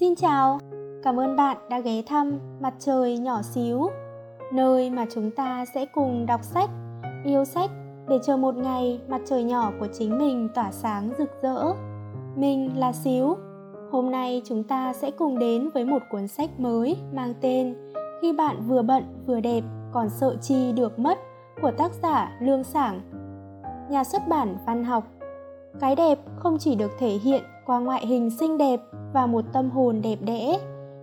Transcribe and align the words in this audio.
Xin 0.00 0.14
chào, 0.14 0.58
cảm 1.02 1.20
ơn 1.20 1.36
bạn 1.36 1.56
đã 1.70 1.80
ghé 1.80 2.02
thăm 2.06 2.38
Mặt 2.60 2.74
trời 2.78 3.18
nhỏ 3.18 3.42
xíu, 3.42 3.88
nơi 4.52 4.90
mà 4.90 5.06
chúng 5.14 5.30
ta 5.30 5.64
sẽ 5.74 5.86
cùng 5.86 6.26
đọc 6.26 6.44
sách, 6.44 6.70
yêu 7.24 7.44
sách 7.44 7.70
để 8.08 8.18
chờ 8.26 8.36
một 8.36 8.56
ngày 8.56 9.00
mặt 9.08 9.20
trời 9.26 9.42
nhỏ 9.42 9.72
của 9.80 9.86
chính 9.98 10.18
mình 10.18 10.48
tỏa 10.54 10.72
sáng 10.72 11.10
rực 11.18 11.30
rỡ. 11.42 11.72
Mình 12.36 12.78
là 12.78 12.92
Xíu. 12.92 13.36
Hôm 13.90 14.10
nay 14.10 14.42
chúng 14.44 14.64
ta 14.64 14.92
sẽ 14.92 15.10
cùng 15.10 15.38
đến 15.38 15.70
với 15.74 15.84
một 15.84 16.02
cuốn 16.10 16.28
sách 16.28 16.60
mới 16.60 16.96
mang 17.12 17.34
tên 17.40 17.74
Khi 18.22 18.32
bạn 18.32 18.56
vừa 18.68 18.82
bận 18.82 19.04
vừa 19.26 19.40
đẹp 19.40 19.64
còn 19.92 20.08
sợ 20.10 20.36
chi 20.40 20.72
được 20.72 20.98
mất 20.98 21.18
của 21.62 21.70
tác 21.70 21.92
giả 22.02 22.36
Lương 22.40 22.64
Sảng. 22.64 23.00
Nhà 23.90 24.04
xuất 24.04 24.22
bản 24.28 24.56
văn 24.66 24.84
học 24.84 25.04
cái 25.80 25.96
đẹp 25.96 26.18
không 26.36 26.58
chỉ 26.58 26.74
được 26.74 26.90
thể 26.98 27.08
hiện 27.08 27.42
qua 27.66 27.78
ngoại 27.78 28.06
hình 28.06 28.30
xinh 28.30 28.58
đẹp 28.58 28.80
và 29.12 29.26
một 29.26 29.44
tâm 29.52 29.70
hồn 29.70 30.00
đẹp 30.02 30.18
đẽ. 30.20 30.58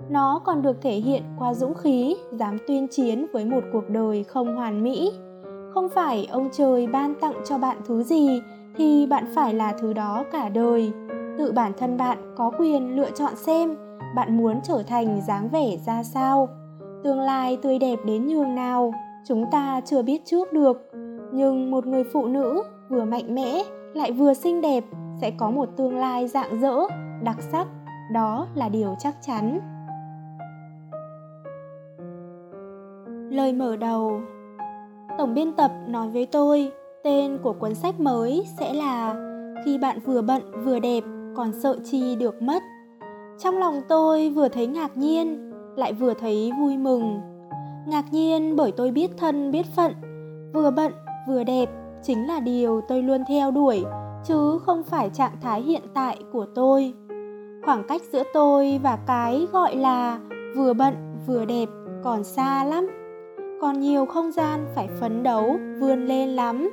Nó 0.10 0.42
còn 0.46 0.62
được 0.62 0.82
thể 0.82 0.96
hiện 0.96 1.24
qua 1.40 1.54
dũng 1.54 1.74
khí, 1.74 2.16
dám 2.32 2.58
tuyên 2.68 2.88
chiến 2.88 3.26
với 3.34 3.46
một 3.46 3.64
cuộc 3.74 3.90
đời 3.90 4.24
không 4.24 4.56
hoàn 4.56 4.84
mỹ. 4.84 5.12
Không 5.74 5.90
phải 5.90 6.28
ông 6.32 6.50
trời 6.52 6.88
ban 6.88 7.16
tặng 7.16 7.36
cho 7.46 7.58
bạn 7.58 7.78
thứ 7.88 8.04
gì 8.04 8.42
thì 8.78 9.08
bạn 9.08 9.26
phải 9.36 9.54
là 9.54 9.74
thứ 9.82 9.94
đó 9.94 10.24
cả 10.32 10.50
đời. 10.50 10.92
Tự 11.38 11.52
bản 11.52 11.72
thân 11.78 11.98
bạn 11.98 12.18
có 12.38 12.52
quyền 12.58 12.96
lựa 12.96 13.12
chọn 13.12 13.36
xem 13.36 13.76
bạn 14.16 14.38
muốn 14.38 14.60
trở 14.64 14.84
thành 14.88 15.22
dáng 15.28 15.50
vẻ 15.50 15.78
ra 15.86 16.04
sao, 16.04 16.50
tương 17.04 17.20
lai 17.20 17.58
tươi 17.62 17.80
đẹp 17.80 18.00
đến 18.06 18.28
nhường 18.28 18.56
nào. 18.56 18.94
Chúng 19.28 19.46
ta 19.52 19.82
chưa 19.86 20.02
biết 20.02 20.22
trước 20.26 20.54
được, 20.54 20.92
nhưng 21.34 21.72
một 21.72 21.88
người 21.88 22.04
phụ 22.04 22.26
nữ 22.26 22.64
vừa 22.90 23.06
mạnh 23.06 23.36
mẽ 23.36 23.64
lại 23.94 24.12
vừa 24.12 24.34
xinh 24.34 24.62
đẹp 24.62 24.84
sẽ 25.22 25.32
có 25.32 25.52
một 25.52 25.70
tương 25.78 25.98
lai 25.98 26.28
rạng 26.28 26.62
rỡ 26.62 26.76
đặc 27.24 27.38
sắc. 27.42 27.68
Đó 28.12 28.48
là 28.56 28.70
điều 28.70 28.96
chắc 29.00 29.16
chắn. 29.22 29.60
Lời 33.32 33.54
mở 33.54 33.76
đầu. 33.76 34.22
Tổng 35.18 35.34
biên 35.34 35.54
tập 35.54 35.72
nói 35.88 36.10
với 36.10 36.26
tôi, 36.26 36.72
tên 37.04 37.38
của 37.44 37.54
cuốn 37.54 37.76
sách 37.76 38.00
mới 38.00 38.46
sẽ 38.60 38.74
là 38.74 39.16
khi 39.66 39.78
bạn 39.78 40.00
vừa 40.00 40.22
bận 40.22 40.42
vừa 40.66 40.80
đẹp, 40.80 41.04
còn 41.36 41.52
sợ 41.54 41.78
chi 41.84 42.16
được 42.16 42.42
mất. 42.42 42.64
Trong 43.40 43.58
lòng 43.58 43.82
tôi 43.90 44.30
vừa 44.30 44.48
thấy 44.48 44.68
ngạc 44.68 44.98
nhiên, 44.98 45.52
lại 45.76 45.94
vừa 45.94 46.14
thấy 46.14 46.52
vui 46.60 46.78
mừng. 46.78 47.22
Ngạc 47.88 48.14
nhiên 48.14 48.56
bởi 48.56 48.72
tôi 48.72 48.92
biết 48.92 49.12
thân 49.18 49.52
biết 49.52 49.66
phận. 49.76 49.92
Vừa 50.54 50.72
bận, 50.72 50.92
vừa 51.28 51.44
đẹp 51.44 51.70
chính 52.04 52.28
là 52.28 52.40
điều 52.40 52.82
tôi 52.88 53.04
luôn 53.04 53.24
theo 53.28 53.52
đuổi 53.52 53.84
chứ 54.24 54.60
không 54.66 54.84
phải 54.84 55.10
trạng 55.10 55.38
thái 55.42 55.62
hiện 55.62 55.82
tại 55.94 56.20
của 56.32 56.46
tôi. 56.56 56.94
Khoảng 57.66 57.84
cách 57.88 58.02
giữa 58.12 58.24
tôi 58.34 58.80
và 58.84 58.98
cái 59.08 59.48
gọi 59.52 59.76
là 59.76 60.20
vừa 60.56 60.74
bận 60.74 60.94
vừa 61.28 61.46
đẹp 61.46 61.70
còn 62.04 62.24
xa 62.24 62.64
lắm. 62.64 62.88
Còn 63.62 63.80
nhiều 63.80 64.06
không 64.06 64.32
gian 64.32 64.66
phải 64.76 64.90
phấn 65.00 65.24
đấu, 65.24 65.56
vươn 65.80 66.06
lên 66.06 66.30
lắm. 66.30 66.70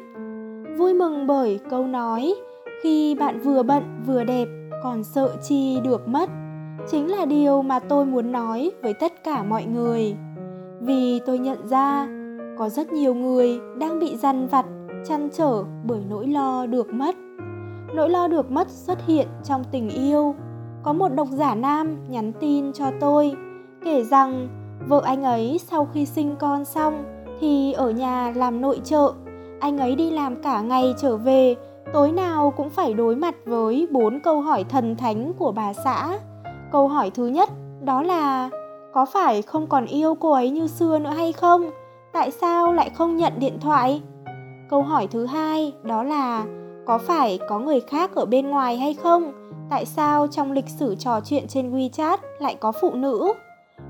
Vui 0.79 0.95
mừng 0.95 1.27
bởi 1.27 1.61
câu 1.71 1.87
nói, 1.87 2.35
khi 2.83 3.15
bạn 3.15 3.41
vừa 3.41 3.63
bận 3.63 4.03
vừa 4.07 4.25
đẹp 4.25 4.49
còn 4.83 5.05
sợ 5.05 5.37
chi 5.43 5.81
được 5.85 6.09
mất. 6.09 6.31
Chính 6.91 7.11
là 7.11 7.25
điều 7.25 7.63
mà 7.63 7.79
tôi 7.79 8.05
muốn 8.05 8.33
nói 8.33 8.71
với 8.83 8.95
tất 8.95 9.25
cả 9.25 9.43
mọi 9.43 9.65
người. 9.65 10.17
Vì 10.81 11.21
tôi 11.27 11.39
nhận 11.39 11.69
ra 11.69 12.09
có 12.59 12.69
rất 12.69 12.93
nhiều 12.93 13.15
người 13.15 13.61
đang 13.79 13.99
bị 13.99 14.17
dằn 14.17 14.47
vặt 14.47 14.67
chăn 15.09 15.29
trở 15.33 15.65
bởi 15.85 16.01
nỗi 16.09 16.27
lo 16.27 16.67
được 16.67 16.93
mất. 16.93 17.15
Nỗi 17.95 18.11
lo 18.11 18.29
được 18.29 18.51
mất 18.51 18.71
xuất 18.71 19.07
hiện 19.07 19.27
trong 19.45 19.65
tình 19.73 19.89
yêu. 19.89 20.35
Có 20.83 20.93
một 20.93 21.09
độc 21.09 21.29
giả 21.31 21.55
nam 21.55 21.97
nhắn 22.09 22.33
tin 22.41 22.73
cho 22.73 22.87
tôi, 23.01 23.33
kể 23.85 24.05
rằng 24.05 24.49
vợ 24.89 25.03
anh 25.05 25.23
ấy 25.23 25.61
sau 25.71 25.89
khi 25.95 26.07
sinh 26.07 26.37
con 26.39 26.65
xong 26.65 27.05
thì 27.41 27.73
ở 27.73 27.91
nhà 27.91 28.33
làm 28.37 28.61
nội 28.61 28.81
trợ. 28.85 29.13
Anh 29.61 29.79
ấy 29.79 29.95
đi 29.95 30.11
làm 30.11 30.43
cả 30.43 30.61
ngày 30.61 30.95
trở 30.99 31.17
về, 31.17 31.55
tối 31.93 32.13
nào 32.13 32.53
cũng 32.57 32.71
phải 32.71 32.95
đối 32.95 33.17
mặt 33.17 33.35
với 33.45 33.89
bốn 33.91 34.21
câu 34.21 34.41
hỏi 34.41 34.65
thần 34.65 34.97
thánh 34.97 35.33
của 35.39 35.53
bà 35.53 35.73
xã. 35.73 36.19
Câu 36.73 36.89
hỏi 36.89 37.11
thứ 37.11 37.27
nhất 37.27 37.49
đó 37.85 38.03
là, 38.03 38.51
có 38.93 39.05
phải 39.05 39.43
không 39.43 39.67
còn 39.67 39.87
yêu 39.87 40.15
cô 40.15 40.33
ấy 40.33 40.51
như 40.51 40.67
xưa 40.67 40.99
nữa 40.99 41.11
hay 41.11 41.33
không? 41.33 41.71
Tại 42.13 42.31
sao 42.31 42.73
lại 42.73 42.91
không 42.91 43.17
nhận 43.17 43.33
điện 43.39 43.59
thoại? 43.61 44.03
Câu 44.69 44.83
hỏi 44.83 45.07
thứ 45.07 45.27
hai 45.27 45.73
đó 45.83 46.03
là, 46.03 46.45
có 46.87 46.99
phải 46.99 47.39
có 47.49 47.59
người 47.59 47.81
khác 47.81 48.15
ở 48.15 48.27
bên 48.27 48.51
ngoài 48.51 48.77
hay 48.77 48.95
không? 48.95 49.33
Tại 49.71 49.85
sao 49.85 50.27
trong 50.27 50.53
lịch 50.53 50.69
sử 50.69 50.95
trò 50.95 51.21
chuyện 51.25 51.47
trên 51.49 51.73
wechat 51.73 52.19
lại 52.39 52.55
có 52.55 52.73
phụ 52.81 52.91
nữ? 52.95 53.33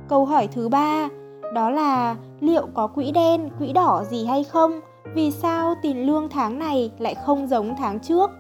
Câu 0.09 0.25
hỏi 0.25 0.49
thứ 0.53 0.69
ba 0.69 1.09
đó 1.55 1.71
là, 1.71 2.17
liệu 2.41 2.67
có 2.75 2.87
quỹ 2.87 3.11
đen, 3.11 3.51
quỹ 3.59 3.73
đỏ 3.73 4.05
gì 4.11 4.25
hay 4.25 4.45
không? 4.45 4.81
Vì 5.15 5.31
sao 5.31 5.75
tiền 5.83 6.07
lương 6.07 6.29
tháng 6.29 6.59
này 6.59 6.91
lại 6.99 7.15
không 7.15 7.49
giống 7.49 7.75
tháng 7.79 8.01
trước? 8.01 8.31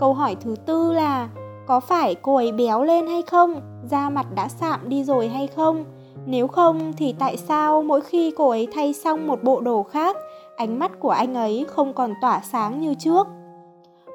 Câu 0.00 0.14
hỏi 0.14 0.36
thứ 0.40 0.56
tư 0.66 0.92
là, 0.92 1.28
có 1.66 1.80
phải 1.80 2.14
cô 2.14 2.36
ấy 2.36 2.52
béo 2.52 2.84
lên 2.84 3.06
hay 3.06 3.22
không? 3.22 3.60
Da 3.90 4.10
mặt 4.10 4.26
đã 4.34 4.48
sạm 4.48 4.88
đi 4.88 5.04
rồi 5.04 5.28
hay 5.28 5.46
không? 5.46 5.84
Nếu 6.26 6.48
không 6.48 6.92
thì 6.96 7.14
tại 7.18 7.36
sao 7.36 7.82
mỗi 7.82 8.00
khi 8.00 8.32
cô 8.36 8.50
ấy 8.50 8.68
thay 8.74 8.92
xong 8.92 9.26
một 9.26 9.42
bộ 9.42 9.60
đồ 9.60 9.82
khác 9.82 10.16
ánh 10.56 10.78
mắt 10.78 11.00
của 11.00 11.10
anh 11.10 11.34
ấy 11.34 11.66
không 11.68 11.92
còn 11.92 12.14
tỏa 12.20 12.40
sáng 12.40 12.80
như 12.80 12.94
trước. 12.94 13.26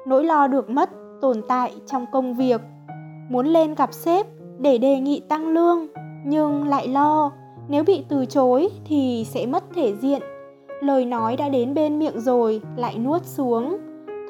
Nỗi 0.06 0.24
lo 0.24 0.46
được 0.46 0.70
mất 0.70 0.90
tồn 1.20 1.42
tại 1.48 1.74
trong 1.86 2.06
công 2.12 2.34
việc. 2.34 2.60
Muốn 3.30 3.46
lên 3.46 3.74
gặp 3.74 3.92
sếp 3.92 4.26
để 4.58 4.78
đề 4.78 5.00
nghị 5.00 5.20
tăng 5.28 5.48
lương, 5.48 5.86
nhưng 6.24 6.68
lại 6.68 6.88
lo 6.88 7.32
nếu 7.68 7.84
bị 7.84 8.04
từ 8.08 8.26
chối 8.26 8.68
thì 8.84 9.26
sẽ 9.28 9.46
mất 9.46 9.64
thể 9.74 9.94
diện. 9.94 10.22
Lời 10.80 11.04
nói 11.04 11.36
đã 11.36 11.48
đến 11.48 11.74
bên 11.74 11.98
miệng 11.98 12.20
rồi, 12.20 12.60
lại 12.76 12.98
nuốt 12.98 13.24
xuống. 13.24 13.78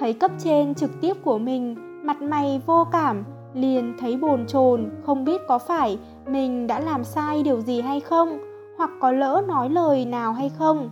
Thấy 0.00 0.12
cấp 0.12 0.30
trên 0.38 0.74
trực 0.74 0.90
tiếp 1.00 1.16
của 1.24 1.38
mình, 1.38 1.76
mặt 2.06 2.22
mày 2.22 2.60
vô 2.66 2.86
cảm, 2.92 3.24
liền 3.54 3.94
thấy 4.00 4.16
bồn 4.16 4.46
chồn, 4.46 4.90
không 5.02 5.24
biết 5.24 5.40
có 5.48 5.58
phải 5.58 5.98
mình 6.26 6.66
đã 6.66 6.80
làm 6.80 7.04
sai 7.04 7.42
điều 7.42 7.60
gì 7.60 7.80
hay 7.80 8.00
không, 8.00 8.38
hoặc 8.76 8.90
có 9.00 9.12
lỡ 9.12 9.42
nói 9.48 9.70
lời 9.70 10.04
nào 10.04 10.32
hay 10.32 10.50
không 10.58 10.90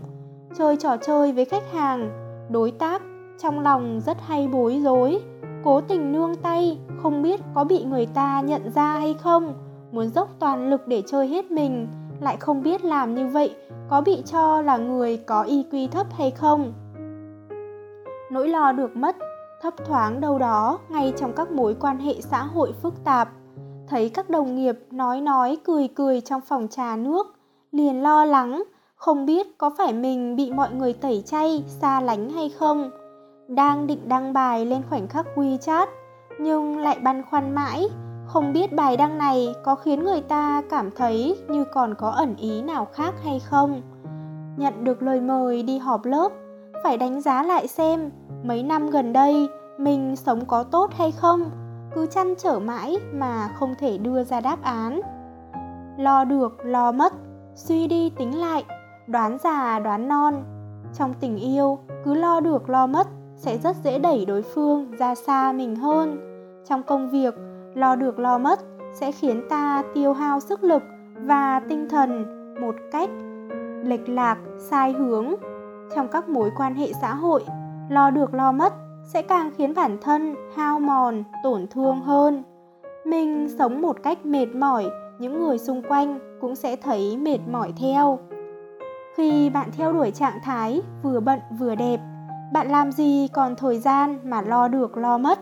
chơi 0.55 0.77
trò 0.77 0.97
chơi 0.97 1.33
với 1.33 1.45
khách 1.45 1.73
hàng. 1.73 2.11
Đối 2.51 2.71
tác, 2.71 3.03
trong 3.39 3.61
lòng 3.61 4.01
rất 4.07 4.17
hay 4.27 4.49
bối 4.49 4.81
rối. 4.85 5.21
Cố 5.65 5.81
tình 5.81 6.13
nương 6.13 6.35
tay, 6.35 6.79
không 7.03 7.23
biết 7.23 7.41
có 7.55 7.65
bị 7.65 7.85
người 7.85 8.07
ta 8.07 8.41
nhận 8.41 8.71
ra 8.75 8.99
hay 8.99 9.15
không. 9.15 9.55
Muốn 9.93 10.09
dốc 10.09 10.29
toàn 10.39 10.71
lực 10.71 10.89
để 10.89 11.03
chơi 11.07 11.29
hết 11.29 11.51
mình, 11.51 11.89
lại 12.21 12.37
không 12.37 12.63
biết 12.63 12.85
làm 12.85 13.15
như 13.15 13.27
vậy 13.27 13.55
có 13.91 14.01
bị 14.01 14.23
cho 14.25 14.63
là 14.63 14.77
người 14.77 15.17
có 15.17 15.45
EQ 15.45 15.89
thấp 15.89 16.07
hay 16.19 16.31
không. 16.31 16.73
Nỗi 18.31 18.49
lo 18.49 18.73
được 18.73 18.97
mất, 18.97 19.17
thấp 19.63 19.75
thoáng 19.87 20.21
đâu 20.21 20.39
đó 20.39 20.79
ngay 20.89 21.13
trong 21.17 21.33
các 21.33 21.51
mối 21.51 21.77
quan 21.81 21.99
hệ 21.99 22.15
xã 22.21 22.43
hội 22.43 22.73
phức 22.83 23.05
tạp. 23.05 23.29
Thấy 23.89 24.09
các 24.09 24.31
đồng 24.31 24.57
nghiệp 24.57 24.79
nói 24.91 25.21
nói, 25.21 25.59
cười 25.65 25.89
cười 25.89 26.21
trong 26.21 26.41
phòng 26.41 26.69
trà 26.69 26.97
nước, 26.97 27.27
liền 27.73 28.03
lo 28.03 28.25
lắng 28.25 28.63
không 29.01 29.27
biết 29.27 29.59
có 29.59 29.71
phải 29.79 29.93
mình 29.93 30.37
bị 30.37 30.53
mọi 30.53 30.71
người 30.73 30.93
tẩy 30.93 31.23
chay, 31.27 31.65
xa 31.67 32.01
lánh 32.01 32.31
hay 32.31 32.49
không. 32.49 32.91
Đang 33.49 33.87
định 33.87 34.09
đăng 34.09 34.33
bài 34.33 34.67
lên 34.67 34.83
khoảnh 34.91 35.09
khắc 35.09 35.27
WeChat, 35.35 35.87
nhưng 36.41 36.79
lại 36.79 36.99
băn 37.03 37.23
khoăn 37.31 37.55
mãi. 37.55 37.89
Không 38.27 38.53
biết 38.53 38.73
bài 38.73 38.97
đăng 38.97 39.19
này 39.19 39.55
có 39.65 39.75
khiến 39.75 40.05
người 40.05 40.21
ta 40.21 40.63
cảm 40.71 40.91
thấy 40.91 41.37
như 41.49 41.65
còn 41.65 41.95
có 41.95 42.11
ẩn 42.11 42.37
ý 42.37 42.63
nào 42.63 42.85
khác 42.93 43.15
hay 43.25 43.41
không. 43.41 43.83
Nhận 44.57 44.85
được 44.85 45.03
lời 45.03 45.21
mời 45.21 45.63
đi 45.63 45.79
họp 45.79 46.05
lớp, 46.05 46.33
phải 46.85 46.97
đánh 46.97 47.21
giá 47.21 47.43
lại 47.43 47.67
xem 47.67 48.11
mấy 48.45 48.63
năm 48.63 48.91
gần 48.91 49.13
đây 49.13 49.49
mình 49.79 50.17
sống 50.17 50.45
có 50.47 50.63
tốt 50.63 50.91
hay 50.99 51.13
không. 51.13 51.51
Cứ 51.95 52.07
chăn 52.07 52.35
trở 52.39 52.59
mãi 52.59 52.97
mà 53.13 53.49
không 53.55 53.75
thể 53.79 53.99
đưa 53.99 54.25
ra 54.25 54.41
đáp 54.41 54.63
án. 54.63 55.01
Lo 55.99 56.25
được, 56.25 56.53
lo 56.65 56.93
mất, 56.93 57.13
suy 57.55 57.87
đi 57.87 58.11
tính 58.11 58.41
lại 58.41 58.65
đoán 59.07 59.39
già, 59.39 59.79
đoán 59.79 60.09
non. 60.09 60.45
Trong 60.95 61.15
tình 61.21 61.37
yêu, 61.37 61.79
cứ 62.05 62.15
lo 62.15 62.41
được, 62.41 62.71
lo 62.71 62.87
mất 62.87 63.07
sẽ 63.37 63.59
rất 63.59 63.77
dễ 63.85 63.99
đẩy 63.99 64.25
đối 64.25 64.43
phương 64.43 64.91
ra 64.99 65.15
xa 65.15 65.53
mình 65.53 65.77
hơn. 65.77 66.19
Trong 66.65 66.83
công 66.83 67.11
việc, 67.11 67.35
lo 67.75 67.97
được, 67.97 68.19
lo 68.19 68.39
mất 68.39 68.61
sẽ 68.95 69.13
khiến 69.13 69.43
ta 69.51 69.83
tiêu 69.95 70.13
hao 70.13 70.41
sức 70.41 70.65
lực 70.65 70.83
và 71.17 71.61
tinh 71.69 71.89
thần 71.89 72.25
một 72.61 72.75
cách 72.93 73.11
lệch 73.85 74.09
lạc, 74.09 74.39
sai 74.59 74.93
hướng. 74.93 75.35
Trong 75.95 76.09
các 76.09 76.29
mối 76.29 76.51
quan 76.57 76.75
hệ 76.75 76.93
xã 77.01 77.15
hội, 77.15 77.45
lo 77.89 78.11
được, 78.11 78.35
lo 78.35 78.53
mất 78.53 78.73
sẽ 79.05 79.23
càng 79.23 79.51
khiến 79.57 79.75
bản 79.75 79.99
thân 80.01 80.35
hao 80.57 80.81
mòn, 80.81 81.25
tổn 81.43 81.67
thương 81.71 82.01
hơn. 82.01 82.43
Mình 83.05 83.49
sống 83.59 83.83
một 83.83 84.03
cách 84.03 84.27
mệt 84.27 84.47
mỏi, 84.55 84.87
những 85.19 85.41
người 85.41 85.59
xung 85.59 85.83
quanh 85.89 86.19
cũng 86.41 86.55
sẽ 86.55 86.77
thấy 86.77 87.17
mệt 87.17 87.39
mỏi 87.51 87.73
theo 87.81 88.19
khi 89.21 89.51
bạn 89.51 89.69
theo 89.73 89.93
đuổi 89.93 90.11
trạng 90.11 90.39
thái 90.43 90.83
vừa 91.03 91.21
bận 91.21 91.41
vừa 91.59 91.75
đẹp, 91.75 92.01
bạn 92.53 92.69
làm 92.69 92.93
gì 92.93 93.29
còn 93.33 93.57
thời 93.57 93.79
gian 93.79 94.19
mà 94.25 94.43
lo 94.43 94.69
được 94.69 94.97
lo 94.97 95.19
mất. 95.19 95.39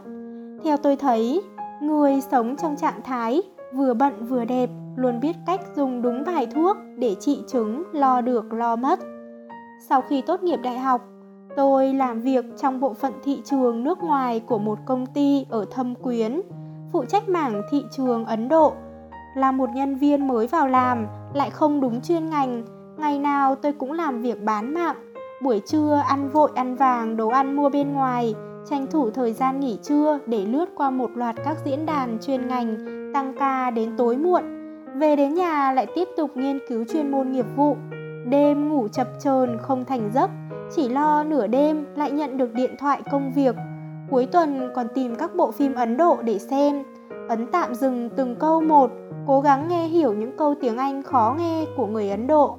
Theo 0.64 0.76
tôi 0.76 0.96
thấy, 0.96 1.42
người 1.82 2.20
sống 2.20 2.56
trong 2.56 2.76
trạng 2.76 3.00
thái 3.04 3.42
vừa 3.74 3.94
bận 3.94 4.26
vừa 4.26 4.44
đẹp 4.44 4.70
luôn 4.96 5.20
biết 5.20 5.36
cách 5.46 5.60
dùng 5.76 6.02
đúng 6.02 6.24
bài 6.24 6.46
thuốc 6.46 6.76
để 6.96 7.16
trị 7.20 7.42
chứng 7.48 7.82
lo 7.92 8.20
được 8.20 8.52
lo 8.52 8.76
mất. 8.76 8.98
Sau 9.88 10.00
khi 10.00 10.22
tốt 10.22 10.42
nghiệp 10.42 10.58
đại 10.62 10.78
học, 10.78 11.00
tôi 11.56 11.94
làm 11.94 12.20
việc 12.20 12.44
trong 12.56 12.80
bộ 12.80 12.94
phận 12.94 13.12
thị 13.24 13.42
trường 13.44 13.84
nước 13.84 14.02
ngoài 14.02 14.40
của 14.40 14.58
một 14.58 14.78
công 14.86 15.06
ty 15.06 15.46
ở 15.50 15.64
thâm 15.70 15.94
quyến, 15.94 16.40
phụ 16.92 17.04
trách 17.04 17.28
mảng 17.28 17.62
thị 17.70 17.84
trường 17.90 18.24
ấn 18.24 18.48
độ. 18.48 18.72
Là 19.36 19.52
một 19.52 19.70
nhân 19.74 19.98
viên 19.98 20.28
mới 20.28 20.46
vào 20.46 20.68
làm, 20.68 21.06
lại 21.34 21.50
không 21.50 21.80
đúng 21.80 22.00
chuyên 22.00 22.30
ngành 22.30 22.77
ngày 22.98 23.18
nào 23.18 23.54
tôi 23.54 23.72
cũng 23.72 23.92
làm 23.92 24.22
việc 24.22 24.42
bán 24.42 24.74
mạng, 24.74 24.96
buổi 25.42 25.60
trưa 25.66 26.02
ăn 26.08 26.28
vội 26.28 26.50
ăn 26.54 26.76
vàng, 26.76 27.16
đồ 27.16 27.28
ăn 27.28 27.56
mua 27.56 27.68
bên 27.68 27.92
ngoài, 27.92 28.34
tranh 28.70 28.86
thủ 28.90 29.10
thời 29.10 29.32
gian 29.32 29.60
nghỉ 29.60 29.78
trưa 29.82 30.18
để 30.26 30.46
lướt 30.46 30.66
qua 30.76 30.90
một 30.90 31.10
loạt 31.14 31.36
các 31.44 31.56
diễn 31.64 31.86
đàn 31.86 32.18
chuyên 32.20 32.48
ngành, 32.48 32.76
tăng 33.14 33.34
ca 33.38 33.70
đến 33.70 33.96
tối 33.96 34.16
muộn. 34.16 34.42
Về 34.94 35.16
đến 35.16 35.34
nhà 35.34 35.72
lại 35.72 35.86
tiếp 35.94 36.08
tục 36.16 36.30
nghiên 36.34 36.58
cứu 36.68 36.84
chuyên 36.84 37.10
môn 37.10 37.32
nghiệp 37.32 37.46
vụ. 37.56 37.76
Đêm 38.26 38.68
ngủ 38.68 38.88
chập 38.88 39.08
chờn, 39.20 39.58
không 39.58 39.84
thành 39.84 40.10
giấc, 40.14 40.30
chỉ 40.76 40.88
lo 40.88 41.24
nửa 41.24 41.46
đêm 41.46 41.86
lại 41.96 42.10
nhận 42.10 42.36
được 42.36 42.54
điện 42.54 42.74
thoại 42.78 43.02
công 43.10 43.32
việc. 43.32 43.56
Cuối 44.10 44.26
tuần 44.26 44.70
còn 44.74 44.86
tìm 44.94 45.16
các 45.16 45.34
bộ 45.36 45.50
phim 45.50 45.74
ấn 45.74 45.96
độ 45.96 46.16
để 46.22 46.38
xem. 46.38 46.82
Ấn 47.28 47.46
tạm 47.46 47.74
dừng 47.74 48.10
từng 48.16 48.36
câu 48.36 48.60
một, 48.60 48.90
cố 49.26 49.40
gắng 49.40 49.68
nghe 49.68 49.86
hiểu 49.86 50.12
những 50.12 50.36
câu 50.36 50.54
tiếng 50.60 50.76
anh 50.76 51.02
khó 51.02 51.36
nghe 51.38 51.66
của 51.76 51.86
người 51.86 52.10
ấn 52.10 52.26
độ 52.26 52.58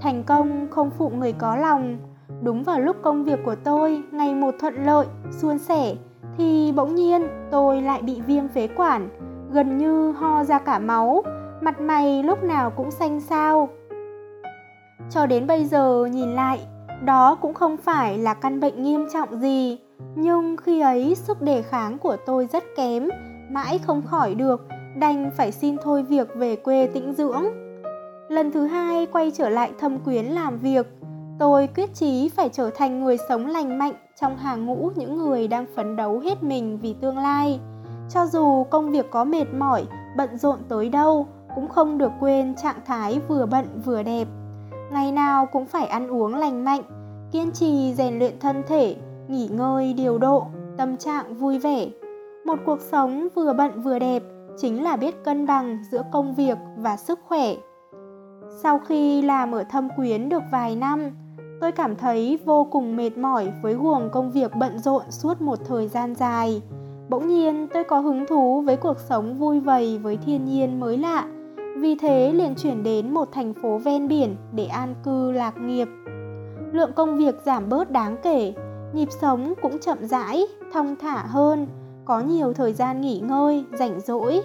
thành 0.00 0.22
công 0.22 0.68
không 0.70 0.90
phụ 0.90 1.10
người 1.10 1.32
có 1.32 1.56
lòng. 1.56 1.96
Đúng 2.42 2.62
vào 2.62 2.80
lúc 2.80 2.96
công 3.02 3.24
việc 3.24 3.38
của 3.44 3.54
tôi 3.64 4.02
ngày 4.12 4.34
một 4.34 4.54
thuận 4.60 4.84
lợi, 4.84 5.06
suôn 5.30 5.58
sẻ, 5.58 5.94
thì 6.38 6.72
bỗng 6.76 6.94
nhiên 6.94 7.26
tôi 7.50 7.82
lại 7.82 8.02
bị 8.02 8.20
viêm 8.20 8.48
phế 8.48 8.66
quản, 8.66 9.08
gần 9.52 9.78
như 9.78 10.12
ho 10.12 10.44
ra 10.44 10.58
cả 10.58 10.78
máu, 10.78 11.22
mặt 11.60 11.80
mày 11.80 12.22
lúc 12.22 12.42
nào 12.42 12.70
cũng 12.70 12.90
xanh 12.90 13.20
xao. 13.20 13.68
Cho 15.10 15.26
đến 15.26 15.46
bây 15.46 15.64
giờ 15.64 16.04
nhìn 16.12 16.28
lại, 16.28 16.60
đó 17.04 17.34
cũng 17.34 17.54
không 17.54 17.76
phải 17.76 18.18
là 18.18 18.34
căn 18.34 18.60
bệnh 18.60 18.82
nghiêm 18.82 19.06
trọng 19.12 19.40
gì, 19.40 19.78
nhưng 20.14 20.56
khi 20.56 20.80
ấy 20.80 21.14
sức 21.14 21.42
đề 21.42 21.62
kháng 21.62 21.98
của 21.98 22.16
tôi 22.26 22.48
rất 22.52 22.64
kém, 22.76 23.08
mãi 23.50 23.78
không 23.78 24.02
khỏi 24.02 24.34
được, 24.34 24.66
đành 24.96 25.30
phải 25.36 25.52
xin 25.52 25.76
thôi 25.82 26.02
việc 26.02 26.28
về 26.34 26.56
quê 26.56 26.86
tĩnh 26.86 27.12
dưỡng 27.12 27.44
lần 28.30 28.50
thứ 28.50 28.66
hai 28.66 29.06
quay 29.06 29.30
trở 29.34 29.48
lại 29.48 29.72
thâm 29.78 29.98
quyến 29.98 30.24
làm 30.24 30.58
việc. 30.58 30.86
Tôi 31.38 31.68
quyết 31.76 31.94
chí 31.94 32.28
phải 32.28 32.48
trở 32.48 32.70
thành 32.70 33.00
người 33.00 33.16
sống 33.28 33.46
lành 33.46 33.78
mạnh 33.78 33.92
trong 34.20 34.36
hàng 34.36 34.66
ngũ 34.66 34.90
những 34.94 35.18
người 35.18 35.48
đang 35.48 35.66
phấn 35.76 35.96
đấu 35.96 36.18
hết 36.18 36.42
mình 36.42 36.78
vì 36.82 36.94
tương 37.00 37.18
lai. 37.18 37.60
Cho 38.10 38.26
dù 38.26 38.64
công 38.64 38.90
việc 38.90 39.10
có 39.10 39.24
mệt 39.24 39.54
mỏi, 39.58 39.84
bận 40.16 40.38
rộn 40.38 40.58
tới 40.68 40.88
đâu, 40.88 41.26
cũng 41.54 41.68
không 41.68 41.98
được 41.98 42.10
quên 42.20 42.54
trạng 42.62 42.80
thái 42.86 43.20
vừa 43.28 43.46
bận 43.46 43.66
vừa 43.84 44.02
đẹp. 44.02 44.28
Ngày 44.92 45.12
nào 45.12 45.46
cũng 45.46 45.66
phải 45.66 45.86
ăn 45.86 46.08
uống 46.08 46.34
lành 46.34 46.64
mạnh, 46.64 46.82
kiên 47.32 47.50
trì 47.52 47.94
rèn 47.94 48.18
luyện 48.18 48.40
thân 48.40 48.62
thể, 48.68 48.96
nghỉ 49.28 49.48
ngơi 49.48 49.92
điều 49.92 50.18
độ, 50.18 50.46
tâm 50.76 50.96
trạng 50.96 51.34
vui 51.34 51.58
vẻ. 51.58 51.88
Một 52.44 52.58
cuộc 52.66 52.80
sống 52.80 53.28
vừa 53.34 53.52
bận 53.52 53.82
vừa 53.82 53.98
đẹp 53.98 54.22
chính 54.58 54.82
là 54.82 54.96
biết 54.96 55.24
cân 55.24 55.46
bằng 55.46 55.78
giữa 55.90 56.02
công 56.12 56.34
việc 56.34 56.58
và 56.76 56.96
sức 56.96 57.18
khỏe 57.28 57.54
sau 58.62 58.78
khi 58.78 59.22
làm 59.22 59.52
ở 59.52 59.64
thâm 59.64 59.88
quyến 59.96 60.28
được 60.28 60.42
vài 60.52 60.76
năm, 60.76 61.10
tôi 61.60 61.72
cảm 61.72 61.96
thấy 61.96 62.38
vô 62.44 62.64
cùng 62.64 62.96
mệt 62.96 63.18
mỏi 63.18 63.52
với 63.62 63.74
guồng 63.74 64.10
công 64.12 64.30
việc 64.30 64.56
bận 64.56 64.78
rộn 64.78 65.02
suốt 65.10 65.40
một 65.40 65.58
thời 65.68 65.88
gian 65.88 66.14
dài. 66.14 66.62
Bỗng 67.08 67.28
nhiên, 67.28 67.68
tôi 67.74 67.84
có 67.84 68.00
hứng 68.00 68.26
thú 68.26 68.60
với 68.60 68.76
cuộc 68.76 68.98
sống 68.98 69.38
vui 69.38 69.60
vầy 69.60 69.98
với 69.98 70.16
thiên 70.16 70.44
nhiên 70.44 70.80
mới 70.80 70.98
lạ. 70.98 71.26
Vì 71.76 71.94
thế, 71.94 72.32
liền 72.32 72.54
chuyển 72.54 72.82
đến 72.82 73.14
một 73.14 73.28
thành 73.32 73.54
phố 73.54 73.78
ven 73.78 74.08
biển 74.08 74.36
để 74.52 74.66
an 74.66 74.94
cư 75.04 75.32
lạc 75.32 75.54
nghiệp. 75.60 75.88
Lượng 76.72 76.92
công 76.96 77.18
việc 77.18 77.34
giảm 77.46 77.68
bớt 77.68 77.90
đáng 77.90 78.16
kể, 78.22 78.54
nhịp 78.94 79.08
sống 79.20 79.54
cũng 79.62 79.78
chậm 79.78 79.98
rãi, 80.06 80.46
thong 80.72 80.96
thả 81.00 81.16
hơn, 81.16 81.66
có 82.04 82.20
nhiều 82.20 82.52
thời 82.52 82.72
gian 82.72 83.00
nghỉ 83.00 83.20
ngơi, 83.20 83.64
rảnh 83.78 84.00
rỗi 84.00 84.42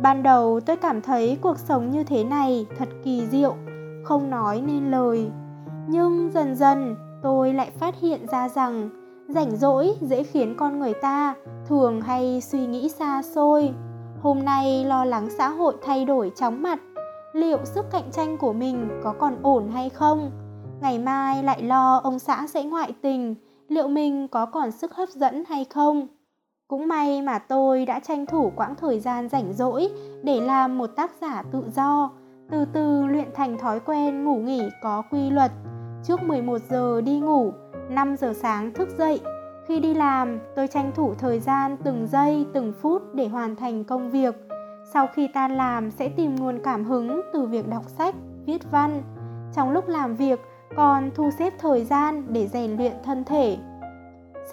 ban 0.00 0.22
đầu 0.22 0.60
tôi 0.60 0.76
cảm 0.76 1.02
thấy 1.02 1.38
cuộc 1.40 1.58
sống 1.58 1.90
như 1.90 2.04
thế 2.04 2.24
này 2.24 2.66
thật 2.78 2.88
kỳ 3.04 3.26
diệu, 3.26 3.56
không 4.04 4.30
nói 4.30 4.62
nên 4.66 4.90
lời. 4.90 5.30
Nhưng 5.88 6.30
dần 6.34 6.54
dần, 6.54 6.96
tôi 7.22 7.52
lại 7.52 7.70
phát 7.70 7.94
hiện 8.00 8.26
ra 8.26 8.48
rằng 8.48 8.90
rảnh 9.28 9.56
rỗi 9.56 9.94
dễ 10.00 10.22
khiến 10.22 10.54
con 10.58 10.78
người 10.78 10.94
ta 10.94 11.34
thường 11.68 12.00
hay 12.00 12.40
suy 12.40 12.66
nghĩ 12.66 12.88
xa 12.88 13.22
xôi. 13.22 13.74
Hôm 14.22 14.44
nay 14.44 14.84
lo 14.84 15.04
lắng 15.04 15.28
xã 15.38 15.48
hội 15.48 15.74
thay 15.82 16.04
đổi 16.04 16.32
chóng 16.36 16.62
mặt, 16.62 16.78
liệu 17.32 17.58
sức 17.64 17.86
cạnh 17.90 18.10
tranh 18.12 18.36
của 18.36 18.52
mình 18.52 18.88
có 19.04 19.14
còn 19.18 19.36
ổn 19.42 19.68
hay 19.72 19.90
không? 19.90 20.30
Ngày 20.80 20.98
mai 20.98 21.42
lại 21.42 21.62
lo 21.62 22.00
ông 22.04 22.18
xã 22.18 22.46
sẽ 22.46 22.64
ngoại 22.64 22.94
tình, 23.02 23.34
liệu 23.68 23.88
mình 23.88 24.28
có 24.28 24.46
còn 24.46 24.70
sức 24.70 24.94
hấp 24.94 25.08
dẫn 25.08 25.44
hay 25.48 25.64
không? 25.64 26.06
Cũng 26.74 26.88
may 26.88 27.22
mà 27.22 27.38
tôi 27.38 27.86
đã 27.86 28.00
tranh 28.00 28.26
thủ 28.26 28.52
quãng 28.56 28.74
thời 28.80 29.00
gian 29.00 29.28
rảnh 29.28 29.52
rỗi 29.52 29.88
để 30.22 30.40
làm 30.40 30.78
một 30.78 30.86
tác 30.86 31.10
giả 31.20 31.42
tự 31.52 31.64
do, 31.74 32.10
từ 32.50 32.64
từ 32.72 33.06
luyện 33.06 33.28
thành 33.34 33.58
thói 33.58 33.80
quen 33.80 34.24
ngủ 34.24 34.36
nghỉ 34.36 34.62
có 34.82 35.02
quy 35.10 35.30
luật. 35.30 35.52
Trước 36.04 36.22
11 36.22 36.58
giờ 36.70 37.00
đi 37.00 37.18
ngủ 37.18 37.52
5 37.88 38.16
giờ 38.16 38.32
sáng 38.32 38.72
thức 38.72 38.88
dậy. 38.98 39.20
Khi 39.68 39.80
đi 39.80 39.94
làm, 39.94 40.38
tôi 40.56 40.68
tranh 40.68 40.92
thủ 40.94 41.14
thời 41.14 41.40
gian 41.40 41.76
từng 41.84 42.06
giây, 42.06 42.46
từng 42.54 42.72
phút 42.82 43.02
để 43.14 43.28
hoàn 43.28 43.56
thành 43.56 43.84
công 43.84 44.10
việc. 44.10 44.34
Sau 44.92 45.06
khi 45.14 45.28
tan 45.34 45.56
làm, 45.56 45.90
sẽ 45.90 46.08
tìm 46.08 46.36
nguồn 46.36 46.58
cảm 46.64 46.84
hứng 46.84 47.20
từ 47.32 47.46
việc 47.46 47.68
đọc 47.68 47.84
sách, 47.86 48.14
viết 48.46 48.70
văn. 48.70 49.02
Trong 49.56 49.70
lúc 49.70 49.88
làm 49.88 50.16
việc, 50.16 50.40
còn 50.76 51.10
thu 51.14 51.30
xếp 51.38 51.52
thời 51.58 51.84
gian 51.84 52.24
để 52.28 52.46
rèn 52.46 52.76
luyện 52.76 52.92
thân 53.04 53.24
thể 53.24 53.56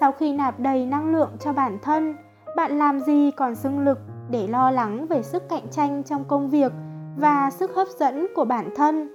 sau 0.00 0.12
khi 0.12 0.32
nạp 0.32 0.60
đầy 0.60 0.86
năng 0.86 1.12
lượng 1.12 1.30
cho 1.40 1.52
bản 1.52 1.78
thân, 1.82 2.14
bạn 2.56 2.78
làm 2.78 3.00
gì 3.00 3.30
còn 3.30 3.54
xưng 3.54 3.80
lực 3.80 3.98
để 4.30 4.46
lo 4.46 4.70
lắng 4.70 5.06
về 5.06 5.22
sức 5.22 5.48
cạnh 5.48 5.68
tranh 5.70 6.02
trong 6.04 6.24
công 6.24 6.50
việc 6.50 6.72
và 7.16 7.50
sức 7.50 7.74
hấp 7.74 7.88
dẫn 7.88 8.26
của 8.34 8.44
bản 8.44 8.70
thân? 8.76 9.12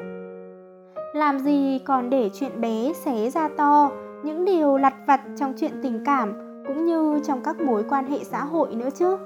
Làm 1.14 1.40
gì 1.40 1.80
còn 1.86 2.10
để 2.10 2.30
chuyện 2.34 2.62
bé 2.62 2.94
xé 2.94 3.30
ra 3.30 3.50
to, 3.58 3.92
những 4.24 4.46
điều 4.46 4.78
lặt 4.78 4.94
vặt 5.08 5.22
trong 5.40 5.54
chuyện 5.60 5.72
tình 5.84 6.04
cảm 6.06 6.34
cũng 6.68 6.86
như 6.86 7.20
trong 7.24 7.44
các 7.44 7.62
mối 7.62 7.84
quan 7.90 8.08
hệ 8.08 8.24
xã 8.24 8.44
hội 8.44 8.76
nữa 8.76 8.90
chứ? 8.96 9.18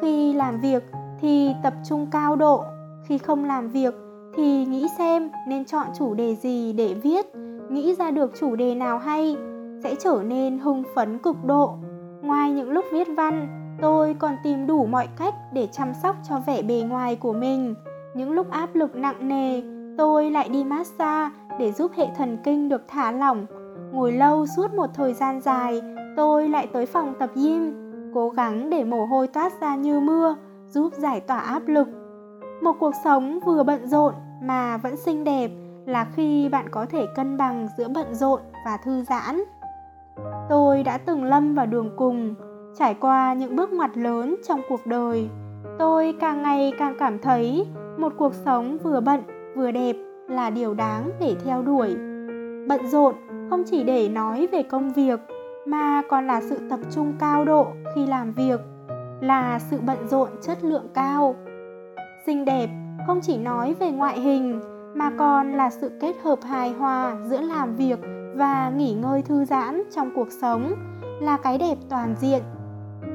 Khi 0.00 0.32
làm 0.32 0.60
việc 0.60 0.84
thì 1.20 1.54
tập 1.62 1.74
trung 1.88 2.06
cao 2.10 2.36
độ, 2.36 2.64
khi 3.04 3.18
không 3.18 3.44
làm 3.44 3.68
việc 3.68 3.94
thì 4.36 4.64
nghĩ 4.64 4.86
xem 4.98 5.30
nên 5.48 5.64
chọn 5.64 5.86
chủ 5.98 6.14
đề 6.14 6.34
gì 6.34 6.72
để 6.72 6.94
viết, 7.02 7.26
nghĩ 7.70 7.94
ra 7.94 8.10
được 8.10 8.32
chủ 8.40 8.56
đề 8.56 8.74
nào 8.74 8.98
hay 8.98 9.36
sẽ 9.82 9.94
trở 9.94 10.22
nên 10.26 10.58
hưng 10.58 10.82
phấn 10.94 11.18
cực 11.18 11.44
độ. 11.44 11.74
Ngoài 12.22 12.50
những 12.50 12.70
lúc 12.70 12.84
viết 12.92 13.08
văn, 13.16 13.48
tôi 13.80 14.16
còn 14.18 14.36
tìm 14.42 14.66
đủ 14.66 14.86
mọi 14.86 15.08
cách 15.18 15.34
để 15.52 15.68
chăm 15.72 15.94
sóc 16.02 16.16
cho 16.28 16.40
vẻ 16.46 16.62
bề 16.62 16.82
ngoài 16.88 17.16
của 17.16 17.32
mình. 17.32 17.74
Những 18.14 18.32
lúc 18.32 18.50
áp 18.50 18.74
lực 18.74 18.96
nặng 18.96 19.28
nề, 19.28 19.62
tôi 19.98 20.30
lại 20.30 20.48
đi 20.48 20.64
massage 20.64 21.30
để 21.58 21.72
giúp 21.72 21.92
hệ 21.96 22.08
thần 22.16 22.38
kinh 22.44 22.68
được 22.68 22.82
thả 22.88 23.12
lỏng. 23.12 23.46
Ngồi 23.92 24.12
lâu 24.12 24.46
suốt 24.46 24.74
một 24.74 24.90
thời 24.94 25.14
gian 25.14 25.40
dài, 25.40 25.80
tôi 26.16 26.48
lại 26.48 26.66
tới 26.72 26.86
phòng 26.86 27.14
tập 27.18 27.30
gym, 27.34 27.72
cố 28.14 28.28
gắng 28.28 28.70
để 28.70 28.84
mồ 28.84 29.06
hôi 29.06 29.26
toát 29.26 29.60
ra 29.60 29.76
như 29.76 30.00
mưa, 30.00 30.36
giúp 30.70 30.92
giải 30.94 31.20
tỏa 31.20 31.38
áp 31.38 31.62
lực. 31.66 31.88
Một 32.62 32.72
cuộc 32.80 32.92
sống 33.04 33.38
vừa 33.44 33.62
bận 33.62 33.88
rộn 33.88 34.14
mà 34.42 34.76
vẫn 34.76 34.96
xinh 34.96 35.24
đẹp 35.24 35.50
là 35.86 36.06
khi 36.16 36.48
bạn 36.48 36.68
có 36.70 36.86
thể 36.86 37.06
cân 37.16 37.36
bằng 37.36 37.68
giữa 37.78 37.88
bận 37.88 38.14
rộn 38.14 38.40
và 38.64 38.76
thư 38.76 39.02
giãn 39.02 39.44
tôi 40.48 40.82
đã 40.82 40.98
từng 40.98 41.24
lâm 41.24 41.54
vào 41.54 41.66
đường 41.66 41.90
cùng, 41.96 42.34
trải 42.74 42.94
qua 42.94 43.34
những 43.34 43.56
bước 43.56 43.72
ngoặt 43.72 43.98
lớn 43.98 44.36
trong 44.48 44.60
cuộc 44.68 44.86
đời. 44.86 45.28
Tôi 45.78 46.14
càng 46.20 46.42
ngày 46.42 46.72
càng 46.78 46.96
cảm 46.98 47.18
thấy 47.18 47.66
một 47.98 48.12
cuộc 48.16 48.34
sống 48.34 48.78
vừa 48.78 49.00
bận, 49.00 49.20
vừa 49.56 49.70
đẹp 49.70 49.96
là 50.28 50.50
điều 50.50 50.74
đáng 50.74 51.10
để 51.20 51.36
theo 51.44 51.62
đuổi. 51.62 51.88
Bận 52.68 52.86
rộn 52.86 53.14
không 53.50 53.62
chỉ 53.66 53.84
để 53.84 54.08
nói 54.08 54.48
về 54.52 54.62
công 54.62 54.92
việc, 54.92 55.20
mà 55.66 56.02
còn 56.08 56.26
là 56.26 56.40
sự 56.40 56.58
tập 56.70 56.80
trung 56.90 57.12
cao 57.18 57.44
độ 57.44 57.66
khi 57.94 58.06
làm 58.06 58.32
việc, 58.32 58.60
là 59.20 59.58
sự 59.58 59.78
bận 59.86 60.08
rộn 60.08 60.28
chất 60.42 60.64
lượng 60.64 60.88
cao. 60.94 61.34
Xinh 62.26 62.44
đẹp 62.44 62.68
không 63.06 63.20
chỉ 63.22 63.38
nói 63.38 63.74
về 63.80 63.90
ngoại 63.90 64.20
hình, 64.20 64.60
mà 64.94 65.10
còn 65.18 65.52
là 65.52 65.70
sự 65.70 65.90
kết 66.00 66.16
hợp 66.22 66.38
hài 66.42 66.72
hòa 66.72 67.16
giữa 67.28 67.40
làm 67.40 67.76
việc 67.76 67.98
và 68.38 68.70
nghỉ 68.70 68.94
ngơi 68.94 69.22
thư 69.22 69.44
giãn 69.44 69.82
trong 69.94 70.10
cuộc 70.14 70.32
sống 70.32 70.74
là 71.20 71.36
cái 71.36 71.58
đẹp 71.58 71.78
toàn 71.88 72.14
diện. 72.20 72.42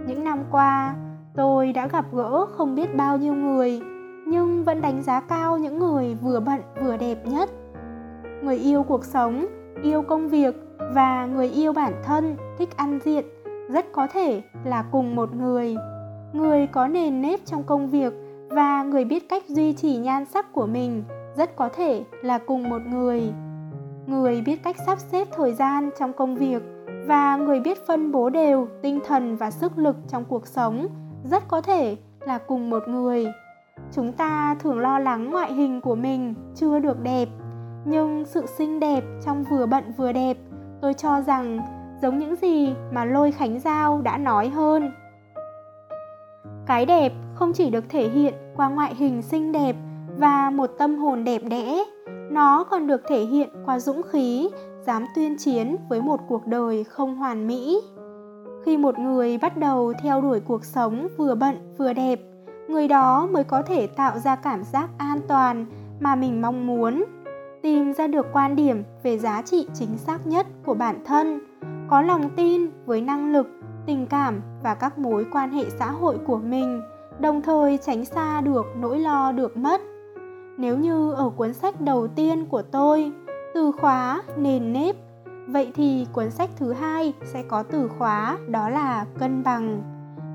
Những 0.07 0.23
năm 0.23 0.39
qua, 0.51 0.95
tôi 1.35 1.73
đã 1.73 1.87
gặp 1.87 2.05
gỡ 2.11 2.45
không 2.45 2.75
biết 2.75 2.95
bao 2.95 3.17
nhiêu 3.17 3.33
người, 3.33 3.81
nhưng 4.27 4.63
vẫn 4.63 4.81
đánh 4.81 5.01
giá 5.03 5.19
cao 5.19 5.57
những 5.57 5.79
người 5.79 6.15
vừa 6.15 6.39
bận 6.39 6.61
vừa 6.83 6.97
đẹp 6.97 7.27
nhất. 7.27 7.49
Người 8.43 8.57
yêu 8.57 8.83
cuộc 8.83 9.05
sống, 9.05 9.45
yêu 9.83 10.01
công 10.01 10.27
việc 10.27 10.55
và 10.93 11.25
người 11.25 11.49
yêu 11.49 11.73
bản 11.73 11.93
thân 12.03 12.37
thích 12.57 12.77
ăn 12.77 12.99
diện 13.05 13.25
rất 13.69 13.85
có 13.91 14.07
thể 14.07 14.41
là 14.63 14.85
cùng 14.91 15.15
một 15.15 15.35
người. 15.35 15.75
Người 16.33 16.67
có 16.67 16.87
nền 16.87 17.21
nếp 17.21 17.39
trong 17.45 17.63
công 17.63 17.89
việc 17.89 18.13
và 18.49 18.83
người 18.83 19.05
biết 19.05 19.29
cách 19.29 19.43
duy 19.47 19.73
trì 19.73 19.97
nhan 19.97 20.25
sắc 20.25 20.53
của 20.53 20.65
mình 20.65 21.03
rất 21.35 21.55
có 21.55 21.69
thể 21.69 22.03
là 22.23 22.37
cùng 22.37 22.69
một 22.69 22.81
người 22.85 23.33
người 24.07 24.41
biết 24.41 24.63
cách 24.63 24.75
sắp 24.85 24.99
xếp 24.99 25.27
thời 25.35 25.53
gian 25.53 25.89
trong 25.99 26.13
công 26.13 26.35
việc 26.35 26.61
và 27.07 27.35
người 27.35 27.59
biết 27.59 27.87
phân 27.87 28.11
bố 28.11 28.29
đều 28.29 28.67
tinh 28.81 28.99
thần 29.07 29.35
và 29.35 29.51
sức 29.51 29.77
lực 29.77 29.95
trong 30.07 30.25
cuộc 30.25 30.47
sống 30.47 30.87
rất 31.23 31.47
có 31.47 31.61
thể 31.61 31.97
là 32.19 32.37
cùng 32.37 32.69
một 32.69 32.83
người. 32.87 33.27
Chúng 33.91 34.13
ta 34.13 34.55
thường 34.59 34.79
lo 34.79 34.99
lắng 34.99 35.31
ngoại 35.31 35.53
hình 35.53 35.81
của 35.81 35.95
mình 35.95 36.33
chưa 36.55 36.79
được 36.79 37.03
đẹp, 37.03 37.29
nhưng 37.85 38.25
sự 38.25 38.45
xinh 38.45 38.79
đẹp 38.79 39.03
trong 39.25 39.43
vừa 39.43 39.65
bận 39.65 39.93
vừa 39.97 40.11
đẹp, 40.11 40.37
tôi 40.81 40.93
cho 40.93 41.21
rằng 41.21 41.59
giống 42.01 42.19
những 42.19 42.35
gì 42.35 42.73
mà 42.91 43.05
lôi 43.05 43.31
khánh 43.31 43.59
giao 43.59 44.01
đã 44.01 44.17
nói 44.17 44.49
hơn. 44.49 44.91
Cái 46.65 46.85
đẹp 46.85 47.11
không 47.35 47.53
chỉ 47.53 47.69
được 47.69 47.85
thể 47.89 48.09
hiện 48.09 48.33
qua 48.55 48.69
ngoại 48.69 48.95
hình 48.95 49.21
xinh 49.21 49.51
đẹp 49.51 49.75
và 50.17 50.49
một 50.49 50.69
tâm 50.77 50.95
hồn 50.95 51.23
đẹp 51.23 51.41
đẽ 51.49 51.83
nó 52.31 52.63
còn 52.63 52.87
được 52.87 53.01
thể 53.07 53.19
hiện 53.25 53.49
qua 53.65 53.79
dũng 53.79 54.01
khí, 54.03 54.49
dám 54.85 55.05
tuyên 55.15 55.37
chiến 55.37 55.75
với 55.89 56.01
một 56.01 56.19
cuộc 56.27 56.47
đời 56.47 56.83
không 56.83 57.15
hoàn 57.15 57.47
mỹ. 57.47 57.81
Khi 58.65 58.77
một 58.77 58.99
người 58.99 59.37
bắt 59.37 59.57
đầu 59.57 59.93
theo 60.01 60.21
đuổi 60.21 60.39
cuộc 60.39 60.65
sống 60.65 61.07
vừa 61.17 61.35
bận 61.35 61.75
vừa 61.77 61.93
đẹp, 61.93 62.19
người 62.67 62.87
đó 62.87 63.27
mới 63.31 63.43
có 63.43 63.61
thể 63.61 63.87
tạo 63.87 64.19
ra 64.19 64.35
cảm 64.35 64.63
giác 64.63 64.89
an 64.97 65.19
toàn 65.27 65.65
mà 65.99 66.15
mình 66.15 66.41
mong 66.41 66.67
muốn, 66.67 67.03
tìm 67.61 67.93
ra 67.93 68.07
được 68.07 68.25
quan 68.33 68.55
điểm 68.55 68.83
về 69.03 69.17
giá 69.17 69.41
trị 69.41 69.67
chính 69.73 69.97
xác 69.97 70.27
nhất 70.27 70.47
của 70.65 70.73
bản 70.73 70.99
thân, 71.05 71.39
có 71.89 72.01
lòng 72.01 72.29
tin 72.35 72.61
với 72.85 73.01
năng 73.01 73.31
lực, 73.33 73.47
tình 73.85 74.07
cảm 74.07 74.41
và 74.63 74.75
các 74.75 74.97
mối 74.97 75.25
quan 75.31 75.51
hệ 75.51 75.63
xã 75.79 75.91
hội 75.91 76.17
của 76.27 76.37
mình, 76.37 76.81
đồng 77.19 77.41
thời 77.41 77.77
tránh 77.77 78.05
xa 78.05 78.41
được 78.41 78.65
nỗi 78.79 78.99
lo 78.99 79.31
được 79.31 79.57
mất 79.57 79.81
nếu 80.57 80.77
như 80.77 81.11
ở 81.11 81.29
cuốn 81.29 81.53
sách 81.53 81.81
đầu 81.81 82.07
tiên 82.07 82.45
của 82.45 82.61
tôi, 82.61 83.11
từ 83.53 83.71
khóa 83.71 84.23
nền 84.37 84.73
nếp, 84.73 84.95
vậy 85.47 85.71
thì 85.75 86.07
cuốn 86.13 86.31
sách 86.31 86.49
thứ 86.55 86.73
hai 86.73 87.13
sẽ 87.23 87.43
có 87.47 87.63
từ 87.63 87.89
khóa 87.97 88.37
đó 88.47 88.69
là 88.69 89.05
cân 89.19 89.43
bằng. 89.43 89.81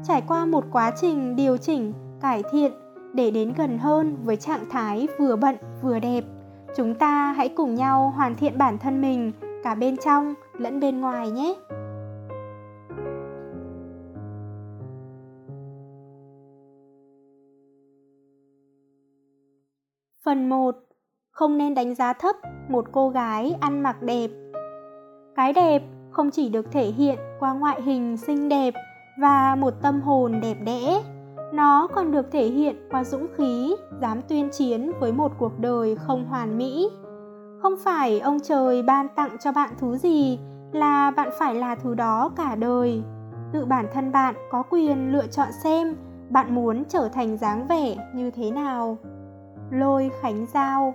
Trải 0.04 0.22
qua 0.28 0.46
một 0.46 0.64
quá 0.72 0.92
trình 1.00 1.37
điều 1.37 1.56
chỉnh, 1.56 1.92
cải 2.20 2.42
thiện 2.52 2.72
để 3.12 3.30
đến 3.30 3.52
gần 3.56 3.78
hơn 3.78 4.16
với 4.25 4.37
trạng 4.37 4.64
thái 4.70 5.08
vừa 5.18 5.37
bận, 5.37 5.56
vừa 5.82 5.98
đẹp, 5.98 6.25
chúng 6.76 6.94
ta 6.94 7.32
hãy 7.32 7.48
cùng 7.48 7.75
nhau 7.75 8.12
hoàn 8.16 8.34
thiện 8.34 8.58
bản 8.58 8.78
thân 8.78 9.00
mình 9.00 9.32
cả 9.64 9.75
bên 9.75 9.96
trong 9.96 10.34
lẫn 10.58 10.80
bên 10.80 11.00
ngoài 11.00 11.30
nhé. 11.30 11.54
Phần 20.28 20.49
1. 20.49 20.76
Không 21.30 21.58
nên 21.58 21.75
đánh 21.75 21.94
giá 21.94 22.12
thấp 22.12 22.37
một 22.68 22.85
cô 22.92 23.08
gái 23.08 23.56
ăn 23.61 23.82
mặc 23.82 24.02
đẹp. 24.02 24.30
Cái 25.37 25.52
đẹp 25.52 25.82
không 26.11 26.30
chỉ 26.30 26.49
được 26.49 26.73
thể 26.73 26.87
hiện 26.87 27.18
qua 27.40 27.52
ngoại 27.52 27.82
hình 27.82 28.16
xinh 28.16 28.49
đẹp 28.49 28.75
và 29.20 29.56
một 29.56 29.75
tâm 29.82 30.00
hồn 30.00 30.40
đẹp 30.40 30.56
đẽ, 30.64 31.02
nó 31.52 31.88
còn 31.94 32.12
được 32.12 32.32
thể 32.32 32.47
hiện 32.47 32.88
qua 32.90 33.04
dũng 33.04 33.26
khí, 33.37 33.76
dám 34.00 34.23
tuyên 34.28 34.49
chiến 34.52 34.92
với 35.00 35.12
một 35.12 35.32
cuộc 35.38 35.58
đời 35.58 35.97
không 35.97 36.26
hoàn 36.26 36.58
mỹ. 36.58 36.90
Không 37.62 37.75
phải 37.85 38.20
ông 38.20 38.38
trời 38.40 38.82
ban 38.82 39.08
tặng 39.16 39.37
cho 39.40 39.52
bạn 39.52 39.70
thứ 39.78 39.97
gì 39.97 40.38
là 40.73 41.11
bạn 41.11 41.28
phải 41.38 41.54
là 41.54 41.75
thứ 41.75 41.94
đó 41.94 42.30
cả 42.37 42.54
đời. 42.54 43.02
Tự 43.52 43.64
bản 43.64 43.87
thân 43.92 44.12
bạn 44.12 44.35
có 44.50 44.62
quyền 44.70 45.12
lựa 45.12 45.26
chọn 45.26 45.49
xem 45.64 45.97
bạn 46.30 46.54
muốn 46.54 46.85
trở 46.88 47.08
thành 47.08 47.37
dáng 47.37 47.66
vẻ 47.68 47.97
như 48.14 48.30
thế 48.30 48.50
nào 48.50 48.99
lôi 49.70 50.10
khánh 50.20 50.46
giao. 50.54 50.94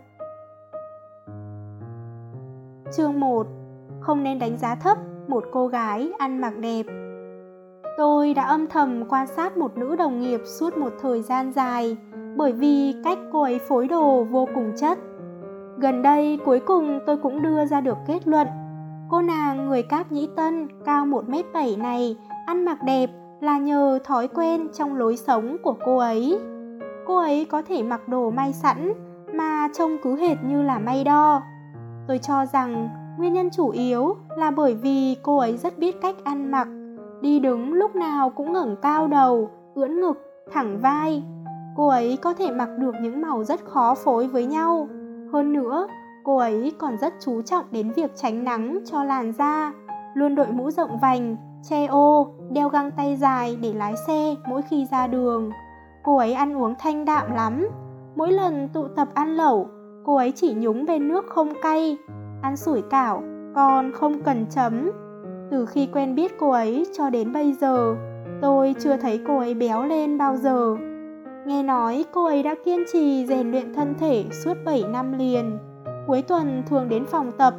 Chương 2.91 3.19
1 3.19 3.47
không 3.99 4.23
nên 4.23 4.39
đánh 4.39 4.57
giá 4.57 4.75
thấp 4.75 4.97
một 5.27 5.43
cô 5.51 5.67
gái 5.67 6.11
ăn 6.17 6.41
mặc 6.41 6.53
đẹp. 6.59 6.83
Tôi 7.97 8.33
đã 8.33 8.43
âm 8.43 8.67
thầm 8.67 9.03
quan 9.09 9.27
sát 9.27 9.57
một 9.57 9.77
nữ 9.77 9.95
đồng 9.95 10.21
nghiệp 10.21 10.41
suốt 10.45 10.77
một 10.77 10.93
thời 11.01 11.21
gian 11.21 11.51
dài, 11.51 11.97
bởi 12.35 12.51
vì 12.53 12.95
cách 13.03 13.17
cô 13.31 13.41
ấy 13.41 13.59
phối 13.59 13.87
đồ 13.87 14.23
vô 14.23 14.47
cùng 14.55 14.71
chất. 14.77 14.97
Gần 15.77 16.01
đây, 16.01 16.39
cuối 16.45 16.59
cùng 16.59 16.99
tôi 17.05 17.17
cũng 17.17 17.41
đưa 17.41 17.65
ra 17.65 17.81
được 17.81 17.97
kết 18.07 18.27
luận, 18.27 18.47
cô 19.09 19.21
nàng 19.21 19.67
người 19.67 19.83
cáp 19.83 20.11
nhĩ 20.11 20.29
tân 20.35 20.67
cao 20.85 21.05
1 21.05 21.29
m 21.29 21.33
7 21.53 21.75
này 21.77 22.17
ăn 22.45 22.65
mặc 22.65 22.77
đẹp 22.85 23.09
là 23.41 23.57
nhờ 23.57 23.99
thói 24.03 24.27
quen 24.27 24.67
trong 24.73 24.95
lối 24.95 25.17
sống 25.17 25.57
của 25.63 25.75
cô 25.85 25.97
ấy 25.97 26.39
cô 27.05 27.17
ấy 27.17 27.45
có 27.45 27.61
thể 27.61 27.83
mặc 27.83 28.07
đồ 28.07 28.29
may 28.29 28.53
sẵn 28.53 28.93
mà 29.33 29.69
trông 29.73 29.97
cứ 30.03 30.15
hệt 30.15 30.37
như 30.43 30.61
là 30.61 30.79
may 30.79 31.03
đo. 31.03 31.41
Tôi 32.07 32.17
cho 32.17 32.45
rằng 32.45 32.89
nguyên 33.17 33.33
nhân 33.33 33.49
chủ 33.49 33.69
yếu 33.69 34.15
là 34.37 34.51
bởi 34.51 34.75
vì 34.75 35.15
cô 35.23 35.37
ấy 35.37 35.57
rất 35.57 35.77
biết 35.77 36.01
cách 36.01 36.15
ăn 36.23 36.51
mặc, 36.51 36.67
đi 37.21 37.39
đứng 37.39 37.73
lúc 37.73 37.95
nào 37.95 38.29
cũng 38.29 38.53
ngẩng 38.53 38.75
cao 38.81 39.07
đầu, 39.07 39.49
ưỡn 39.75 39.99
ngực, 39.99 40.45
thẳng 40.51 40.79
vai. 40.81 41.23
Cô 41.75 41.87
ấy 41.87 42.17
có 42.21 42.33
thể 42.33 42.51
mặc 42.51 42.69
được 42.79 42.95
những 43.01 43.21
màu 43.21 43.43
rất 43.43 43.65
khó 43.65 43.95
phối 43.95 44.27
với 44.27 44.45
nhau. 44.45 44.87
Hơn 45.33 45.53
nữa, 45.53 45.87
cô 46.23 46.37
ấy 46.37 46.73
còn 46.77 46.97
rất 46.97 47.13
chú 47.19 47.41
trọng 47.41 47.65
đến 47.71 47.91
việc 47.95 48.11
tránh 48.15 48.43
nắng 48.43 48.79
cho 48.85 49.03
làn 49.03 49.31
da. 49.31 49.73
Luôn 50.13 50.35
đội 50.35 50.47
mũ 50.47 50.71
rộng 50.71 50.99
vành, 51.01 51.35
che 51.69 51.85
ô, 51.85 52.27
đeo 52.51 52.69
găng 52.69 52.91
tay 52.91 53.15
dài 53.15 53.57
để 53.61 53.73
lái 53.73 53.93
xe 54.07 54.35
mỗi 54.47 54.61
khi 54.61 54.87
ra 54.91 55.07
đường 55.07 55.51
cô 56.03 56.17
ấy 56.17 56.33
ăn 56.33 56.57
uống 56.57 56.75
thanh 56.79 57.05
đạm 57.05 57.35
lắm. 57.35 57.67
Mỗi 58.15 58.31
lần 58.31 58.69
tụ 58.73 58.87
tập 58.87 59.07
ăn 59.13 59.37
lẩu, 59.37 59.67
cô 60.05 60.15
ấy 60.15 60.31
chỉ 60.31 60.53
nhúng 60.53 60.85
bên 60.85 61.07
nước 61.07 61.25
không 61.27 61.53
cay, 61.61 61.97
ăn 62.41 62.57
sủi 62.57 62.81
cảo, 62.81 63.23
còn 63.55 63.91
không 63.91 64.23
cần 64.23 64.45
chấm. 64.49 64.91
Từ 65.51 65.65
khi 65.65 65.89
quen 65.93 66.15
biết 66.15 66.31
cô 66.39 66.51
ấy 66.51 66.87
cho 66.97 67.09
đến 67.09 67.33
bây 67.33 67.53
giờ, 67.53 67.95
tôi 68.41 68.75
chưa 68.79 68.97
thấy 68.97 69.19
cô 69.27 69.37
ấy 69.37 69.53
béo 69.53 69.83
lên 69.83 70.17
bao 70.17 70.35
giờ. 70.37 70.75
Nghe 71.45 71.63
nói 71.63 72.05
cô 72.13 72.25
ấy 72.25 72.43
đã 72.43 72.55
kiên 72.65 72.83
trì 72.93 73.25
rèn 73.25 73.51
luyện 73.51 73.73
thân 73.73 73.93
thể 73.99 74.25
suốt 74.31 74.53
7 74.65 74.83
năm 74.93 75.17
liền, 75.17 75.57
cuối 76.07 76.21
tuần 76.21 76.63
thường 76.69 76.89
đến 76.89 77.05
phòng 77.05 77.31
tập. 77.37 77.53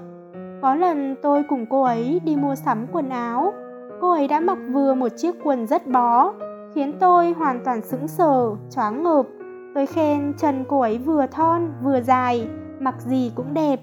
Có 0.62 0.74
lần 0.74 1.16
tôi 1.22 1.42
cùng 1.48 1.66
cô 1.70 1.82
ấy 1.82 2.20
đi 2.24 2.36
mua 2.36 2.54
sắm 2.54 2.86
quần 2.92 3.08
áo, 3.08 3.52
cô 4.00 4.10
ấy 4.10 4.28
đã 4.28 4.40
mặc 4.40 4.58
vừa 4.72 4.94
một 4.94 5.08
chiếc 5.16 5.34
quần 5.44 5.66
rất 5.66 5.86
bó 5.86 6.32
khiến 6.75 6.93
tôi 7.00 7.33
hoàn 7.33 7.61
toàn 7.64 7.83
sững 7.83 8.09
sờ, 8.09 8.57
choáng 8.71 9.02
ngợp. 9.02 9.26
Tôi 9.75 9.87
khen 9.87 10.35
chân 10.38 10.64
cô 10.69 10.81
ấy 10.81 10.99
vừa 10.99 11.26
thon 11.26 11.73
vừa 11.83 12.00
dài, 12.00 12.49
mặc 12.81 12.95
gì 13.00 13.33
cũng 13.35 13.54
đẹp. 13.54 13.81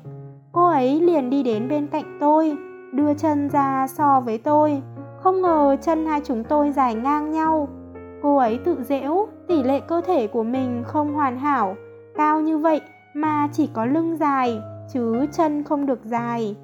Cô 0.51 0.69
ấy 0.69 1.01
liền 1.01 1.29
đi 1.29 1.43
đến 1.43 1.67
bên 1.69 1.87
cạnh 1.87 2.17
tôi, 2.19 2.57
đưa 2.93 3.13
chân 3.13 3.49
ra 3.49 3.87
so 3.87 4.21
với 4.21 4.37
tôi. 4.37 4.81
Không 5.19 5.41
ngờ 5.41 5.77
chân 5.81 6.05
hai 6.05 6.21
chúng 6.23 6.43
tôi 6.43 6.71
dài 6.71 6.95
ngang 6.95 7.31
nhau. 7.31 7.67
Cô 8.21 8.37
ấy 8.37 8.59
tự 8.65 8.77
dễu, 8.83 9.27
tỷ 9.47 9.63
lệ 9.63 9.79
cơ 9.79 10.01
thể 10.01 10.27
của 10.27 10.43
mình 10.43 10.83
không 10.85 11.13
hoàn 11.13 11.37
hảo, 11.37 11.75
cao 12.15 12.41
như 12.41 12.57
vậy 12.57 12.81
mà 13.13 13.49
chỉ 13.51 13.69
có 13.73 13.85
lưng 13.85 14.17
dài, 14.17 14.59
chứ 14.93 15.25
chân 15.31 15.63
không 15.63 15.85
được 15.85 15.99
dài. 16.03 16.55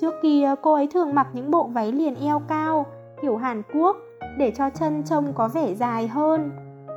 Trước 0.00 0.14
kia 0.22 0.54
cô 0.62 0.74
ấy 0.74 0.86
thường 0.86 1.14
mặc 1.14 1.26
những 1.32 1.50
bộ 1.50 1.66
váy 1.66 1.92
liền 1.92 2.14
eo 2.14 2.42
cao, 2.48 2.86
kiểu 3.22 3.36
Hàn 3.36 3.62
Quốc, 3.74 3.96
để 4.38 4.52
cho 4.56 4.70
chân 4.70 5.02
trông 5.04 5.32
có 5.32 5.48
vẻ 5.48 5.74
dài 5.74 6.08
hơn. 6.08 6.50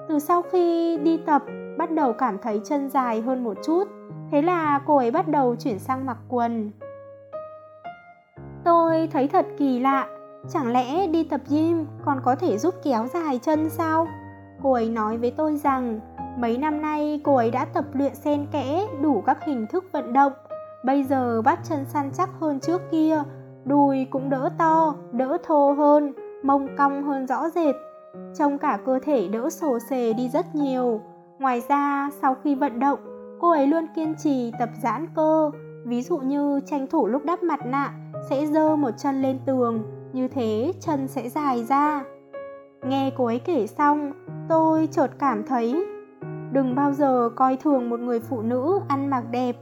Từ 0.10 0.20
sau 0.20 0.42
khi 0.42 0.98
đi 0.98 1.18
tập, 1.18 1.44
bắt 1.78 1.92
đầu 1.92 2.14
cảm 2.14 2.38
thấy 2.38 2.62
chân 2.64 2.90
dài 2.90 3.22
hơn 3.22 3.44
một 3.44 3.58
chút. 3.64 3.84
Thế 4.32 4.42
là 4.42 4.82
cô 4.86 4.98
ấy 4.98 5.12
bắt 5.12 5.28
đầu 5.28 5.56
chuyển 5.56 5.80
sang 5.80 6.06
mặc 6.06 6.18
quần. 6.30 6.72
Tôi 8.64 9.10
thấy 9.12 9.28
thật 9.28 9.46
kỳ 9.58 9.80
lạ. 9.80 10.08
Chẳng 10.50 10.72
lẽ 10.72 11.08
đi 11.08 11.24
tập 11.24 11.42
gym 11.50 11.86
còn 12.06 12.22
có 12.24 12.36
thể 12.36 12.58
giúp 12.58 12.76
kéo 12.84 13.08
dài 13.14 13.40
chân 13.44 13.70
sao? 13.70 14.08
Cô 14.64 14.72
ấy 14.74 14.90
nói 14.90 15.18
với 15.18 15.32
tôi 15.32 15.58
rằng, 15.58 16.00
mấy 16.38 16.58
năm 16.58 16.82
nay 16.82 17.22
cô 17.24 17.36
ấy 17.36 17.52
đã 17.52 17.66
tập 17.66 17.86
luyện 17.94 18.16
xen 18.16 18.46
kẽ 18.52 18.88
đủ 19.02 19.22
các 19.26 19.46
hình 19.46 19.66
thức 19.68 19.86
vận 19.92 20.14
động. 20.14 20.34
Bây 20.86 21.04
giờ 21.04 21.42
bắt 21.42 21.60
chân 21.70 21.86
săn 21.86 22.12
chắc 22.14 22.30
hơn 22.40 22.60
trước 22.60 22.82
kia, 22.92 23.24
đùi 23.66 24.08
cũng 24.10 24.30
đỡ 24.30 24.50
to, 24.58 24.96
đỡ 25.12 25.38
thô 25.44 25.72
hơn 25.72 26.14
mông 26.44 26.68
cong 26.78 27.04
hơn 27.04 27.28
rõ 27.28 27.50
rệt. 27.50 27.76
Trông 28.38 28.58
cả 28.58 28.80
cơ 28.86 29.00
thể 29.04 29.28
đỡ 29.28 29.50
sồ 29.50 29.80
sề 29.80 30.14
đi 30.14 30.30
rất 30.30 30.56
nhiều. 30.56 31.02
Ngoài 31.40 31.62
ra, 31.70 32.10
sau 32.22 32.36
khi 32.44 32.56
vận 32.56 32.80
động, 32.80 33.00
cô 33.40 33.52
ấy 33.52 33.68
luôn 33.68 33.88
kiên 33.96 34.16
trì 34.16 34.52
tập 34.60 34.70
giãn 34.84 35.08
cơ. 35.16 35.52
Ví 35.86 36.02
dụ 36.02 36.18
như 36.18 36.60
tranh 36.66 36.88
thủ 36.88 37.08
lúc 37.08 37.26
đắp 37.26 37.44
mặt 37.44 37.60
nạ 37.66 37.94
sẽ 38.30 38.46
dơ 38.46 38.76
một 38.76 38.92
chân 38.98 39.22
lên 39.22 39.40
tường, 39.46 39.84
như 40.14 40.28
thế 40.28 40.74
chân 40.80 41.08
sẽ 41.08 41.30
dài 41.30 41.64
ra. 41.64 42.04
Nghe 42.84 43.12
cô 43.18 43.26
ấy 43.26 43.40
kể 43.40 43.68
xong, 43.68 44.12
tôi 44.50 44.88
chợt 44.92 45.08
cảm 45.20 45.44
thấy, 45.44 45.86
đừng 46.52 46.76
bao 46.76 46.94
giờ 46.94 47.30
coi 47.36 47.58
thường 47.58 47.90
một 47.90 48.00
người 48.00 48.20
phụ 48.20 48.42
nữ 48.42 48.80
ăn 48.88 49.10
mặc 49.10 49.24
đẹp. 49.32 49.56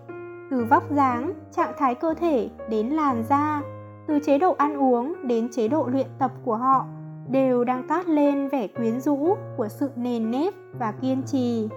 Từ 0.52 0.66
vóc 0.70 0.92
dáng, 0.92 1.34
trạng 1.52 1.74
thái 1.78 1.96
cơ 1.96 2.14
thể 2.14 2.50
đến 2.70 2.88
làn 2.88 3.24
da 3.30 3.62
từ 4.10 4.20
chế 4.20 4.38
độ 4.38 4.56
ăn 4.58 4.78
uống 4.78 5.28
đến 5.28 5.50
chế 5.52 5.68
độ 5.68 5.88
luyện 5.88 6.08
tập 6.20 6.32
của 6.46 6.56
họ 6.56 6.86
đều 7.28 7.64
đang 7.64 7.88
toát 7.88 8.08
lên 8.08 8.48
vẻ 8.48 8.68
quyến 8.68 9.00
rũ 9.00 9.36
của 9.58 9.68
sự 9.68 9.90
nền 9.96 10.32
nếp 10.32 10.54
và 10.80 10.92
kiên 11.02 11.24
trì. 11.24 11.70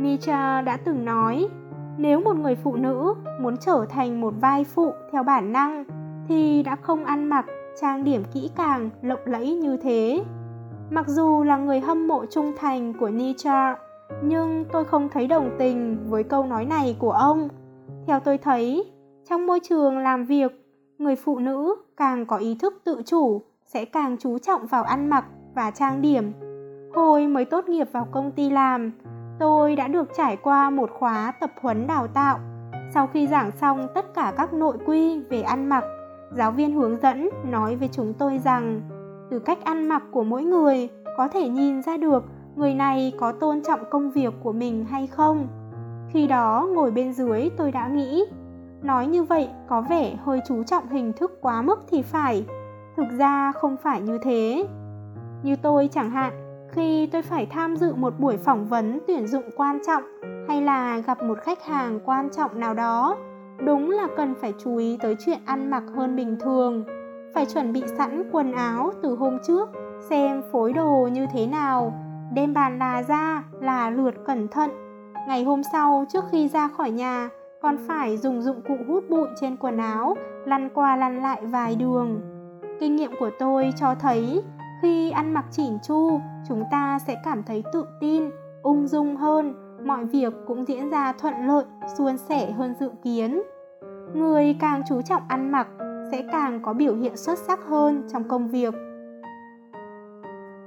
Nietzsche 0.00 0.64
đã 0.64 0.76
từng 0.84 1.04
nói, 1.04 1.48
nếu 1.98 2.20
một 2.20 2.36
người 2.36 2.54
phụ 2.54 2.76
nữ 2.76 3.14
muốn 3.40 3.56
trở 3.56 3.86
thành 3.88 4.20
một 4.20 4.34
vai 4.40 4.64
phụ 4.64 4.92
theo 5.12 5.22
bản 5.22 5.52
năng 5.52 5.84
thì 6.28 6.62
đã 6.62 6.76
không 6.76 7.04
ăn 7.04 7.24
mặc 7.24 7.46
trang 7.80 8.04
điểm 8.04 8.22
kỹ 8.34 8.50
càng 8.56 8.90
lộng 9.02 9.20
lẫy 9.24 9.54
như 9.54 9.76
thế. 9.76 10.24
Mặc 10.90 11.08
dù 11.08 11.42
là 11.42 11.56
người 11.56 11.80
hâm 11.80 12.08
mộ 12.08 12.26
trung 12.26 12.52
thành 12.58 12.92
của 13.00 13.08
Nietzsche, 13.08 13.74
nhưng 14.22 14.64
tôi 14.72 14.84
không 14.84 15.08
thấy 15.08 15.26
đồng 15.26 15.50
tình 15.58 15.98
với 16.08 16.24
câu 16.24 16.46
nói 16.46 16.64
này 16.64 16.96
của 16.98 17.12
ông. 17.12 17.48
Theo 18.06 18.20
tôi 18.20 18.38
thấy, 18.38 18.92
trong 19.28 19.46
môi 19.46 19.60
trường 19.60 19.98
làm 19.98 20.24
việc, 20.24 20.65
người 20.98 21.16
phụ 21.16 21.38
nữ 21.38 21.74
càng 21.96 22.26
có 22.26 22.36
ý 22.36 22.54
thức 22.54 22.80
tự 22.84 23.02
chủ 23.06 23.42
sẽ 23.64 23.84
càng 23.84 24.16
chú 24.20 24.38
trọng 24.38 24.66
vào 24.66 24.84
ăn 24.84 25.10
mặc 25.10 25.24
và 25.54 25.70
trang 25.70 26.02
điểm. 26.02 26.32
Hồi 26.94 27.26
mới 27.26 27.44
tốt 27.44 27.68
nghiệp 27.68 27.88
vào 27.92 28.08
công 28.12 28.30
ty 28.32 28.50
làm, 28.50 28.92
tôi 29.38 29.76
đã 29.76 29.88
được 29.88 30.08
trải 30.16 30.36
qua 30.36 30.70
một 30.70 30.90
khóa 30.98 31.32
tập 31.40 31.50
huấn 31.60 31.86
đào 31.86 32.06
tạo. 32.06 32.38
Sau 32.94 33.06
khi 33.06 33.26
giảng 33.26 33.50
xong 33.60 33.86
tất 33.94 34.14
cả 34.14 34.32
các 34.36 34.52
nội 34.52 34.76
quy 34.86 35.20
về 35.20 35.42
ăn 35.42 35.68
mặc, 35.68 35.84
giáo 36.32 36.52
viên 36.52 36.72
hướng 36.72 36.96
dẫn 37.02 37.28
nói 37.44 37.76
với 37.76 37.88
chúng 37.92 38.14
tôi 38.14 38.38
rằng 38.38 38.80
từ 39.30 39.38
cách 39.38 39.64
ăn 39.64 39.88
mặc 39.88 40.02
của 40.10 40.24
mỗi 40.24 40.42
người 40.42 40.88
có 41.16 41.28
thể 41.28 41.48
nhìn 41.48 41.82
ra 41.82 41.96
được 41.96 42.24
người 42.56 42.74
này 42.74 43.12
có 43.18 43.32
tôn 43.32 43.62
trọng 43.62 43.80
công 43.90 44.10
việc 44.10 44.34
của 44.42 44.52
mình 44.52 44.84
hay 44.84 45.06
không. 45.06 45.48
Khi 46.10 46.26
đó 46.26 46.68
ngồi 46.74 46.90
bên 46.90 47.12
dưới 47.12 47.50
tôi 47.56 47.72
đã 47.72 47.88
nghĩ, 47.88 48.24
nói 48.82 49.06
như 49.06 49.24
vậy 49.24 49.48
có 49.68 49.80
vẻ 49.80 50.16
hơi 50.24 50.40
chú 50.48 50.62
trọng 50.62 50.88
hình 50.88 51.12
thức 51.12 51.38
quá 51.40 51.62
mức 51.62 51.80
thì 51.88 52.02
phải. 52.02 52.44
Thực 52.96 53.06
ra 53.18 53.52
không 53.52 53.76
phải 53.82 54.00
như 54.00 54.18
thế. 54.22 54.66
Như 55.42 55.56
tôi 55.56 55.88
chẳng 55.92 56.10
hạn, 56.10 56.32
khi 56.72 57.06
tôi 57.06 57.22
phải 57.22 57.46
tham 57.46 57.76
dự 57.76 57.94
một 57.94 58.14
buổi 58.18 58.36
phỏng 58.36 58.66
vấn 58.66 58.98
tuyển 59.06 59.26
dụng 59.26 59.50
quan 59.56 59.78
trọng 59.86 60.02
hay 60.48 60.62
là 60.62 60.98
gặp 60.98 61.22
một 61.22 61.38
khách 61.42 61.64
hàng 61.64 62.00
quan 62.04 62.28
trọng 62.30 62.60
nào 62.60 62.74
đó, 62.74 63.16
đúng 63.66 63.90
là 63.90 64.08
cần 64.16 64.34
phải 64.34 64.54
chú 64.64 64.76
ý 64.76 64.98
tới 65.02 65.16
chuyện 65.26 65.38
ăn 65.44 65.70
mặc 65.70 65.82
hơn 65.96 66.16
bình 66.16 66.36
thường. 66.40 66.84
Phải 67.34 67.46
chuẩn 67.46 67.72
bị 67.72 67.82
sẵn 67.98 68.28
quần 68.32 68.52
áo 68.52 68.92
từ 69.02 69.16
hôm 69.16 69.38
trước, 69.46 69.68
xem 70.08 70.42
phối 70.52 70.72
đồ 70.72 71.08
như 71.12 71.26
thế 71.32 71.46
nào, 71.46 71.92
đem 72.34 72.54
bàn 72.54 72.78
là 72.78 73.02
ra 73.02 73.42
là 73.60 73.90
lượt 73.90 74.14
cẩn 74.26 74.48
thận. 74.48 74.70
Ngày 75.28 75.44
hôm 75.44 75.62
sau 75.72 76.04
trước 76.08 76.24
khi 76.30 76.48
ra 76.48 76.68
khỏi 76.68 76.90
nhà, 76.90 77.28
còn 77.62 77.76
phải 77.88 78.16
dùng 78.16 78.42
dụng 78.42 78.60
cụ 78.68 78.76
hút 78.88 79.04
bụi 79.10 79.28
trên 79.40 79.56
quần 79.56 79.78
áo, 79.78 80.16
lăn 80.44 80.68
qua 80.74 80.96
lăn 80.96 81.22
lại 81.22 81.46
vài 81.46 81.76
đường. 81.76 82.20
Kinh 82.80 82.96
nghiệm 82.96 83.10
của 83.20 83.30
tôi 83.38 83.72
cho 83.76 83.94
thấy 83.94 84.42
khi 84.82 85.10
ăn 85.10 85.34
mặc 85.34 85.44
chỉn 85.50 85.78
chu, 85.82 86.20
chúng 86.48 86.64
ta 86.70 86.98
sẽ 87.06 87.16
cảm 87.24 87.42
thấy 87.42 87.64
tự 87.72 87.84
tin, 88.00 88.30
ung 88.62 88.86
dung 88.86 89.16
hơn, 89.16 89.54
mọi 89.86 90.04
việc 90.04 90.32
cũng 90.46 90.64
diễn 90.64 90.90
ra 90.90 91.12
thuận 91.12 91.46
lợi, 91.46 91.64
suôn 91.98 92.18
sẻ 92.18 92.50
hơn 92.52 92.74
dự 92.80 92.90
kiến. 93.02 93.42
Người 94.14 94.56
càng 94.60 94.82
chú 94.88 95.02
trọng 95.02 95.22
ăn 95.28 95.52
mặc 95.52 95.68
sẽ 96.10 96.24
càng 96.32 96.60
có 96.62 96.72
biểu 96.72 96.94
hiện 96.94 97.16
xuất 97.16 97.38
sắc 97.38 97.60
hơn 97.68 98.02
trong 98.12 98.28
công 98.28 98.48
việc. 98.48 98.74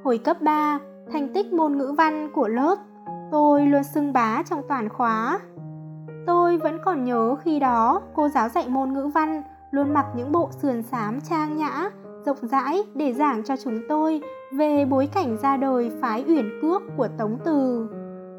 Hồi 0.04 0.18
cấp 0.18 0.42
3, 0.42 0.80
thành 1.12 1.34
tích 1.34 1.54
môn 1.54 1.78
ngữ 1.78 1.94
văn 1.98 2.30
của 2.34 2.48
lớp, 2.48 2.76
tôi 3.32 3.66
luôn 3.66 3.84
xưng 3.84 4.14
bá 4.14 4.44
trong 4.50 4.62
toàn 4.68 4.90
khóa. 4.90 5.40
Tôi 6.30 6.58
vẫn 6.58 6.80
còn 6.86 7.04
nhớ 7.04 7.36
khi 7.36 7.60
đó 7.60 8.02
cô 8.16 8.30
giáo 8.30 8.50
dạy 8.50 8.66
môn 8.70 8.94
ngữ 8.94 9.08
văn 9.08 9.44
luôn 9.72 9.94
mặc 9.94 10.06
những 10.16 10.32
bộ 10.32 10.50
sườn 10.62 10.84
xám 10.84 11.22
trang 11.22 11.58
nhã, 11.58 11.90
rộng 12.26 12.38
rãi 12.42 12.84
để 12.96 13.14
giảng 13.14 13.44
cho 13.44 13.56
chúng 13.58 13.80
tôi 13.90 14.22
về 14.54 14.86
bối 14.86 15.10
cảnh 15.14 15.38
ra 15.42 15.58
đời 15.58 15.92
phái 16.02 16.26
uyển 16.28 16.50
cước 16.62 16.82
của 16.98 17.08
Tống 17.18 17.38
Từ. 17.46 17.90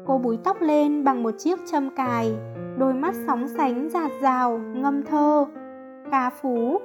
Cô 0.05 0.17
búi 0.17 0.37
tóc 0.43 0.61
lên 0.61 1.03
bằng 1.03 1.23
một 1.23 1.31
chiếc 1.37 1.59
châm 1.71 1.95
cài, 1.95 2.35
đôi 2.77 2.93
mắt 2.93 3.15
sóng 3.27 3.47
sánh 3.47 3.89
giạt 3.89 4.11
rào, 4.21 4.57
ngâm 4.57 5.03
thơ, 5.03 5.45
ca 6.11 6.29
phú. 6.29 6.77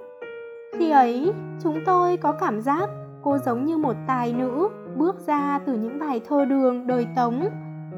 Khi 0.79 0.91
ấy, 0.91 1.33
chúng 1.63 1.79
tôi 1.87 2.17
có 2.17 2.33
cảm 2.33 2.61
giác 2.61 2.89
cô 3.23 3.39
giống 3.39 3.65
như 3.65 3.77
một 3.77 3.97
tài 4.07 4.33
nữ 4.33 4.69
bước 4.97 5.27
ra 5.27 5.61
từ 5.67 5.75
những 5.75 5.99
bài 5.99 6.21
thơ 6.29 6.45
đường 6.45 6.87
đời 6.87 7.07
Tống. 7.17 7.49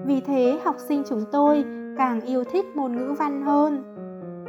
Vì 0.04 0.20
thế 0.20 0.58
học 0.64 0.76
sinh 0.78 1.02
chúng 1.08 1.24
tôi 1.32 1.64
càng 1.98 2.20
yêu 2.20 2.44
thích 2.44 2.66
môn 2.76 2.96
ngữ 2.96 3.14
văn 3.18 3.42
hơn. 3.42 3.82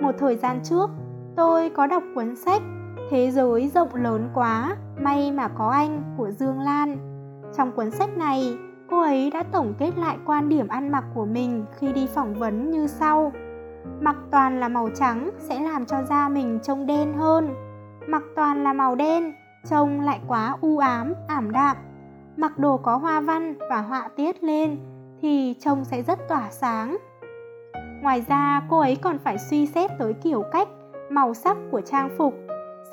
Một 0.01 0.15
thời 0.17 0.35
gian 0.35 0.59
trước, 0.63 0.89
tôi 1.35 1.69
có 1.69 1.87
đọc 1.87 2.03
cuốn 2.15 2.35
sách 2.35 2.61
Thế 3.09 3.31
giới 3.31 3.67
rộng 3.67 3.95
lớn 3.95 4.29
quá, 4.33 4.75
may 5.01 5.31
mà 5.31 5.47
có 5.47 5.69
anh 5.69 6.03
của 6.17 6.31
Dương 6.31 6.59
Lan. 6.59 6.97
Trong 7.57 7.71
cuốn 7.71 7.91
sách 7.91 8.17
này, 8.17 8.57
cô 8.89 9.01
ấy 9.01 9.31
đã 9.31 9.43
tổng 9.43 9.73
kết 9.79 9.97
lại 9.97 10.17
quan 10.25 10.49
điểm 10.49 10.67
ăn 10.67 10.91
mặc 10.91 11.03
của 11.13 11.25
mình 11.25 11.65
khi 11.77 11.93
đi 11.93 12.07
phỏng 12.07 12.33
vấn 12.33 12.71
như 12.71 12.87
sau. 12.87 13.31
Mặc 14.01 14.15
toàn 14.31 14.59
là 14.59 14.67
màu 14.67 14.89
trắng 14.95 15.29
sẽ 15.37 15.59
làm 15.59 15.85
cho 15.85 16.03
da 16.03 16.29
mình 16.29 16.59
trông 16.63 16.85
đen 16.85 17.13
hơn. 17.13 17.55
Mặc 18.07 18.23
toàn 18.35 18.63
là 18.63 18.73
màu 18.73 18.95
đen, 18.95 19.33
trông 19.69 20.01
lại 20.01 20.19
quá 20.27 20.57
u 20.61 20.77
ám, 20.77 21.13
ảm 21.27 21.51
đạm. 21.51 21.77
Mặc 22.37 22.59
đồ 22.59 22.77
có 22.77 22.97
hoa 22.97 23.21
văn 23.21 23.53
và 23.69 23.81
họa 23.81 24.09
tiết 24.15 24.43
lên 24.43 24.77
thì 25.21 25.55
trông 25.59 25.85
sẽ 25.85 26.03
rất 26.03 26.19
tỏa 26.27 26.51
sáng. 26.51 26.97
Ngoài 28.01 28.25
ra, 28.27 28.61
cô 28.69 28.79
ấy 28.79 28.95
còn 28.95 29.17
phải 29.17 29.37
suy 29.37 29.65
xét 29.65 29.91
tới 29.99 30.13
kiểu 30.13 30.43
cách, 30.51 30.67
màu 31.09 31.33
sắc 31.33 31.57
của 31.71 31.81
trang 31.81 32.09
phục, 32.17 32.33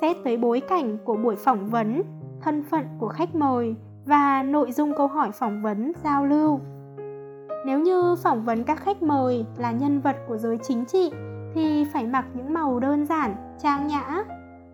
xét 0.01 0.17
tới 0.23 0.37
bối 0.37 0.61
cảnh 0.69 0.97
của 1.03 1.15
buổi 1.15 1.35
phỏng 1.35 1.67
vấn, 1.67 2.03
thân 2.41 2.63
phận 2.63 2.85
của 2.99 3.07
khách 3.07 3.35
mời 3.35 3.75
và 4.05 4.43
nội 4.43 4.71
dung 4.71 4.93
câu 4.97 5.07
hỏi 5.07 5.31
phỏng 5.31 5.61
vấn 5.61 5.91
giao 6.03 6.25
lưu. 6.25 6.59
Nếu 7.65 7.79
như 7.79 8.15
phỏng 8.23 8.43
vấn 8.43 8.63
các 8.63 8.79
khách 8.79 9.03
mời 9.03 9.45
là 9.57 9.71
nhân 9.71 9.99
vật 9.99 10.15
của 10.27 10.37
giới 10.37 10.57
chính 10.57 10.85
trị 10.85 11.11
thì 11.53 11.85
phải 11.93 12.05
mặc 12.05 12.25
những 12.33 12.53
màu 12.53 12.79
đơn 12.79 13.05
giản, 13.05 13.35
trang 13.63 13.87
nhã. 13.87 14.23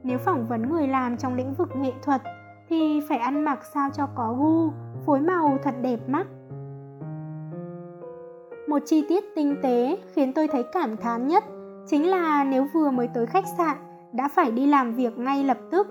Nếu 0.04 0.18
phỏng 0.18 0.48
vấn 0.48 0.70
người 0.70 0.88
làm 0.88 1.18
trong 1.18 1.36
lĩnh 1.36 1.54
vực 1.54 1.70
nghệ 1.76 1.92
thuật 2.04 2.22
thì 2.70 3.02
phải 3.10 3.18
ăn 3.18 3.46
mặc 3.46 3.60
sao 3.74 3.90
cho 3.94 4.08
có 4.16 4.36
gu, 4.40 4.72
phối 5.06 5.20
màu 5.20 5.58
thật 5.64 5.76
đẹp 5.82 6.00
mắt. 6.08 6.28
Một 8.74 8.84
chi 8.86 9.06
tiết 9.10 9.36
tinh 9.36 9.56
tế 9.62 9.98
khiến 10.14 10.34
tôi 10.34 10.48
thấy 10.48 10.64
cảm 10.64 10.98
thán 10.98 11.28
nhất 11.28 11.44
chính 11.88 12.10
là 12.10 12.44
nếu 12.44 12.68
vừa 12.74 12.92
mới 12.92 13.08
tới 13.08 13.26
khách 13.26 13.44
sạn 13.58 13.78
đã 14.14 14.28
phải 14.28 14.52
đi 14.52 14.66
làm 14.66 14.94
việc 14.94 15.18
ngay 15.18 15.44
lập 15.44 15.58
tức, 15.72 15.88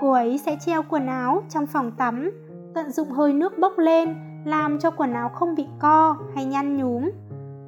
cô 0.00 0.12
ấy 0.12 0.38
sẽ 0.38 0.56
treo 0.66 0.82
quần 0.82 1.06
áo 1.06 1.42
trong 1.48 1.66
phòng 1.66 1.92
tắm, 1.98 2.30
tận 2.74 2.90
dụng 2.90 3.10
hơi 3.10 3.32
nước 3.32 3.58
bốc 3.58 3.78
lên 3.78 4.14
làm 4.44 4.78
cho 4.78 4.90
quần 4.90 5.12
áo 5.12 5.28
không 5.28 5.54
bị 5.54 5.66
co 5.80 6.16
hay 6.34 6.44
nhăn 6.44 6.76
nhúm. 6.76 7.10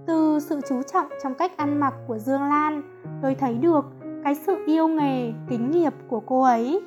Từ 0.07 0.40
sự 0.40 0.61
chú 0.68 0.83
trọng 0.92 1.07
trong 1.22 1.35
cách 1.35 1.57
ăn 1.57 1.81
mặc 1.81 1.94
của 2.07 2.18
Dương 2.18 2.42
Lan, 2.42 2.83
tôi 3.22 3.35
thấy 3.35 3.55
được 3.55 3.85
cái 4.24 4.35
sự 4.35 4.57
yêu 4.66 4.88
nghề, 4.88 5.33
kính 5.48 5.70
nghiệp 5.70 5.94
của 6.09 6.20
cô 6.20 6.42
ấy. 6.42 6.81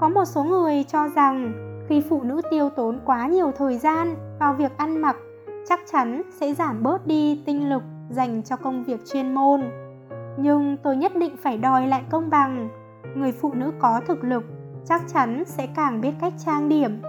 Có 0.00 0.08
một 0.08 0.24
số 0.24 0.44
người 0.44 0.84
cho 0.88 1.08
rằng 1.08 1.52
khi 1.88 2.00
phụ 2.00 2.22
nữ 2.22 2.40
tiêu 2.50 2.70
tốn 2.70 3.00
quá 3.04 3.26
nhiều 3.26 3.52
thời 3.56 3.78
gian 3.78 4.14
vào 4.40 4.54
việc 4.54 4.72
ăn 4.76 5.02
mặc, 5.02 5.16
chắc 5.68 5.80
chắn 5.92 6.22
sẽ 6.40 6.54
giảm 6.54 6.82
bớt 6.82 7.06
đi 7.06 7.42
tinh 7.46 7.70
lực 7.70 7.82
dành 8.10 8.42
cho 8.42 8.56
công 8.56 8.84
việc 8.84 9.06
chuyên 9.06 9.34
môn. 9.34 9.62
Nhưng 10.36 10.76
tôi 10.82 10.96
nhất 10.96 11.16
định 11.16 11.36
phải 11.36 11.58
đòi 11.58 11.86
lại 11.86 12.02
công 12.10 12.30
bằng. 12.30 12.68
Người 13.16 13.32
phụ 13.32 13.52
nữ 13.52 13.72
có 13.78 14.00
thực 14.06 14.24
lực 14.24 14.44
chắc 14.84 15.02
chắn 15.14 15.44
sẽ 15.46 15.66
càng 15.76 16.00
biết 16.00 16.12
cách 16.20 16.32
trang 16.44 16.68
điểm 16.68 17.02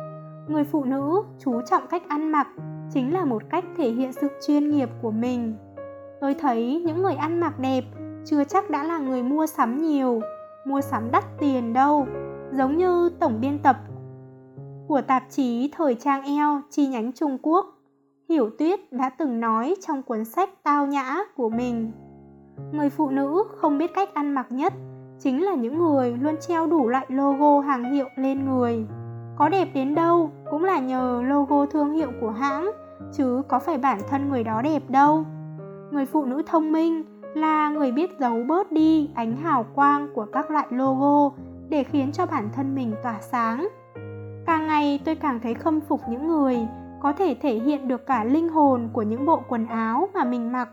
người 0.47 0.63
phụ 0.63 0.83
nữ 0.83 1.23
chú 1.39 1.61
trọng 1.69 1.87
cách 1.87 2.03
ăn 2.07 2.31
mặc 2.31 2.47
chính 2.93 3.13
là 3.13 3.25
một 3.25 3.43
cách 3.49 3.65
thể 3.77 3.89
hiện 3.89 4.13
sự 4.13 4.27
chuyên 4.47 4.71
nghiệp 4.71 4.89
của 5.01 5.11
mình 5.11 5.55
tôi 6.21 6.33
thấy 6.33 6.81
những 6.85 7.01
người 7.01 7.13
ăn 7.13 7.39
mặc 7.39 7.59
đẹp 7.59 7.83
chưa 8.25 8.43
chắc 8.43 8.69
đã 8.69 8.83
là 8.83 8.97
người 8.97 9.23
mua 9.23 9.47
sắm 9.47 9.81
nhiều, 9.81 10.21
mua 10.65 10.81
sắm 10.81 11.11
đắt 11.11 11.23
tiền 11.39 11.73
đâu, 11.73 12.07
giống 12.51 12.77
như 12.77 13.09
tổng 13.19 13.41
biên 13.41 13.59
tập 13.59 13.75
của 14.87 15.01
tạp 15.01 15.23
chí 15.29 15.71
thời 15.75 15.95
trang 15.95 16.23
eo 16.23 16.61
chi 16.69 16.87
nhánh 16.87 17.11
trung 17.13 17.37
quốc 17.41 17.65
hiểu 18.29 18.49
tuyết 18.59 18.79
đã 18.91 19.09
từng 19.09 19.39
nói 19.39 19.75
trong 19.87 20.03
cuốn 20.03 20.25
sách 20.25 20.49
tao 20.63 20.85
nhã 20.85 21.17
của 21.35 21.49
mình. 21.49 21.91
Người 22.71 22.89
phụ 22.89 23.09
nữ 23.09 23.43
không 23.55 23.77
biết 23.77 23.91
cách 23.95 24.13
ăn 24.13 24.33
mặc 24.35 24.47
nhất 24.49 24.73
chính 25.19 25.43
là 25.43 25.55
những 25.55 25.79
người 25.79 26.17
luôn 26.21 26.35
treo 26.47 26.67
đủ 26.67 26.87
loại 26.87 27.05
logo 27.09 27.59
hàng 27.59 27.91
hiệu 27.93 28.07
lên 28.15 28.45
người. 28.45 28.85
Có 29.37 29.49
đẹp 29.49 29.67
đến 29.73 29.95
đâu 29.95 30.31
cũng 30.51 30.63
là 30.63 30.79
nhờ 30.79 31.21
logo 31.25 31.65
thương 31.65 31.93
hiệu 31.93 32.11
của 32.21 32.29
hãng, 32.29 32.71
chứ 33.13 33.41
có 33.47 33.59
phải 33.59 33.77
bản 33.77 33.99
thân 34.09 34.29
người 34.29 34.43
đó 34.43 34.61
đẹp 34.61 34.83
đâu. 34.89 35.25
Người 35.91 36.05
phụ 36.05 36.25
nữ 36.25 36.41
thông 36.45 36.71
minh 36.71 37.03
là 37.33 37.69
người 37.69 37.91
biết 37.91 38.19
giấu 38.19 38.43
bớt 38.47 38.71
đi 38.71 39.09
ánh 39.15 39.37
hào 39.37 39.65
quang 39.75 40.07
của 40.15 40.25
các 40.25 40.51
loại 40.51 40.67
logo 40.69 41.35
để 41.69 41.83
khiến 41.83 42.11
cho 42.11 42.25
bản 42.25 42.49
thân 42.55 42.75
mình 42.75 42.93
tỏa 43.03 43.21
sáng. 43.21 43.67
Càng 44.45 44.67
ngày 44.67 44.99
tôi 45.05 45.15
càng 45.15 45.39
thấy 45.43 45.53
khâm 45.53 45.81
phục 45.81 46.01
những 46.09 46.27
người 46.27 46.67
có 47.03 47.13
thể 47.13 47.35
thể 47.41 47.53
hiện 47.55 47.87
được 47.87 48.05
cả 48.05 48.23
linh 48.23 48.49
hồn 48.49 48.89
của 48.93 49.01
những 49.01 49.25
bộ 49.25 49.41
quần 49.47 49.65
áo 49.65 50.09
mà 50.13 50.23
mình 50.23 50.51
mặc 50.51 50.69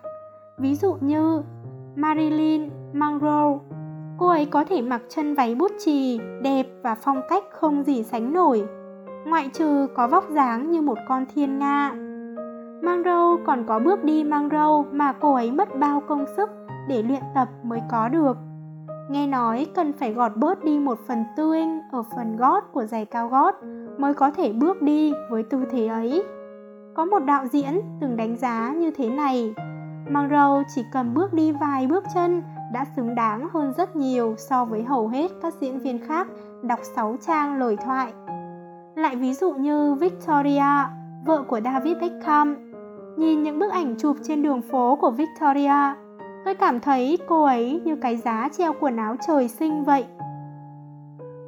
ví 0.59 0.75
dụ 0.75 0.97
như 1.01 1.43
marilyn 1.97 2.71
monroe 2.93 3.59
Cô 4.21 4.29
ấy 4.29 4.47
có 4.47 4.65
thể 4.65 4.83
mặc 4.83 5.03
chân 5.09 5.35
váy 5.35 5.55
bút 5.55 5.73
chì, 5.79 6.21
đẹp 6.43 6.67
và 6.83 6.95
phong 6.95 7.21
cách 7.29 7.45
không 7.51 7.83
gì 7.83 8.03
sánh 8.03 8.33
nổi. 8.33 8.65
ngoại 9.27 9.51
trừ 9.53 9.87
có 9.95 10.09
vóc 10.09 10.31
dáng 10.31 10.71
như 10.71 10.81
một 10.81 10.99
con 11.09 11.27
thiên 11.35 11.59
nga. 11.59 11.93
Monroe 12.83 13.45
còn 13.47 13.65
có 13.67 13.79
bước 13.79 14.05
đi 14.05 14.25
mang 14.25 14.49
râu 14.53 14.87
mà 14.93 15.13
cô 15.13 15.35
ấy 15.35 15.53
mất 15.53 15.79
bao 15.79 16.03
công 16.09 16.25
sức 16.37 16.51
để 16.89 17.03
luyện 17.03 17.23
tập 17.35 17.49
mới 17.63 17.81
có 17.91 18.09
được. 18.09 18.37
Nghe 19.11 19.27
nói 19.27 19.67
cần 19.75 19.93
phải 19.93 20.13
gọt 20.13 20.37
bớt 20.37 20.65
đi 20.65 20.79
một 20.79 20.99
phần 21.07 21.25
tư 21.37 21.55
inch 21.55 21.83
ở 21.93 22.03
phần 22.17 22.37
gót 22.37 22.73
của 22.73 22.85
giày 22.85 23.05
cao 23.05 23.29
gót 23.29 23.55
mới 23.99 24.15
có 24.15 24.31
thể 24.31 24.53
bước 24.53 24.83
đi 24.83 25.13
với 25.31 25.43
tư 25.43 25.65
thế 25.71 25.87
ấy. 25.87 26.23
Có 26.95 27.05
một 27.05 27.19
đạo 27.19 27.47
diễn 27.47 27.81
từng 28.01 28.17
đánh 28.17 28.37
giá 28.37 28.75
như 28.77 28.91
thế 28.91 29.11
này, 29.11 29.55
Mang 30.11 30.29
râu 30.31 30.63
chỉ 30.75 30.85
cần 30.93 31.15
bước 31.15 31.33
đi 31.33 31.53
vài 31.53 31.87
bước 31.87 32.05
chân 32.15 32.43
đã 32.73 32.85
xứng 32.97 33.15
đáng 33.15 33.49
hơn 33.53 33.73
rất 33.77 33.97
nhiều 33.97 34.35
so 34.39 34.65
với 34.65 34.83
hầu 34.83 35.09
hết 35.09 35.31
các 35.43 35.55
diễn 35.61 35.79
viên 35.79 36.07
khác 36.07 36.27
đọc 36.63 36.79
6 36.83 37.17
trang 37.27 37.59
lời 37.59 37.77
thoại. 37.77 38.13
Lại 38.95 39.17
ví 39.17 39.35
dụ 39.35 39.53
như 39.53 39.95
Victoria, 39.95 40.85
vợ 41.25 41.43
của 41.43 41.61
David 41.65 41.97
Beckham. 42.01 42.57
Nhìn 43.17 43.43
những 43.43 43.59
bức 43.59 43.73
ảnh 43.73 43.95
chụp 43.99 44.17
trên 44.23 44.43
đường 44.43 44.63
phố 44.63 44.97
của 45.01 45.11
Victoria, 45.11 45.95
tôi 46.45 46.55
cảm 46.55 46.81
thấy 46.81 47.19
cô 47.29 47.45
ấy 47.45 47.81
như 47.85 47.97
cái 47.97 48.17
giá 48.17 48.49
treo 48.59 48.73
quần 48.81 48.97
áo 48.97 49.17
trời 49.27 49.49
sinh 49.49 49.85
vậy. 49.85 50.05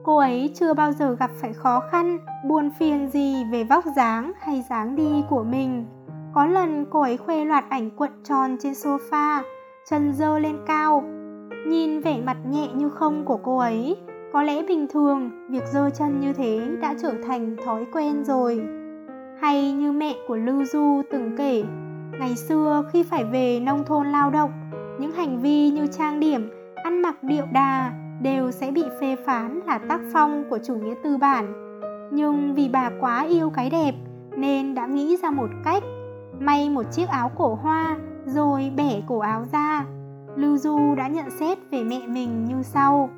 Cô 0.05 0.17
ấy 0.17 0.51
chưa 0.55 0.75
bao 0.75 0.93
giờ 0.93 1.17
gặp 1.21 1.31
phải 1.41 1.53
khó 1.53 1.81
khăn, 1.91 2.19
buồn 2.49 2.71
phiền 2.79 3.09
gì 3.09 3.45
về 3.53 3.65
vóc 3.65 3.85
dáng 3.97 4.33
hay 4.41 4.65
dáng 4.71 4.97
đi 4.97 5.25
của 5.31 5.43
mình. 5.45 5.87
Có 6.35 6.47
lần 6.47 6.87
cô 6.91 7.01
ấy 7.01 7.17
khoe 7.17 7.45
loạt 7.45 7.65
ảnh 7.69 7.91
cuộn 7.91 8.11
tròn 8.25 8.57
trên 8.61 8.73
sofa, 8.73 9.43
chân 9.91 10.13
dơ 10.15 10.39
lên 10.39 10.57
cao. 10.67 11.05
Nhìn 11.67 12.01
vẻ 12.01 12.21
mặt 12.27 12.37
nhẹ 12.51 12.69
như 12.75 12.89
không 12.89 13.25
của 13.25 13.37
cô 13.37 13.59
ấy, 13.59 13.97
có 14.33 14.43
lẽ 14.43 14.63
bình 14.63 14.87
thường 14.93 15.31
việc 15.51 15.63
dơ 15.73 15.91
chân 15.91 16.21
như 16.21 16.33
thế 16.33 16.69
đã 16.81 16.95
trở 17.03 17.13
thành 17.27 17.57
thói 17.65 17.87
quen 17.93 18.25
rồi. 18.25 18.61
Hay 19.41 19.73
như 19.73 19.93
mẹ 19.93 20.15
của 20.29 20.37
Lưu 20.37 20.65
Du 20.65 21.03
từng 21.11 21.35
kể, 21.39 21.65
ngày 22.21 22.37
xưa 22.37 22.85
khi 22.93 23.03
phải 23.03 23.25
về 23.25 23.61
nông 23.61 23.85
thôn 23.85 24.07
lao 24.07 24.31
động, 24.31 24.51
những 25.03 25.13
hành 25.13 25.41
vi 25.41 25.71
như 25.71 25.87
trang 25.87 26.21
điểm, 26.21 26.51
ăn 26.75 27.03
mặc 27.03 27.23
điệu 27.23 27.45
đà 27.53 27.93
đều 28.23 28.51
sẽ 28.51 28.71
bị 28.71 28.85
phê 29.01 29.17
phán 29.27 29.61
là 29.67 29.79
tác 29.79 30.01
phong 30.13 30.45
của 30.51 30.59
chủ 30.65 30.75
nghĩa 30.75 30.95
tư 31.05 31.17
bản. 31.17 31.53
Nhưng 32.13 32.55
vì 32.55 32.69
bà 32.69 32.91
quá 33.01 33.25
yêu 33.29 33.51
cái 33.51 33.71
đẹp 33.71 33.95
nên 34.37 34.75
đã 34.75 34.87
nghĩ 34.87 35.17
ra 35.23 35.31
một 35.31 35.49
cách 35.65 35.83
may 36.41 36.71
một 36.71 36.83
chiếc 36.93 37.09
áo 37.09 37.31
cổ 37.37 37.59
hoa 37.63 37.97
rồi 38.25 38.73
bẻ 38.77 39.01
cổ 39.09 39.19
áo 39.19 39.45
ra. 39.53 39.85
Lưu 40.37 40.59
Du 40.59 40.95
đã 40.97 41.09
nhận 41.09 41.31
xét 41.31 41.59
về 41.71 41.85
mẹ 41.85 42.01
mình 42.07 42.45
như 42.45 42.63
sau. 42.63 43.11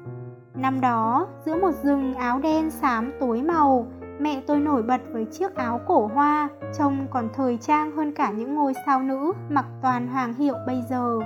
Năm 0.55 0.81
đó, 0.81 1.27
giữa 1.47 1.57
một 1.61 1.73
rừng 1.83 2.15
áo 2.15 2.39
đen 2.39 2.71
xám 2.71 3.13
tối 3.21 3.43
màu, 3.43 3.87
mẹ 4.19 4.43
tôi 4.47 4.61
nổi 4.61 4.83
bật 4.83 5.01
với 5.13 5.25
chiếc 5.25 5.55
áo 5.55 5.81
cổ 5.87 6.11
hoa, 6.15 6.49
trông 6.79 7.07
còn 7.11 7.29
thời 7.35 7.59
trang 7.61 7.97
hơn 7.97 8.13
cả 8.13 8.31
những 8.31 8.55
ngôi 8.55 8.73
sao 8.87 9.03
nữ 9.03 9.33
mặc 9.51 9.67
toàn 9.83 10.09
hoàng 10.09 10.35
hiệu 10.35 10.55
bây 10.67 10.83
giờ. 10.91 11.21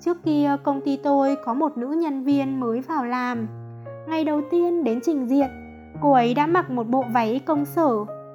Trước 0.00 0.22
kia 0.24 0.56
công 0.62 0.80
ty 0.80 0.96
tôi 0.96 1.36
có 1.44 1.54
một 1.54 1.76
nữ 1.76 1.86
nhân 1.86 2.24
viên 2.24 2.60
mới 2.60 2.80
vào 2.80 3.04
làm. 3.04 3.48
Ngày 4.08 4.24
đầu 4.24 4.40
tiên 4.50 4.84
đến 4.84 5.00
trình 5.02 5.26
diện, 5.26 5.48
cô 6.02 6.12
ấy 6.12 6.34
đã 6.34 6.46
mặc 6.46 6.70
một 6.70 6.88
bộ 6.88 7.04
váy 7.12 7.40
công 7.46 7.64
sở, 7.64 7.90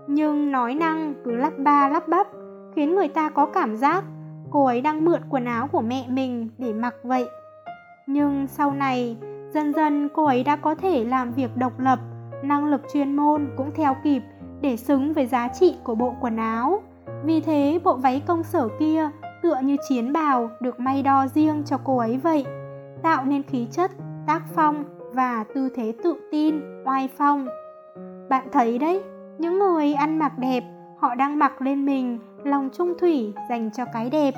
nhưng 0.08 0.52
nói 0.52 0.76
năng 0.76 1.14
cứ 1.26 1.36
lắp 1.36 1.54
ba 1.58 1.90
lắp 1.90 2.08
bắp, 2.08 2.28
khiến 2.76 2.96
người 2.96 3.08
ta 3.08 3.30
có 3.30 3.46
cảm 3.46 3.78
giác 3.78 4.04
cô 4.52 4.66
ấy 4.66 4.82
đang 4.82 5.06
mượn 5.06 5.22
quần 5.30 5.46
áo 5.46 5.68
của 5.68 5.82
mẹ 5.82 6.06
mình 6.10 6.50
để 6.58 6.74
mặc 6.74 6.96
vậy. 7.04 7.26
Nhưng 8.08 8.48
sau 8.48 8.72
này, 8.72 9.18
dần 9.54 9.74
dần 9.74 10.10
cô 10.16 10.26
ấy 10.26 10.44
đã 10.44 10.56
có 10.56 10.76
thể 10.76 11.04
làm 11.04 11.32
việc 11.32 11.58
độc 11.58 11.80
lập, 11.80 12.00
năng 12.44 12.66
lực 12.66 12.82
chuyên 12.94 13.16
môn 13.16 13.48
cũng 13.58 13.72
theo 13.76 13.96
kịp 14.04 14.22
để 14.62 14.78
xứng 14.78 15.14
với 15.14 15.26
giá 15.26 15.48
trị 15.48 15.76
của 15.84 15.96
bộ 15.96 16.14
quần 16.22 16.38
áo. 16.38 16.82
Vì 17.24 17.42
thế 17.42 17.80
bộ 17.84 17.96
váy 17.96 18.22
công 18.28 18.44
sở 18.44 18.68
kia 18.80 19.10
tựa 19.42 19.58
như 19.64 19.78
chiến 19.90 20.14
bào 20.14 20.52
được 20.60 20.80
may 20.80 21.04
đo 21.04 21.28
riêng 21.28 21.64
cho 21.66 21.78
cô 21.84 21.98
ấy 21.98 22.18
vậy, 22.18 22.46
tạo 23.02 23.26
nên 23.26 23.44
khí 23.44 23.68
chất, 23.72 23.92
tác 24.28 24.42
phong 24.56 24.84
và 25.14 25.46
tư 25.56 25.70
thế 25.76 25.94
tự 26.04 26.16
tin, 26.32 26.62
oai 26.86 27.10
phong. 27.18 27.48
Bạn 28.30 28.48
thấy 28.52 28.78
đấy, 28.78 29.04
những 29.38 29.60
người 29.60 29.94
ăn 29.94 30.20
mặc 30.20 30.40
đẹp, 30.40 30.64
họ 31.00 31.16
đang 31.16 31.40
mặc 31.40 31.62
lên 31.62 31.86
mình 31.86 32.20
lòng 32.44 32.70
trung 32.74 32.94
thủy 33.00 33.34
dành 33.50 33.70
cho 33.72 33.86
cái 33.94 34.10
đẹp, 34.10 34.34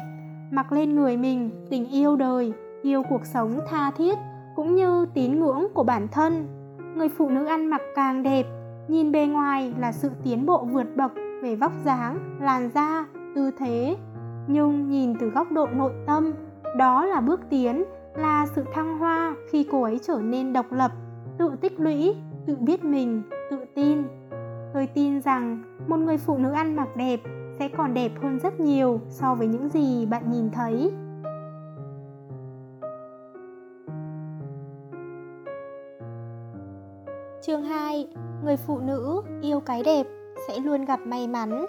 mặc 0.52 0.72
lên 0.72 0.96
người 0.96 1.18
mình 1.18 1.68
tình 1.70 1.90
yêu 1.90 2.16
đời, 2.16 2.54
yêu 2.82 3.04
cuộc 3.10 3.26
sống 3.26 3.60
tha 3.70 3.92
thiết 3.92 4.18
cũng 4.56 4.76
như 4.76 5.06
tín 5.14 5.40
ngưỡng 5.40 5.68
của 5.74 5.84
bản 5.84 6.08
thân. 6.12 6.48
Người 6.96 7.10
phụ 7.10 7.30
nữ 7.30 7.46
ăn 7.46 7.66
mặc 7.66 7.82
càng 7.96 8.24
đẹp, 8.24 8.46
nhìn 8.88 9.12
bề 9.12 9.26
ngoài 9.26 9.74
là 9.80 9.92
sự 9.92 10.10
tiến 10.24 10.46
bộ 10.46 10.66
vượt 10.66 10.96
bậc 10.96 11.12
về 11.44 11.56
vóc 11.56 11.72
dáng, 11.86 12.38
làn 12.42 12.70
da, 12.70 13.06
tư 13.36 13.52
thế, 13.58 13.96
nhưng 14.48 14.90
nhìn 14.90 15.14
từ 15.20 15.30
góc 15.30 15.52
độ 15.52 15.68
nội 15.68 15.92
tâm, 16.08 16.34
đó 16.78 17.06
là 17.06 17.22
bước 17.22 17.40
tiến, 17.50 17.84
là 18.16 18.46
sự 18.56 18.64
thăng 18.74 18.98
hoa 18.98 19.36
khi 19.52 19.68
cô 19.72 19.84
ấy 19.84 20.00
trở 20.04 20.20
nên 20.24 20.54
độc 20.54 20.72
lập, 20.72 20.92
tự 21.38 21.52
tích 21.62 21.80
lũy, 21.80 22.16
tự 22.46 22.56
biết 22.56 22.84
mình, 22.84 23.24
tự 23.52 23.58
tin. 23.76 24.04
Tôi 24.74 24.88
tin 24.88 25.22
rằng 25.22 25.64
một 25.88 25.98
người 25.98 26.18
phụ 26.18 26.38
nữ 26.38 26.52
ăn 26.52 26.76
mặc 26.76 26.88
đẹp 26.96 27.20
sẽ 27.60 27.70
còn 27.78 27.94
đẹp 27.94 28.12
hơn 28.22 28.40
rất 28.40 28.60
nhiều 28.60 29.00
so 29.10 29.36
với 29.36 29.48
những 29.48 29.70
gì 29.70 30.06
bạn 30.06 30.32
nhìn 30.32 30.50
thấy 30.52 30.92
Chương 37.42 37.64
2 37.64 38.08
Người 38.44 38.58
phụ 38.58 38.80
nữ 38.80 39.22
yêu 39.42 39.60
cái 39.60 39.84
đẹp 39.84 40.08
sẽ 40.48 40.60
luôn 40.60 40.86
gặp 40.86 41.00
may 41.06 41.28
mắn 41.28 41.66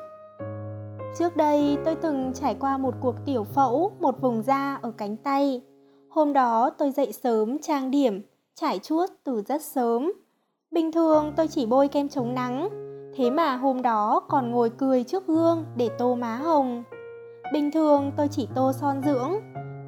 Trước 1.19 1.37
đây 1.37 1.79
tôi 1.85 1.95
từng 1.95 2.33
trải 2.35 2.55
qua 2.61 2.77
một 2.77 2.95
cuộc 3.01 3.15
tiểu 3.27 3.45
phẫu 3.45 3.93
một 4.01 4.21
vùng 4.21 4.43
da 4.43 4.79
ở 4.83 4.91
cánh 4.91 5.17
tay. 5.17 5.63
Hôm 6.09 6.33
đó 6.33 6.71
tôi 6.71 6.91
dậy 6.91 7.13
sớm 7.13 7.59
trang 7.59 7.91
điểm, 7.91 8.23
trải 8.55 8.79
chuốt 8.79 9.11
từ 9.25 9.43
rất 9.43 9.63
sớm. 9.63 10.13
Bình 10.71 10.93
thường 10.93 11.33
tôi 11.37 11.49
chỉ 11.49 11.67
bôi 11.67 11.89
kem 11.89 12.09
chống 12.09 12.35
nắng. 12.35 12.69
Thế 13.17 13.31
mà 13.31 13.57
hôm 13.57 13.83
đó 13.83 14.21
còn 14.29 14.51
ngồi 14.51 14.71
cười 14.71 15.05
trước 15.05 15.27
gương 15.27 15.65
để 15.77 15.91
tô 15.99 16.15
má 16.15 16.37
hồng. 16.37 16.83
Bình 17.53 17.71
thường 17.71 18.13
tôi 18.17 18.29
chỉ 18.29 18.49
tô 18.55 18.73
son 18.73 19.03
dưỡng, 19.05 19.33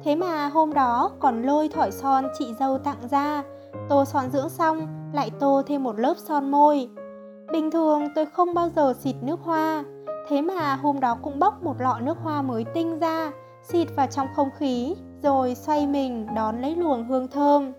thế 0.03 0.15
mà 0.15 0.47
hôm 0.47 0.73
đó 0.73 1.11
còn 1.19 1.43
lôi 1.43 1.69
thỏi 1.69 1.91
son 1.91 2.27
chị 2.39 2.53
dâu 2.59 2.77
tặng 2.77 3.07
ra, 3.11 3.43
tô 3.89 4.05
son 4.05 4.29
dưỡng 4.31 4.49
xong 4.49 4.87
lại 5.13 5.31
tô 5.39 5.61
thêm 5.67 5.83
một 5.83 5.99
lớp 5.99 6.13
son 6.17 6.51
môi. 6.51 6.89
Bình 7.51 7.71
thường 7.71 8.03
tôi 8.15 8.25
không 8.25 8.53
bao 8.53 8.69
giờ 8.75 8.93
xịt 8.99 9.15
nước 9.21 9.39
hoa, 9.43 9.83
thế 10.27 10.41
mà 10.41 10.75
hôm 10.75 10.99
đó 10.99 11.17
cũng 11.23 11.39
bốc 11.39 11.63
một 11.63 11.75
lọ 11.79 11.99
nước 12.01 12.17
hoa 12.23 12.41
mới 12.41 12.65
tinh 12.73 12.99
ra, 12.99 13.31
xịt 13.63 13.87
vào 13.95 14.07
trong 14.07 14.27
không 14.35 14.49
khí, 14.57 14.95
rồi 15.23 15.55
xoay 15.55 15.87
mình 15.87 16.27
đón 16.35 16.61
lấy 16.61 16.75
luồng 16.75 17.05
hương 17.05 17.27
thơm. 17.27 17.73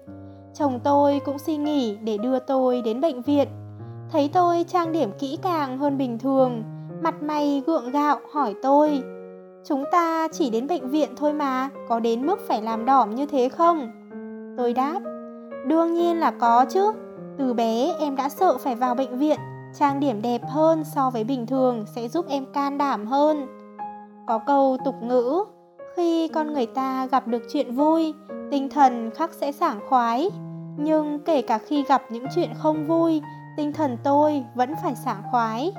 Chồng 0.55 0.81
tôi 0.85 1.21
cũng 1.25 1.39
xin 1.39 1.65
nghỉ 1.65 1.97
để 1.97 2.19
đưa 2.19 2.39
tôi 2.39 2.83
đến 2.83 3.01
bệnh 3.01 3.23
viện 3.23 3.49
thấy 4.13 4.31
tôi 4.33 4.65
trang 4.69 4.93
điểm 4.93 5.11
kỹ 5.19 5.39
càng 5.43 5.79
hơn 5.79 5.99
bình 5.99 6.19
thường 6.19 6.63
mặt 7.03 7.23
mày 7.23 7.63
gượng 7.67 7.91
gạo 7.91 8.21
hỏi 8.33 8.55
tôi 8.63 9.03
chúng 9.65 9.85
ta 9.93 10.29
chỉ 10.33 10.51
đến 10.51 10.67
bệnh 10.67 10.91
viện 10.91 11.11
thôi 11.17 11.33
mà 11.33 11.69
có 11.89 12.01
đến 12.01 12.27
mức 12.27 12.41
phải 12.49 12.63
làm 12.63 12.85
đỏm 12.85 13.15
như 13.15 13.27
thế 13.27 13.49
không 13.49 13.91
tôi 14.57 14.73
đáp 14.73 15.01
đương 15.67 15.95
nhiên 15.95 16.21
là 16.21 16.31
có 16.31 16.65
chứ 16.69 16.93
từ 17.39 17.55
bé 17.55 17.95
em 18.01 18.17
đã 18.17 18.29
sợ 18.29 18.57
phải 18.59 18.75
vào 18.75 18.95
bệnh 18.95 19.19
viện 19.19 19.39
trang 19.79 20.01
điểm 20.01 20.23
đẹp 20.23 20.41
hơn 20.49 20.85
so 20.85 21.11
với 21.11 21.25
bình 21.25 21.47
thường 21.47 21.85
sẽ 21.95 22.09
giúp 22.09 22.27
em 22.29 22.47
can 22.53 22.79
đảm 22.79 23.07
hơn 23.07 23.47
có 24.27 24.39
câu 24.39 24.77
tục 24.85 24.95
ngữ 25.03 25.45
khi 25.97 26.29
con 26.29 26.53
người 26.53 26.67
ta 26.67 27.07
gặp 27.07 27.27
được 27.27 27.43
chuyện 27.53 27.75
vui 27.75 28.15
tinh 28.51 28.69
thần 28.69 29.11
khắc 29.15 29.33
sẽ 29.33 29.53
sảng 29.53 29.81
khoái 29.89 30.31
nhưng 30.77 31.19
kể 31.25 31.43
cả 31.43 31.59
khi 31.59 31.85
gặp 31.89 32.03
những 32.11 32.27
chuyện 32.35 32.51
không 32.55 32.87
vui 32.87 33.23
tinh 33.57 33.73
thần 33.73 33.97
tôi 34.05 34.45
vẫn 34.55 34.75
phải 34.83 34.95
sảng 34.95 35.23
khoái. 35.31 35.73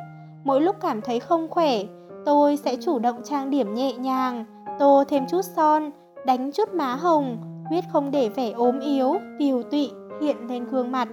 Mỗi 0.43 0.61
lúc 0.61 0.75
cảm 0.81 1.01
thấy 1.01 1.19
không 1.19 1.47
khỏe, 1.49 1.83
tôi 2.25 2.57
sẽ 2.57 2.75
chủ 2.75 2.99
động 2.99 3.21
trang 3.23 3.49
điểm 3.49 3.73
nhẹ 3.73 3.93
nhàng, 3.93 4.45
tô 4.79 5.03
thêm 5.07 5.23
chút 5.29 5.41
son, 5.55 5.91
đánh 6.25 6.51
chút 6.51 6.73
má 6.73 6.95
hồng, 6.95 7.37
quyết 7.69 7.83
không 7.91 8.11
để 8.11 8.29
vẻ 8.29 8.51
ốm 8.51 8.79
yếu, 8.79 9.15
tiều 9.39 9.63
tụy 9.63 9.91
hiện 10.21 10.37
lên 10.49 10.65
gương 10.65 10.91
mặt. 10.91 11.07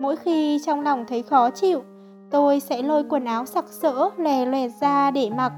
Mỗi 0.00 0.16
khi 0.16 0.58
trong 0.66 0.80
lòng 0.80 1.04
thấy 1.08 1.22
khó 1.22 1.50
chịu, 1.50 1.82
tôi 2.30 2.60
sẽ 2.60 2.82
lôi 2.82 3.04
quần 3.08 3.24
áo 3.24 3.46
sặc 3.46 3.64
sỡ 3.68 4.10
lè 4.16 4.46
lè 4.46 4.68
ra 4.80 5.10
để 5.10 5.30
mặc. 5.36 5.52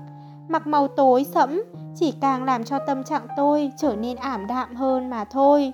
Mặc 0.49 0.67
màu 0.67 0.89
tối 0.89 1.25
sẫm 1.25 1.63
chỉ 1.97 2.15
càng 2.21 2.45
làm 2.45 2.65
cho 2.65 2.79
tâm 2.87 3.05
trạng 3.05 3.27
tôi 3.37 3.73
trở 3.79 3.97
nên 3.97 4.17
ảm 4.17 4.47
đạm 4.47 4.75
hơn 4.75 5.11
mà 5.11 5.25
thôi. 5.25 5.73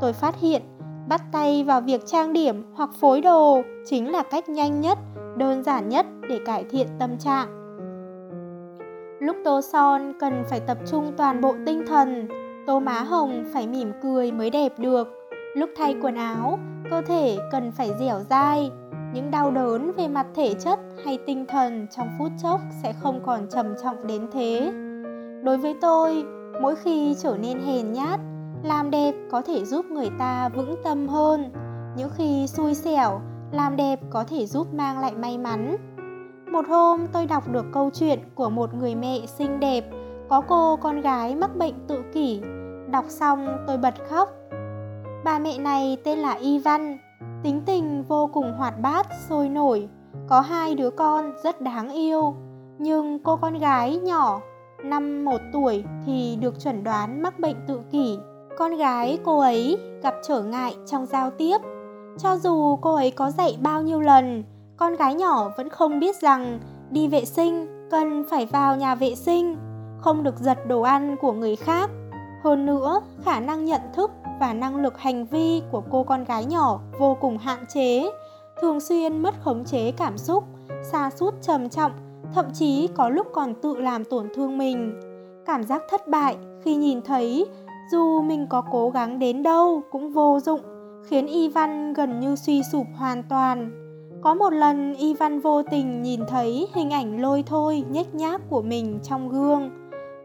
Tôi 0.00 0.12
phát 0.12 0.40
hiện 0.40 0.62
bắt 1.08 1.22
tay 1.32 1.64
vào 1.64 1.80
việc 1.80 2.06
trang 2.06 2.32
điểm 2.32 2.74
hoặc 2.76 2.90
phối 3.00 3.20
đồ 3.20 3.62
chính 3.86 4.12
là 4.12 4.22
cách 4.22 4.48
nhanh 4.48 4.80
nhất, 4.80 4.98
đơn 5.36 5.62
giản 5.62 5.88
nhất 5.88 6.06
để 6.28 6.40
cải 6.46 6.64
thiện 6.70 6.86
tâm 6.98 7.18
trạng. 7.18 7.48
Lúc 9.20 9.36
tô 9.44 9.60
son 9.60 10.12
cần 10.20 10.44
phải 10.50 10.60
tập 10.60 10.78
trung 10.90 11.12
toàn 11.16 11.40
bộ 11.40 11.54
tinh 11.66 11.84
thần, 11.86 12.28
tô 12.66 12.80
má 12.80 13.00
hồng 13.00 13.44
phải 13.54 13.66
mỉm 13.66 13.92
cười 14.02 14.32
mới 14.32 14.50
đẹp 14.50 14.72
được. 14.78 15.08
Lúc 15.56 15.70
thay 15.76 15.96
quần 16.02 16.14
áo, 16.14 16.58
cơ 16.90 17.02
thể 17.02 17.36
cần 17.50 17.72
phải 17.72 17.90
dẻo 17.98 18.20
dai 18.30 18.70
những 19.14 19.30
đau 19.30 19.50
đớn 19.50 19.92
về 19.96 20.08
mặt 20.08 20.26
thể 20.34 20.54
chất 20.54 20.78
hay 21.04 21.18
tinh 21.26 21.46
thần 21.46 21.86
trong 21.96 22.08
phút 22.18 22.32
chốc 22.42 22.60
sẽ 22.82 22.92
không 22.92 23.20
còn 23.26 23.46
trầm 23.50 23.74
trọng 23.82 24.06
đến 24.06 24.26
thế. 24.32 24.72
Đối 25.44 25.58
với 25.58 25.74
tôi, 25.80 26.24
mỗi 26.62 26.76
khi 26.76 27.14
trở 27.18 27.36
nên 27.42 27.58
hèn 27.58 27.92
nhát, 27.92 28.20
làm 28.62 28.90
đẹp 28.90 29.14
có 29.30 29.42
thể 29.42 29.64
giúp 29.64 29.86
người 29.86 30.10
ta 30.18 30.48
vững 30.48 30.76
tâm 30.84 31.08
hơn. 31.08 31.52
Những 31.96 32.10
khi 32.16 32.46
xui 32.46 32.74
xẻo, 32.74 33.20
làm 33.52 33.76
đẹp 33.76 34.00
có 34.10 34.24
thể 34.24 34.46
giúp 34.46 34.74
mang 34.74 34.98
lại 34.98 35.12
may 35.14 35.38
mắn. 35.38 35.76
Một 36.52 36.68
hôm 36.68 37.06
tôi 37.12 37.26
đọc 37.26 37.48
được 37.52 37.64
câu 37.72 37.90
chuyện 37.94 38.18
của 38.34 38.50
một 38.50 38.74
người 38.74 38.94
mẹ 38.94 39.18
xinh 39.26 39.60
đẹp, 39.60 39.84
có 40.28 40.40
cô 40.40 40.76
con 40.76 41.00
gái 41.00 41.34
mắc 41.34 41.56
bệnh 41.56 41.74
tự 41.88 42.02
kỷ. 42.14 42.40
Đọc 42.90 43.04
xong 43.08 43.64
tôi 43.66 43.76
bật 43.76 43.94
khóc. 44.08 44.28
Bà 45.24 45.38
mẹ 45.38 45.58
này 45.58 45.96
tên 46.04 46.18
là 46.18 46.32
y 46.32 46.58
văn 46.58 46.98
tính 47.42 47.62
tình 47.66 48.04
vô 48.08 48.30
cùng 48.32 48.52
hoạt 48.58 48.80
bát, 48.80 49.06
sôi 49.28 49.48
nổi. 49.48 49.88
Có 50.28 50.40
hai 50.40 50.74
đứa 50.74 50.90
con 50.90 51.32
rất 51.44 51.60
đáng 51.60 51.92
yêu. 51.92 52.34
Nhưng 52.78 53.18
cô 53.18 53.36
con 53.36 53.58
gái 53.58 53.96
nhỏ, 53.96 54.40
năm 54.84 55.24
một 55.24 55.40
tuổi 55.52 55.84
thì 56.06 56.38
được 56.40 56.60
chuẩn 56.60 56.84
đoán 56.84 57.22
mắc 57.22 57.38
bệnh 57.38 57.56
tự 57.68 57.80
kỷ. 57.90 58.18
Con 58.58 58.76
gái 58.76 59.18
cô 59.24 59.38
ấy 59.38 59.78
gặp 60.02 60.14
trở 60.28 60.42
ngại 60.42 60.76
trong 60.86 61.06
giao 61.06 61.30
tiếp. 61.30 61.58
Cho 62.18 62.36
dù 62.36 62.76
cô 62.76 62.94
ấy 62.94 63.10
có 63.10 63.30
dạy 63.30 63.58
bao 63.62 63.82
nhiêu 63.82 64.00
lần, 64.00 64.44
con 64.76 64.96
gái 64.96 65.14
nhỏ 65.14 65.50
vẫn 65.56 65.68
không 65.68 66.00
biết 66.00 66.16
rằng 66.16 66.58
đi 66.90 67.08
vệ 67.08 67.24
sinh 67.24 67.66
cần 67.90 68.24
phải 68.30 68.46
vào 68.46 68.76
nhà 68.76 68.94
vệ 68.94 69.14
sinh, 69.14 69.56
không 69.98 70.22
được 70.22 70.38
giật 70.38 70.58
đồ 70.66 70.82
ăn 70.82 71.16
của 71.20 71.32
người 71.32 71.56
khác. 71.56 71.90
Hơn 72.44 72.66
nữa, 72.66 73.00
khả 73.24 73.40
năng 73.40 73.64
nhận 73.64 73.80
thức 73.94 74.10
và 74.40 74.52
năng 74.52 74.76
lực 74.76 74.98
hành 74.98 75.24
vi 75.24 75.62
của 75.70 75.82
cô 75.90 76.04
con 76.04 76.24
gái 76.24 76.44
nhỏ 76.44 76.80
vô 76.98 77.16
cùng 77.20 77.38
hạn 77.38 77.64
chế 77.74 78.10
thường 78.60 78.80
xuyên 78.80 79.18
mất 79.18 79.34
khống 79.40 79.64
chế 79.64 79.92
cảm 79.92 80.18
xúc 80.18 80.44
xa 80.82 81.10
sút 81.10 81.34
trầm 81.42 81.68
trọng 81.68 81.92
thậm 82.34 82.46
chí 82.54 82.88
có 82.94 83.08
lúc 83.08 83.26
còn 83.32 83.54
tự 83.54 83.76
làm 83.76 84.04
tổn 84.04 84.28
thương 84.34 84.58
mình 84.58 85.00
cảm 85.46 85.62
giác 85.62 85.82
thất 85.90 86.08
bại 86.08 86.36
khi 86.64 86.76
nhìn 86.76 87.02
thấy 87.02 87.46
dù 87.92 88.22
mình 88.22 88.46
có 88.50 88.62
cố 88.70 88.90
gắng 88.90 89.18
đến 89.18 89.42
đâu 89.42 89.82
cũng 89.90 90.12
vô 90.12 90.40
dụng 90.42 90.60
khiến 91.04 91.26
Ivan 91.26 91.92
gần 91.92 92.20
như 92.20 92.36
suy 92.36 92.62
sụp 92.62 92.86
hoàn 92.96 93.22
toàn. 93.22 93.70
Có 94.22 94.34
một 94.34 94.52
lần 94.52 94.94
Ivan 94.94 95.40
vô 95.40 95.62
tình 95.62 96.02
nhìn 96.02 96.20
thấy 96.28 96.68
hình 96.74 96.90
ảnh 96.90 97.20
lôi 97.20 97.42
thôi 97.46 97.84
nhếch 97.90 98.14
nhác 98.14 98.40
của 98.50 98.62
mình 98.62 98.98
trong 99.02 99.28
gương. 99.28 99.70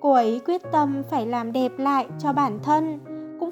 Cô 0.02 0.12
ấy 0.12 0.42
quyết 0.46 0.62
tâm 0.72 1.04
phải 1.10 1.26
làm 1.26 1.52
đẹp 1.52 1.72
lại 1.78 2.08
cho 2.20 2.34
bản 2.34 2.60
thân, 2.64 3.00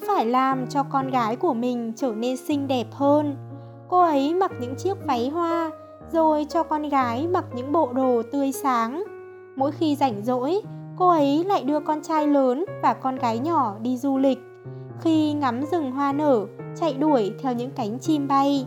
phải 0.07 0.25
làm 0.25 0.67
cho 0.67 0.83
con 0.83 1.09
gái 1.09 1.35
của 1.35 1.53
mình 1.53 1.93
trở 1.95 2.11
nên 2.11 2.37
xinh 2.37 2.67
đẹp 2.67 2.87
hơn. 2.91 3.35
Cô 3.89 4.01
ấy 4.01 4.33
mặc 4.33 4.51
những 4.59 4.75
chiếc 4.75 5.05
váy 5.05 5.29
hoa, 5.29 5.71
rồi 6.11 6.45
cho 6.49 6.63
con 6.63 6.89
gái 6.89 7.27
mặc 7.27 7.45
những 7.55 7.71
bộ 7.71 7.93
đồ 7.93 8.21
tươi 8.31 8.51
sáng. 8.51 9.03
Mỗi 9.55 9.71
khi 9.71 9.95
rảnh 9.95 10.25
rỗi, 10.25 10.61
cô 10.97 11.09
ấy 11.09 11.43
lại 11.43 11.63
đưa 11.63 11.79
con 11.79 12.01
trai 12.01 12.27
lớn 12.27 12.65
và 12.83 12.93
con 12.93 13.15
gái 13.15 13.39
nhỏ 13.39 13.75
đi 13.81 13.97
du 13.97 14.17
lịch. 14.17 14.39
Khi 15.01 15.33
ngắm 15.33 15.65
rừng 15.71 15.91
hoa 15.91 16.13
nở, 16.13 16.45
chạy 16.75 16.93
đuổi 16.93 17.31
theo 17.41 17.53
những 17.53 17.71
cánh 17.71 17.99
chim 17.99 18.27
bay. 18.27 18.65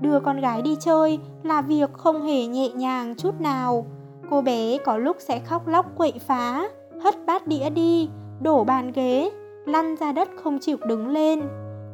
Đưa 0.00 0.20
con 0.20 0.40
gái 0.40 0.62
đi 0.62 0.76
chơi 0.80 1.18
là 1.42 1.62
việc 1.62 1.92
không 1.92 2.22
hề 2.22 2.46
nhẹ 2.46 2.68
nhàng 2.68 3.14
chút 3.14 3.40
nào. 3.40 3.86
Cô 4.30 4.42
bé 4.42 4.78
có 4.84 4.96
lúc 4.96 5.16
sẽ 5.20 5.38
khóc 5.38 5.68
lóc 5.68 5.86
quậy 5.96 6.12
phá, 6.26 6.68
hất 7.02 7.14
bát 7.26 7.46
đĩa 7.46 7.70
đi, 7.70 8.08
đổ 8.40 8.64
bàn 8.64 8.92
ghế, 8.92 9.30
lăn 9.66 9.96
ra 9.96 10.12
đất 10.12 10.28
không 10.36 10.58
chịu 10.58 10.76
đứng 10.86 11.08
lên. 11.08 11.42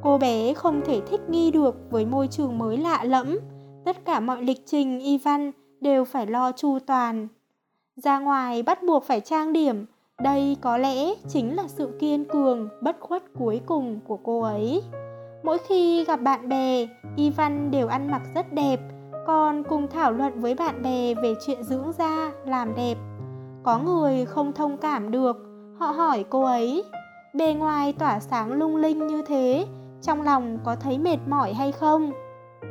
Cô 0.03 0.19
bé 0.19 0.55
không 0.55 0.81
thể 0.85 1.01
thích 1.01 1.21
nghi 1.29 1.51
được 1.51 1.77
với 1.91 2.07
môi 2.07 2.29
trường 2.29 2.59
mới 2.59 2.77
lạ 2.77 3.05
lẫm. 3.05 3.39
Tất 3.85 4.05
cả 4.05 4.21
mọi 4.21 4.43
lịch 4.43 4.67
trình 4.67 4.99
Ivan 4.99 5.53
đều 5.81 6.05
phải 6.05 6.27
lo 6.27 6.53
chu 6.53 6.79
toàn. 6.87 7.29
Ra 7.97 8.19
ngoài 8.19 8.63
bắt 8.63 8.83
buộc 8.83 9.05
phải 9.05 9.21
trang 9.21 9.53
điểm, 9.53 9.87
đây 10.23 10.57
có 10.61 10.79
lẽ 10.79 11.15
chính 11.29 11.57
là 11.57 11.69
sự 11.69 11.97
kiên 11.99 12.25
cường, 12.25 12.69
bất 12.83 12.97
khuất 13.01 13.23
cuối 13.39 13.61
cùng 13.67 14.01
của 14.07 14.17
cô 14.17 14.41
ấy. 14.41 14.83
Mỗi 15.43 15.59
khi 15.59 16.05
gặp 16.05 16.17
bạn 16.17 16.49
bè, 16.49 16.87
Ivan 17.17 17.71
đều 17.71 17.89
ăn 17.89 18.11
mặc 18.11 18.23
rất 18.35 18.53
đẹp, 18.53 18.81
còn 19.27 19.63
cùng 19.69 19.89
thảo 19.89 20.13
luận 20.13 20.41
với 20.41 20.55
bạn 20.55 20.83
bè 20.83 21.15
về 21.15 21.35
chuyện 21.47 21.63
dưỡng 21.63 21.93
da, 21.99 22.33
làm 22.47 22.75
đẹp. 22.75 22.95
Có 23.63 23.79
người 23.79 24.25
không 24.25 24.53
thông 24.53 24.77
cảm 24.77 25.11
được, 25.11 25.37
họ 25.79 25.87
hỏi 25.87 26.25
cô 26.31 26.43
ấy, 26.43 26.85
bề 27.37 27.55
ngoài 27.55 27.93
tỏa 27.93 28.21
sáng 28.21 28.53
lung 28.53 28.77
linh 28.77 29.07
như 29.07 29.23
thế, 29.27 29.67
trong 30.03 30.23
lòng 30.23 30.59
có 30.65 30.77
thấy 30.77 30.99
mệt 30.99 31.19
mỏi 31.27 31.53
hay 31.53 31.73
không? 31.73 32.13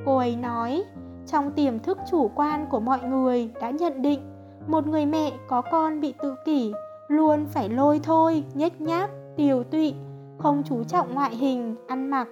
Cô 0.06 0.18
ấy 0.18 0.36
nói, 0.36 0.84
trong 1.28 1.52
tiềm 1.52 1.80
thức 1.80 1.98
chủ 2.12 2.32
quan 2.36 2.66
của 2.70 2.80
mọi 2.80 3.00
người 3.04 3.52
đã 3.62 3.70
nhận 3.70 4.02
định 4.02 4.20
một 4.68 4.88
người 4.88 5.06
mẹ 5.06 5.32
có 5.48 5.62
con 5.62 6.02
bị 6.02 6.14
tự 6.24 6.36
kỷ 6.46 6.74
luôn 7.08 7.46
phải 7.46 7.70
lôi 7.70 8.00
thôi, 8.04 8.44
nhếch 8.54 8.82
nhác, 8.82 9.10
tiều 9.38 9.64
tụy, 9.64 9.94
không 10.38 10.64
chú 10.66 10.84
trọng 10.84 11.14
ngoại 11.14 11.36
hình, 11.36 11.76
ăn 11.88 12.10
mặc. 12.10 12.28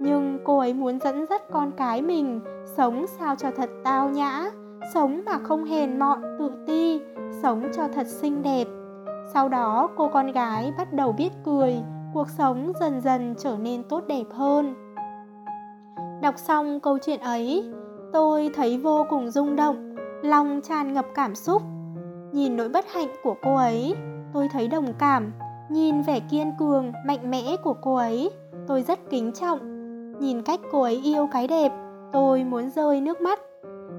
Nhưng 0.00 0.38
cô 0.44 0.58
ấy 0.58 0.74
muốn 0.74 0.98
dẫn 0.98 1.26
dắt 1.30 1.42
con 1.52 1.70
cái 1.76 2.02
mình 2.02 2.40
sống 2.76 3.06
sao 3.06 3.36
cho 3.36 3.50
thật 3.56 3.70
tao 3.84 4.10
nhã, 4.10 4.50
sống 4.94 5.22
mà 5.26 5.38
không 5.42 5.64
hèn 5.64 5.98
mọn, 5.98 6.22
tự 6.38 6.50
ti, 6.66 7.00
sống 7.42 7.68
cho 7.76 7.88
thật 7.94 8.06
xinh 8.06 8.42
đẹp. 8.42 8.64
Sau 9.34 9.48
đó 9.48 9.88
cô 9.96 10.08
con 10.08 10.32
gái 10.32 10.72
bắt 10.78 10.92
đầu 10.92 11.12
biết 11.12 11.30
cười, 11.44 11.82
cuộc 12.14 12.28
sống 12.28 12.72
dần 12.80 13.00
dần 13.00 13.34
trở 13.38 13.56
nên 13.60 13.82
tốt 13.82 14.04
đẹp 14.06 14.24
hơn. 14.30 14.74
Đọc 16.22 16.38
xong 16.38 16.80
câu 16.80 16.98
chuyện 16.98 17.20
ấy, 17.20 17.72
tôi 18.12 18.50
thấy 18.54 18.78
vô 18.78 19.06
cùng 19.10 19.30
rung 19.30 19.56
động, 19.56 19.96
lòng 20.22 20.60
tràn 20.64 20.92
ngập 20.92 21.06
cảm 21.14 21.34
xúc. 21.34 21.62
Nhìn 22.32 22.56
nỗi 22.56 22.68
bất 22.68 22.84
hạnh 22.94 23.08
của 23.22 23.34
cô 23.42 23.56
ấy, 23.56 23.94
tôi 24.32 24.48
thấy 24.48 24.68
đồng 24.68 24.92
cảm 24.98 25.32
nhìn 25.72 26.02
vẻ 26.02 26.20
kiên 26.20 26.52
cường 26.58 26.92
mạnh 27.06 27.30
mẽ 27.30 27.56
của 27.62 27.74
cô 27.74 27.94
ấy 27.94 28.30
tôi 28.66 28.82
rất 28.82 28.98
kính 29.10 29.32
trọng 29.32 29.58
nhìn 30.20 30.42
cách 30.42 30.60
cô 30.72 30.82
ấy 30.82 31.00
yêu 31.04 31.28
cái 31.32 31.48
đẹp 31.48 31.72
tôi 32.12 32.44
muốn 32.44 32.70
rơi 32.70 33.00
nước 33.00 33.20
mắt 33.20 33.40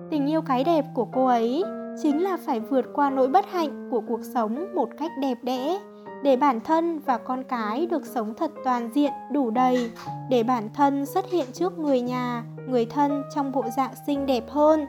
tình 0.09 0.25
yêu 0.29 0.41
cái 0.41 0.63
đẹp 0.63 0.85
của 0.93 1.05
cô 1.05 1.25
ấy 1.25 1.63
chính 2.01 2.23
là 2.23 2.37
phải 2.37 2.59
vượt 2.59 2.85
qua 2.93 3.09
nỗi 3.09 3.27
bất 3.27 3.45
hạnh 3.51 3.87
của 3.91 4.01
cuộc 4.07 4.23
sống 4.33 4.75
một 4.75 4.89
cách 4.97 5.11
đẹp 5.21 5.37
đẽ 5.43 5.79
để 6.23 6.35
bản 6.35 6.59
thân 6.59 6.99
và 6.99 7.17
con 7.17 7.43
cái 7.43 7.85
được 7.85 8.05
sống 8.05 8.33
thật 8.33 8.51
toàn 8.63 8.89
diện 8.93 9.11
đủ 9.31 9.49
đầy 9.49 9.91
để 10.29 10.43
bản 10.43 10.69
thân 10.73 11.05
xuất 11.05 11.31
hiện 11.31 11.45
trước 11.53 11.79
người 11.79 12.01
nhà 12.01 12.43
người 12.67 12.85
thân 12.85 13.23
trong 13.35 13.51
bộ 13.51 13.63
dạng 13.77 13.93
xinh 14.07 14.25
đẹp 14.25 14.43
hơn 14.49 14.85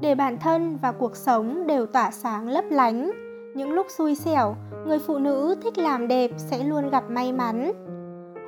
để 0.00 0.14
bản 0.14 0.38
thân 0.38 0.78
và 0.82 0.92
cuộc 0.92 1.16
sống 1.16 1.66
đều 1.66 1.86
tỏa 1.86 2.10
sáng 2.10 2.48
lấp 2.48 2.64
lánh. 2.70 3.10
Những 3.54 3.72
lúc 3.72 3.86
xui 3.98 4.14
xẻo, 4.14 4.56
người 4.86 4.98
phụ 4.98 5.18
nữ 5.18 5.56
thích 5.62 5.78
làm 5.78 6.08
đẹp 6.08 6.30
sẽ 6.36 6.64
luôn 6.64 6.90
gặp 6.90 7.04
may 7.10 7.32
mắn. 7.32 7.72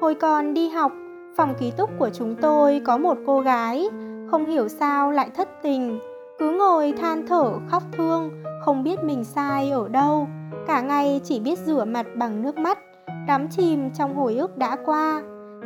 Hồi 0.01 0.15
còn 0.15 0.55
đi 0.55 0.69
học, 0.69 0.93
phòng 1.37 1.55
ký 1.61 1.71
túc 1.71 1.91
của 1.99 2.11
chúng 2.11 2.35
tôi 2.35 2.83
có 2.85 2.99
một 2.99 3.19
cô 3.27 3.41
gái, 3.41 3.89
không 4.31 4.47
hiểu 4.47 4.69
sao 4.69 5.11
lại 5.11 5.31
thất 5.37 5.49
tình, 5.63 5.99
cứ 6.39 6.51
ngồi 6.51 6.93
than 6.93 7.27
thở 7.27 7.53
khóc 7.69 7.83
thương, 7.93 8.31
không 8.61 8.83
biết 8.83 9.05
mình 9.05 9.25
sai 9.25 9.71
ở 9.71 9.89
đâu, 9.89 10.27
cả 10.67 10.81
ngày 10.81 11.21
chỉ 11.25 11.41
biết 11.41 11.59
rửa 11.59 11.85
mặt 11.85 12.07
bằng 12.17 12.43
nước 12.43 12.59
mắt, 12.59 12.79
đắm 13.27 13.49
chìm 13.49 13.91
trong 13.91 14.17
hồi 14.17 14.37
ức 14.37 14.59
đã 14.59 14.77
qua. 14.85 15.23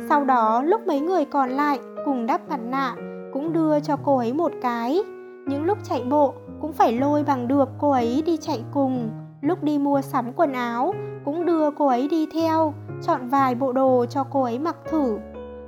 Sau 0.09 0.25
đó 0.25 0.61
lúc 0.61 0.87
mấy 0.87 0.99
người 0.99 1.25
còn 1.25 1.49
lại 1.49 1.79
cùng 2.05 2.25
đắp 2.25 2.49
mặt 2.49 2.59
nạ 2.69 2.95
cũng 3.33 3.53
đưa 3.53 3.79
cho 3.79 3.97
cô 4.03 4.17
ấy 4.17 4.33
một 4.33 4.51
cái. 4.61 5.03
Những 5.47 5.63
lúc 5.63 5.77
chạy 5.83 6.03
bộ 6.03 6.33
cũng 6.61 6.73
phải 6.73 6.91
lôi 6.93 7.23
bằng 7.23 7.47
được 7.47 7.69
cô 7.79 7.91
ấy 7.91 8.23
đi 8.25 8.37
chạy 8.37 8.63
cùng. 8.73 9.09
Lúc 9.41 9.63
đi 9.63 9.77
mua 9.77 10.01
sắm 10.01 10.33
quần 10.35 10.53
áo 10.53 10.93
cũng 11.25 11.45
đưa 11.45 11.71
cô 11.71 11.87
ấy 11.87 12.07
đi 12.07 12.27
theo 12.33 12.73
chọn 13.01 13.27
vài 13.27 13.55
bộ 13.55 13.71
đồ 13.71 14.05
cho 14.09 14.23
cô 14.23 14.43
ấy 14.43 14.59
mặc 14.59 14.75
thử. 14.89 15.17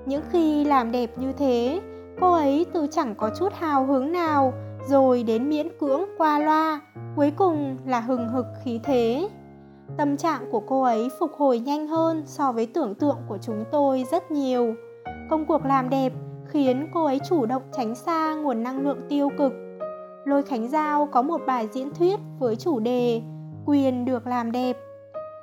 Những 0.06 0.24
khi 0.32 0.66
làm 0.66 0.92
đẹp 0.92 1.10
như 1.18 1.34
thế 1.34 1.82
cô 2.22 2.34
ấy 2.34 2.66
từ 2.74 2.88
chẳng 2.92 3.16
có 3.16 3.30
chút 3.40 3.54
hào 3.54 3.86
hứng 3.86 4.12
nào 4.12 4.54
rồi 4.88 5.24
đến 5.24 5.50
miễn 5.50 5.68
cưỡng 5.80 6.02
qua 6.18 6.40
loa 6.40 6.82
cuối 7.16 7.32
cùng 7.36 7.78
là 7.86 8.00
hừng 8.00 8.30
hực 8.30 8.46
khí 8.64 8.80
thế 8.84 9.30
tâm 9.98 10.18
trạng 10.18 10.52
của 10.52 10.60
cô 10.60 10.84
ấy 10.84 11.10
phục 11.20 11.32
hồi 11.38 11.60
nhanh 11.60 11.88
hơn 11.88 12.24
so 12.26 12.52
với 12.52 12.66
tưởng 12.66 12.96
tượng 12.96 13.18
của 13.28 13.38
chúng 13.38 13.64
tôi 13.72 14.06
rất 14.12 14.32
nhiều 14.32 14.76
công 15.30 15.46
cuộc 15.46 15.66
làm 15.66 15.90
đẹp 15.90 16.14
khiến 16.48 16.88
cô 16.94 17.06
ấy 17.06 17.20
chủ 17.30 17.46
động 17.46 17.64
tránh 17.78 17.96
xa 17.96 18.36
nguồn 18.36 18.64
năng 18.64 18.82
lượng 18.82 19.02
tiêu 19.10 19.30
cực 19.38 19.54
Lôi 20.26 20.44
Khánh 20.44 20.68
Giao 20.68 21.06
có 21.12 21.22
một 21.22 21.42
bài 21.48 21.68
diễn 21.74 21.94
thuyết 21.94 22.20
với 22.40 22.56
chủ 22.56 22.80
đề 22.80 23.22
Quyền 23.66 24.06
được 24.06 24.28
làm 24.28 24.52
đẹp. 24.52 24.78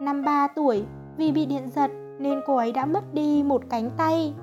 Năm 0.00 0.24
3 0.24 0.48
tuổi, 0.56 0.84
vì 1.16 1.32
bị 1.32 1.46
điện 1.46 1.70
giật 1.74 1.90
nên 2.18 2.40
cô 2.46 2.56
ấy 2.56 2.72
đã 2.72 2.86
mất 2.86 3.14
đi 3.14 3.42
một 3.42 3.62
cánh 3.70 3.90
tay. 3.96 4.34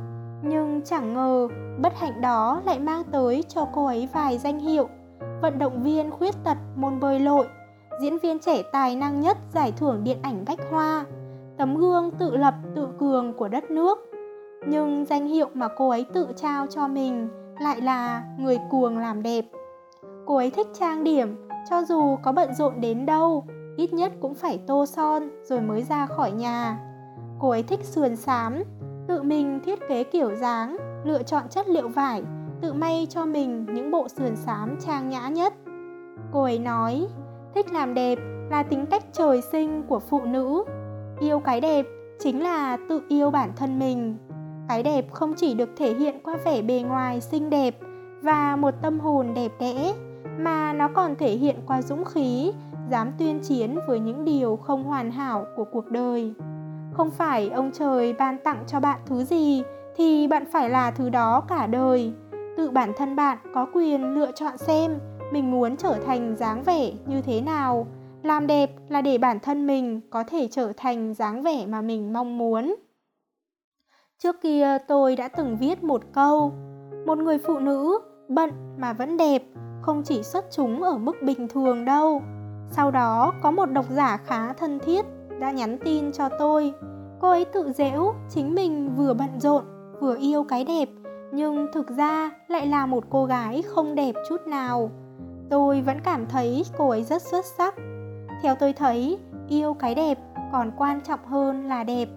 Nhưng 0.44 0.82
chẳng 0.86 1.14
ngờ, 1.14 1.48
bất 1.82 1.94
hạnh 1.98 2.22
đó 2.22 2.62
lại 2.66 2.80
mang 2.80 3.04
tới 3.12 3.44
cho 3.48 3.68
cô 3.74 3.86
ấy 3.86 4.10
vài 4.14 4.38
danh 4.38 4.60
hiệu. 4.60 4.90
Vận 5.42 5.60
động 5.60 5.84
viên 5.84 6.12
khuyết 6.12 6.36
tật 6.44 6.58
môn 6.76 7.00
bơi 7.00 7.20
lội, 7.20 7.48
diễn 8.02 8.18
viên 8.20 8.40
trẻ 8.40 8.64
tài 8.72 8.96
năng 8.96 9.22
nhất 9.22 9.38
giải 9.54 9.74
thưởng 9.78 10.04
điện 10.04 10.18
ảnh 10.22 10.46
Bách 10.48 10.60
Hoa, 10.72 11.06
tấm 11.58 11.76
gương 11.76 12.12
tự 12.12 12.38
lập 12.38 12.54
tự 12.76 12.88
cường 13.00 13.34
của 13.34 13.48
đất 13.48 13.72
nước. 13.72 13.98
Nhưng 14.68 15.06
danh 15.06 15.28
hiệu 15.28 15.48
mà 15.54 15.68
cô 15.78 15.90
ấy 15.90 16.06
tự 16.14 16.28
trao 16.36 16.68
cho 16.68 16.88
mình 16.88 17.30
lại 17.62 17.82
là 17.82 18.24
người 18.40 18.60
cuồng 18.70 18.98
làm 18.98 19.24
đẹp. 19.24 19.46
Cô 20.26 20.36
ấy 20.36 20.52
thích 20.52 20.68
trang 20.80 21.04
điểm, 21.04 21.48
cho 21.70 21.84
dù 21.84 22.18
có 22.24 22.32
bận 22.32 22.54
rộn 22.54 22.82
đến 22.82 23.06
đâu, 23.06 23.46
ít 23.78 23.94
nhất 23.94 24.12
cũng 24.22 24.34
phải 24.34 24.60
tô 24.68 24.86
son 24.86 25.30
rồi 25.44 25.62
mới 25.62 25.84
ra 25.84 26.06
khỏi 26.06 26.32
nhà. 26.32 26.80
Cô 27.40 27.50
ấy 27.50 27.64
thích 27.64 27.84
sườn 27.84 28.16
xám, 28.16 28.64
tự 29.08 29.24
mình 29.24 29.60
thiết 29.66 29.80
kế 29.90 30.04
kiểu 30.04 30.36
dáng, 30.36 30.78
lựa 31.04 31.24
chọn 31.24 31.44
chất 31.50 31.68
liệu 31.68 31.88
vải, 31.88 32.24
tự 32.62 32.74
may 32.74 33.08
cho 33.10 33.26
mình 33.26 33.66
những 33.74 33.92
bộ 33.92 34.08
sườn 34.08 34.36
xám 34.36 34.76
trang 34.86 35.10
nhã 35.10 35.28
nhất. 35.28 35.54
Cô 36.32 36.44
ấy 36.44 36.60
nói, 36.60 37.08
thích 37.56 37.74
làm 37.74 37.94
đẹp 37.94 38.20
là 38.50 38.64
tính 38.64 38.86
cách 38.86 39.04
trời 39.14 39.42
sinh 39.42 39.84
của 39.88 40.00
phụ 40.00 40.22
nữ. 40.22 40.64
Yêu 41.20 41.40
cái 41.40 41.62
đẹp 41.62 41.86
chính 42.20 42.44
là 42.44 42.78
tự 42.90 43.02
yêu 43.10 43.32
bản 43.32 43.52
thân 43.56 43.80
mình. 43.80 44.18
Cái 44.70 44.84
đẹp 44.84 45.06
không 45.12 45.34
chỉ 45.34 45.54
được 45.54 45.70
thể 45.78 45.94
hiện 45.94 46.20
qua 46.24 46.38
vẻ 46.46 46.62
bề 46.62 46.82
ngoài 46.82 47.22
xinh 47.22 47.50
đẹp 47.50 47.80
và 48.22 48.56
một 48.56 48.74
tâm 48.82 49.00
hồn 49.00 49.34
đẹp 49.34 49.52
đẽ, 49.60 49.94
mà 50.38 50.74
nó 50.74 50.88
còn 50.96 51.16
thể 51.16 51.32
hiện 51.32 51.56
qua 51.68 51.82
dũng 51.82 52.06
khí, 52.06 52.52
dám 52.90 53.12
tuyên 53.20 53.40
chiến 53.40 53.80
với 53.88 54.00
những 54.00 54.26
điều 54.26 54.56
không 54.56 54.84
hoàn 54.84 55.12
hảo 55.12 55.46
của 55.56 55.66
cuộc 55.72 55.88
đời. 55.88 56.34
Không 56.94 57.12
phải 57.12 57.50
ông 57.50 57.72
trời 57.74 58.14
ban 58.14 58.38
tặng 58.44 58.64
cho 58.68 58.80
bạn 58.80 59.00
thứ 59.06 59.24
gì 59.24 59.64
thì 60.00 60.28
bạn 60.28 60.46
phải 60.52 60.70
là 60.70 60.92
thứ 60.92 61.10
đó 61.10 61.44
cả 61.48 61.68
đời. 61.68 62.14
Tự 62.58 62.72
bản 62.72 62.94
thân 62.98 63.16
bạn 63.16 63.38
có 63.54 63.68
quyền 63.74 64.14
lựa 64.14 64.32
chọn 64.36 64.58
xem 64.58 65.00
mình 65.32 65.52
muốn 65.52 65.78
trở 65.78 66.00
thành 66.06 66.36
dáng 66.36 66.64
vẻ 66.64 66.92
như 67.08 67.22
thế 67.22 67.42
nào. 67.42 67.88
Làm 68.24 68.48
đẹp 68.48 68.70
là 68.90 69.02
để 69.02 69.18
bản 69.18 69.40
thân 69.40 69.68
mình 69.68 70.02
có 70.10 70.24
thể 70.24 70.48
trở 70.52 70.74
thành 70.78 71.14
dáng 71.14 71.44
vẻ 71.44 71.66
mà 71.66 71.82
mình 71.82 72.14
mong 72.14 72.38
muốn. 72.38 72.76
Trước 74.24 74.42
kia 74.42 74.78
tôi 74.88 75.16
đã 75.16 75.28
từng 75.28 75.58
viết 75.58 75.84
một 75.84 76.02
câu, 76.14 76.54
Một 77.06 77.18
người 77.18 77.38
phụ 77.38 77.60
nữ 77.60 78.00
bận 78.30 78.52
mà 78.78 78.94
vẫn 78.94 79.18
đẹp, 79.18 79.44
Không 79.82 80.04
chỉ 80.04 80.24
xuất 80.24 80.46
chúng 80.52 80.84
ở 80.84 80.98
mức 80.98 81.16
bình 81.22 81.48
thường 81.48 81.86
đâu 81.86 82.22
Sau 82.72 82.92
đó 82.92 83.34
có 83.42 83.52
một 83.52 83.66
độc 83.66 83.86
giả 83.90 84.18
khá 84.18 84.54
thân 84.54 84.80
thiết 84.80 85.06
đã 85.40 85.52
nhắn 85.52 85.78
tin 85.84 86.12
cho 86.12 86.30
tôi 86.40 86.74
Cô 87.20 87.30
ấy 87.30 87.46
tự 87.46 87.72
dễu, 87.72 88.14
chính 88.30 88.56
mình 88.56 88.94
vừa 88.96 89.14
bận 89.14 89.40
rộn 89.40 89.79
vừa 90.00 90.16
yêu 90.20 90.44
cái 90.44 90.64
đẹp, 90.64 90.90
Nhưng 91.32 91.68
thực 91.74 91.90
ra 91.90 92.32
lại 92.48 92.68
là 92.68 92.86
một 92.86 93.04
cô 93.10 93.26
gái 93.26 93.62
không 93.62 93.96
đẹp 93.96 94.16
chút 94.30 94.48
nào. 94.48 94.92
Tôi 95.50 95.82
vẫn 95.82 95.98
cảm 96.04 96.26
thấy 96.26 96.66
cô 96.78 96.90
ấy 96.90 97.04
rất 97.04 97.22
xuất 97.22 97.46
sắc. 97.46 97.76
Theo 98.42 98.56
tôi 98.56 98.74
thấy, 98.74 99.20
yêu 99.48 99.74
cái 99.74 99.96
đẹp 99.96 100.18
còn 100.52 100.72
quan 100.78 101.02
trọng 101.02 101.26
hơn 101.26 101.68
là 101.68 101.84
đẹp. 101.84 102.10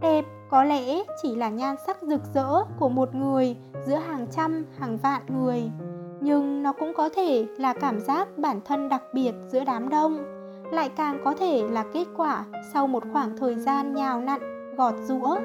Đẹp 0.00 0.24
có 0.50 0.64
lẽ 0.64 1.02
chỉ 1.22 1.36
là 1.36 1.48
nhan 1.48 1.76
sắc 1.86 2.02
rực 2.02 2.20
rỡ 2.34 2.64
của 2.78 2.88
một 2.88 3.14
người 3.14 3.56
giữa 3.86 3.96
hàng 3.96 4.26
trăm, 4.30 4.64
hàng 4.78 4.98
vạn 5.02 5.22
người, 5.28 5.70
nhưng 6.20 6.62
nó 6.62 6.72
cũng 6.72 6.92
có 6.96 7.08
thể 7.08 7.46
là 7.58 7.72
cảm 7.72 8.00
giác 8.00 8.38
bản 8.38 8.60
thân 8.64 8.88
đặc 8.88 9.02
biệt 9.14 9.32
giữa 9.48 9.64
đám 9.64 9.88
đông, 9.88 10.18
lại 10.72 10.88
càng 10.96 11.20
có 11.24 11.34
thể 11.34 11.62
là 11.70 11.84
kết 11.92 12.04
quả 12.16 12.44
sau 12.72 12.86
một 12.86 13.02
khoảng 13.12 13.36
thời 13.36 13.54
gian 13.54 13.94
nhào 13.94 14.20
nặn, 14.20 14.40
gọt 14.76 14.94
rũa 15.04 15.36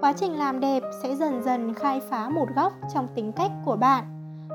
quá 0.00 0.12
trình 0.12 0.38
làm 0.38 0.60
đẹp 0.60 0.82
sẽ 1.02 1.14
dần 1.14 1.42
dần 1.42 1.74
khai 1.74 2.00
phá 2.00 2.28
một 2.28 2.48
góc 2.56 2.72
trong 2.94 3.08
tính 3.14 3.32
cách 3.32 3.50
của 3.64 3.76
bạn. 3.76 4.04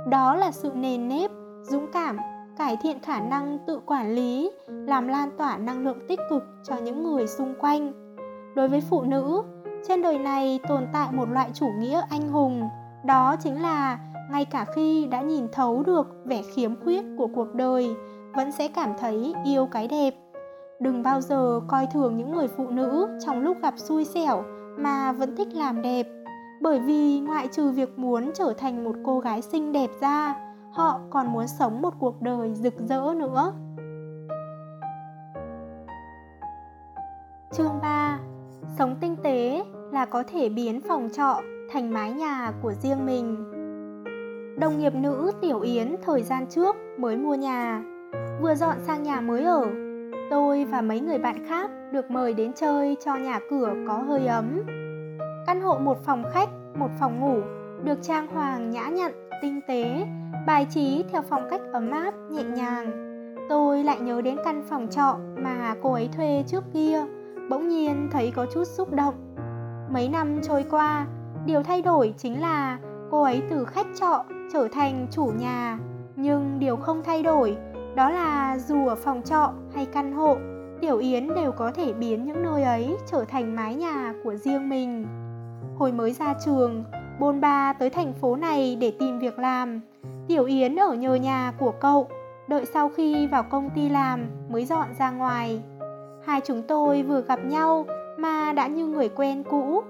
Đó 0.10 0.36
là 0.36 0.52
sự 0.52 0.72
nền 0.76 1.08
nếp, 1.08 1.32
dũng 1.64 1.88
cảm, 1.94 2.18
cải 2.58 2.78
thiện 2.82 3.00
khả 3.00 3.20
năng 3.20 3.58
tự 3.68 3.80
quản 3.86 4.16
lý, 4.16 4.52
làm 4.68 5.08
lan 5.08 5.30
tỏa 5.38 5.58
năng 5.58 5.84
lượng 5.84 6.00
tích 6.08 6.20
cực 6.30 6.44
cho 6.64 6.76
những 6.76 7.04
người 7.04 7.28
xung 7.28 7.54
quanh. 7.60 7.92
Đối 8.56 8.68
với 8.68 8.82
phụ 8.82 9.02
nữ, 9.02 9.44
trên 9.88 10.02
đời 10.02 10.20
này 10.20 10.60
tồn 10.68 10.88
tại 10.94 11.08
một 11.12 11.30
loại 11.30 11.50
chủ 11.54 11.68
nghĩa 11.80 12.02
anh 12.10 12.30
hùng. 12.30 12.70
Đó 13.06 13.36
chính 13.44 13.62
là 13.62 14.00
ngay 14.32 14.46
cả 14.46 14.66
khi 14.76 15.06
đã 15.06 15.22
nhìn 15.22 15.48
thấu 15.52 15.84
được 15.84 16.08
vẻ 16.26 16.42
khiếm 16.42 16.76
khuyết 16.84 17.06
của 17.18 17.28
cuộc 17.36 17.54
đời, 17.54 17.96
vẫn 18.36 18.52
sẽ 18.52 18.68
cảm 18.68 18.94
thấy 19.00 19.34
yêu 19.46 19.68
cái 19.72 19.88
đẹp. 19.88 20.14
Đừng 20.80 21.04
bao 21.04 21.22
giờ 21.22 21.60
coi 21.68 21.88
thường 21.94 22.18
những 22.18 22.32
người 22.32 22.48
phụ 22.48 22.68
nữ 22.68 23.20
trong 23.26 23.40
lúc 23.40 23.58
gặp 23.62 23.74
xui 23.78 24.06
xẻo 24.06 24.44
mà 24.78 25.12
vẫn 25.12 25.36
thích 25.36 25.54
làm 25.54 25.82
đẹp 25.82 26.08
bởi 26.62 26.80
vì 26.80 27.20
ngoại 27.20 27.48
trừ 27.48 27.72
việc 27.72 28.00
muốn 28.00 28.32
trở 28.34 28.54
thành 28.58 28.84
một 28.84 28.96
cô 29.06 29.20
gái 29.20 29.42
xinh 29.42 29.72
đẹp 29.72 29.90
ra 30.02 30.36
họ 30.72 31.00
còn 31.10 31.34
muốn 31.34 31.48
sống 31.48 31.82
một 31.82 31.94
cuộc 32.00 32.22
đời 32.22 32.54
rực 32.54 32.74
rỡ 32.78 33.14
nữa 33.18 33.54
chương 37.52 37.80
3 37.82 38.20
Sống 38.78 38.96
tinh 39.02 39.16
tế 39.24 39.64
là 39.92 40.06
có 40.06 40.24
thể 40.28 40.50
biến 40.50 40.82
phòng 40.88 41.10
trọ 41.14 41.42
thành 41.72 41.94
mái 41.94 42.12
nhà 42.12 42.52
của 42.62 42.74
riêng 42.74 43.06
mình. 43.06 43.36
Đồng 44.60 44.80
nghiệp 44.80 44.94
nữ 44.96 45.32
Tiểu 45.42 45.60
Yến 45.60 45.96
thời 46.04 46.24
gian 46.24 46.46
trước 46.50 46.76
mới 46.98 47.18
mua 47.18 47.36
nhà, 47.36 47.82
vừa 48.42 48.56
dọn 48.56 48.78
sang 48.88 49.04
nhà 49.04 49.22
mới 49.22 49.44
ở. 49.44 49.91
Tôi 50.32 50.65
và 50.65 50.82
mấy 50.82 51.00
người 51.00 51.17
bạn 51.17 51.46
khác 51.48 51.70
được 51.91 52.12
mời 52.12 52.34
đến 52.34 52.52
chơi 52.56 52.98
cho 53.06 53.15
nhà 53.15 53.39
cửa 53.50 53.74
có 53.88 53.94
hơi 53.94 54.28
ấm. 54.28 54.63
Căn 55.48 55.62
hộ 55.62 55.78
một 55.78 56.06
phòng 56.06 56.24
khách, 56.34 56.50
một 56.76 56.88
phòng 57.00 57.20
ngủ 57.20 57.41
được 57.84 57.98
trang 58.02 58.28
hoàng 58.28 58.70
nhã 58.70 58.88
nhặn, 58.88 59.12
tinh 59.41 59.60
tế, 59.67 60.06
bài 60.48 60.67
trí 60.70 61.04
theo 61.12 61.22
phong 61.30 61.48
cách 61.50 61.62
ấm 61.74 61.91
áp, 61.91 62.13
nhẹ 62.30 62.44
nhàng. 62.44 62.91
Tôi 63.50 63.84
lại 63.84 64.00
nhớ 64.00 64.22
đến 64.22 64.38
căn 64.46 64.63
phòng 64.70 64.88
trọ 64.91 65.17
mà 65.36 65.76
cô 65.82 65.94
ấy 65.94 66.10
thuê 66.17 66.44
trước 66.48 66.63
kia, 66.74 67.06
bỗng 67.50 67.70
nhiên 67.70 68.10
thấy 68.12 68.32
có 68.36 68.46
chút 68.54 68.63
xúc 68.63 68.94
động. 68.94 69.36
Mấy 69.94 70.10
năm 70.10 70.39
trôi 70.44 70.65
qua, 70.70 71.08
điều 71.46 71.63
thay 71.63 71.82
đổi 71.82 72.13
chính 72.17 72.41
là 72.41 72.80
cô 73.12 73.22
ấy 73.22 73.41
từ 73.50 73.65
khách 73.65 73.88
trọ 74.00 74.24
trở 74.54 74.67
thành 74.72 75.08
chủ 75.12 75.32
nhà. 75.39 75.80
Nhưng 76.15 76.60
điều 76.60 76.76
không 76.76 77.02
thay 77.04 77.24
đổi 77.24 77.58
đó 77.96 78.10
là 78.10 78.58
dù 78.58 78.88
ở 78.88 78.96
phòng 78.96 79.22
trọ 79.26 79.54
hay 79.76 79.86
căn 79.86 80.14
hộ, 80.14 80.38
Tiểu 80.82 80.98
Yến 80.98 81.34
đều 81.36 81.52
có 81.52 81.72
thể 81.72 81.94
biến 81.94 82.26
những 82.26 82.44
nơi 82.44 82.64
ấy 82.64 82.98
trở 83.12 83.26
thành 83.28 83.56
mái 83.56 83.76
nhà 83.76 84.14
của 84.24 84.36
riêng 84.36 84.70
mình. 84.70 85.06
Hồi 85.78 85.92
mới 85.92 86.14
ra 86.14 86.34
trường, 86.46 86.84
bôn 87.20 87.42
ba 87.42 87.74
tới 87.74 87.90
thành 87.90 88.14
phố 88.14 88.36
này 88.36 88.78
để 88.82 88.94
tìm 89.00 89.20
việc 89.20 89.40
làm. 89.40 89.82
Tiểu 90.28 90.46
Yến 90.46 90.76
ở 90.76 90.94
nhờ 90.94 91.16
nhà 91.16 91.54
của 91.60 91.72
cậu, 91.72 92.08
đợi 92.48 92.66
sau 92.66 92.90
khi 92.90 93.28
vào 93.28 93.44
công 93.44 93.70
ty 93.76 93.90
làm 93.90 94.26
mới 94.50 94.66
dọn 94.66 94.88
ra 95.00 95.12
ngoài. 95.12 95.62
Hai 96.26 96.42
chúng 96.46 96.62
tôi 96.68 97.04
vừa 97.04 97.22
gặp 97.22 97.40
nhau 97.46 97.86
mà 98.18 98.54
đã 98.54 98.68
như 98.68 98.88
người 98.88 99.10
quen 99.10 99.44
cũ. 99.50 99.84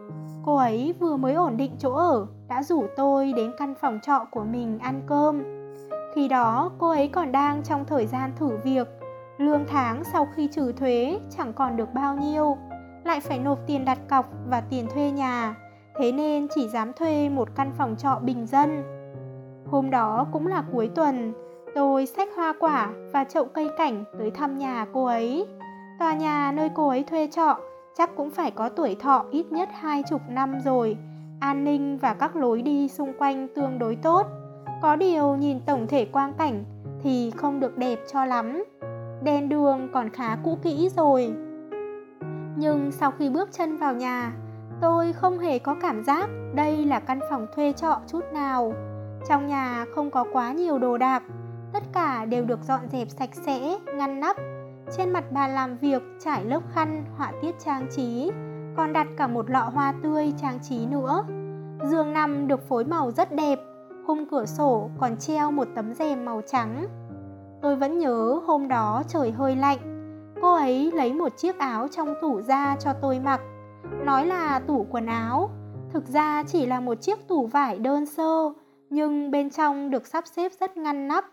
Cô 0.46 0.56
ấy 0.56 0.94
vừa 1.00 1.18
mới 1.18 1.34
ổn 1.34 1.58
định 1.58 1.72
chỗ 1.80 1.94
ở, 1.94 2.28
đã 2.50 2.64
rủ 2.64 2.86
tôi 2.98 3.34
đến 3.36 3.52
căn 3.58 3.74
phòng 3.82 4.00
trọ 4.02 4.26
của 4.32 4.44
mình 4.44 4.80
ăn 4.80 5.02
cơm. 5.08 5.61
Khi 6.16 6.28
đó 6.28 6.72
cô 6.80 6.90
ấy 6.90 7.08
còn 7.08 7.32
đang 7.32 7.64
trong 7.64 7.86
thời 7.86 8.06
gian 8.06 8.32
thử 8.36 8.58
việc, 8.64 8.88
lương 9.38 9.66
tháng 9.68 10.04
sau 10.04 10.28
khi 10.36 10.48
trừ 10.48 10.72
thuế 10.72 11.20
chẳng 11.38 11.54
còn 11.54 11.78
được 11.78 11.94
bao 11.94 12.16
nhiêu, 12.16 12.58
lại 13.04 13.20
phải 13.20 13.40
nộp 13.40 13.60
tiền 13.68 13.86
đặt 13.86 13.98
cọc 14.10 14.26
và 14.50 14.62
tiền 14.62 14.88
thuê 14.94 15.12
nhà, 15.12 15.56
thế 16.00 16.12
nên 16.12 16.48
chỉ 16.56 16.68
dám 16.68 16.94
thuê 16.94 17.30
một 17.30 17.50
căn 17.56 17.72
phòng 17.78 17.96
trọ 17.98 18.20
bình 18.24 18.48
dân. 18.48 18.84
Hôm 19.72 19.90
đó 19.90 20.28
cũng 20.32 20.48
là 20.48 20.64
cuối 20.72 20.90
tuần, 20.96 21.34
tôi 21.76 22.06
xách 22.06 22.30
hoa 22.36 22.54
quả 22.60 22.90
và 23.14 23.24
chậu 23.24 23.46
cây 23.46 23.70
cảnh 23.78 24.04
tới 24.20 24.32
thăm 24.32 24.58
nhà 24.58 24.86
cô 24.94 25.06
ấy. 25.06 25.48
Tòa 26.00 26.14
nhà 26.14 26.52
nơi 26.52 26.70
cô 26.76 26.88
ấy 26.88 27.04
thuê 27.04 27.28
trọ 27.28 27.58
chắc 27.98 28.16
cũng 28.16 28.30
phải 28.30 28.52
có 28.52 28.70
tuổi 28.70 28.96
thọ 29.00 29.26
ít 29.32 29.52
nhất 29.52 29.70
hai 29.74 30.04
chục 30.10 30.22
năm 30.30 30.60
rồi. 30.66 30.98
An 31.40 31.64
ninh 31.64 31.98
và 31.98 32.14
các 32.14 32.36
lối 32.36 32.62
đi 32.62 32.88
xung 32.88 33.14
quanh 33.18 33.48
tương 33.56 33.80
đối 33.80 33.96
tốt. 33.96 34.28
Có 34.82 34.96
điều 34.96 35.36
nhìn 35.36 35.60
tổng 35.60 35.88
thể 35.88 36.06
quang 36.06 36.34
cảnh 36.34 36.64
thì 37.04 37.32
không 37.38 37.60
được 37.60 37.78
đẹp 37.78 38.00
cho 38.14 38.26
lắm. 38.26 38.64
Đèn 39.24 39.50
đường 39.50 39.90
còn 39.94 40.10
khá 40.10 40.38
cũ 40.44 40.58
kỹ 40.64 40.90
rồi. 40.96 41.34
Nhưng 42.56 42.92
sau 42.92 43.12
khi 43.12 43.30
bước 43.30 43.50
chân 43.52 43.78
vào 43.78 43.94
nhà, 43.94 44.34
tôi 44.82 45.14
không 45.14 45.40
hề 45.40 45.60
có 45.60 45.76
cảm 45.82 46.04
giác 46.04 46.30
đây 46.54 46.86
là 46.86 47.00
căn 47.00 47.20
phòng 47.30 47.48
thuê 47.56 47.74
trọ 47.74 48.00
chút 48.08 48.24
nào. 48.34 48.74
Trong 49.30 49.48
nhà 49.48 49.86
không 49.96 50.12
có 50.12 50.26
quá 50.34 50.52
nhiều 50.52 50.80
đồ 50.80 50.98
đạc, 50.98 51.24
tất 51.74 51.84
cả 51.94 52.26
đều 52.26 52.46
được 52.46 52.60
dọn 52.64 52.80
dẹp 52.92 53.10
sạch 53.10 53.30
sẽ, 53.34 53.78
ngăn 53.96 54.20
nắp 54.20 54.38
trên 54.98 55.10
mặt 55.10 55.32
bàn 55.32 55.52
làm 55.56 55.78
việc 55.78 56.02
trải 56.20 56.46
lớp 56.46 56.62
khăn 56.74 57.06
họa 57.18 57.32
tiết 57.42 57.56
trang 57.66 57.88
trí, 57.96 58.32
còn 58.78 58.94
đặt 58.94 59.08
cả 59.18 59.28
một 59.28 59.50
lọ 59.50 59.70
hoa 59.74 59.94
tươi 60.04 60.34
trang 60.42 60.60
trí 60.60 60.86
nữa. 60.86 61.26
Giường 61.84 62.14
nằm 62.14 62.48
được 62.48 62.70
phối 62.70 62.86
màu 62.86 63.12
rất 63.12 63.32
đẹp, 63.36 63.60
khung 64.08 64.26
cửa 64.26 64.46
sổ 64.46 64.90
còn 65.00 65.18
treo 65.18 65.52
một 65.52 65.68
tấm 65.76 65.94
rèm 65.94 66.26
màu 66.26 66.42
trắng. 66.48 66.88
Tôi 67.62 67.76
vẫn 67.76 68.00
nhớ 68.00 68.40
hôm 68.46 68.68
đó 68.68 69.04
trời 69.08 69.32
hơi 69.32 69.56
lạnh, 69.56 69.78
cô 70.42 70.54
ấy 70.54 70.92
lấy 70.92 71.14
một 71.14 71.38
chiếc 71.38 71.60
áo 71.60 71.88
trong 71.88 72.14
tủ 72.22 72.42
ra 72.42 72.76
cho 72.80 72.94
tôi 72.94 73.20
mặc. 73.20 73.42
Nói 74.04 74.26
là 74.26 74.60
tủ 74.60 74.86
quần 74.92 75.06
áo, 75.06 75.50
thực 75.94 76.08
ra 76.08 76.44
chỉ 76.44 76.66
là 76.66 76.80
một 76.80 77.02
chiếc 77.02 77.28
tủ 77.28 77.48
vải 77.48 77.80
đơn 77.80 78.06
sơ, 78.06 78.54
nhưng 78.90 79.32
bên 79.32 79.50
trong 79.50 79.90
được 79.90 80.08
sắp 80.08 80.24
xếp 80.28 80.52
rất 80.60 80.78
ngăn 80.78 81.08
nắp, 81.08 81.26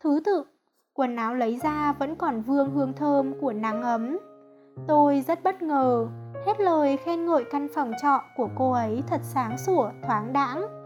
thứ 0.00 0.20
tự 0.24 0.44
quần 0.92 1.16
áo 1.16 1.34
lấy 1.34 1.60
ra 1.62 1.92
vẫn 1.92 2.16
còn 2.16 2.42
vương 2.42 2.70
hương 2.70 2.92
thơm 2.92 3.40
của 3.40 3.52
nắng 3.52 3.82
ấm. 3.82 4.18
Tôi 4.86 5.24
rất 5.26 5.42
bất 5.42 5.62
ngờ, 5.62 6.06
hết 6.46 6.60
lời 6.60 6.96
khen 6.96 7.26
ngợi 7.26 7.44
căn 7.50 7.68
phòng 7.74 7.92
trọ 8.02 8.20
của 8.36 8.48
cô 8.56 8.72
ấy 8.72 9.02
thật 9.06 9.20
sáng 9.22 9.58
sủa, 9.58 9.90
thoáng 10.06 10.32
đãng. 10.32 10.83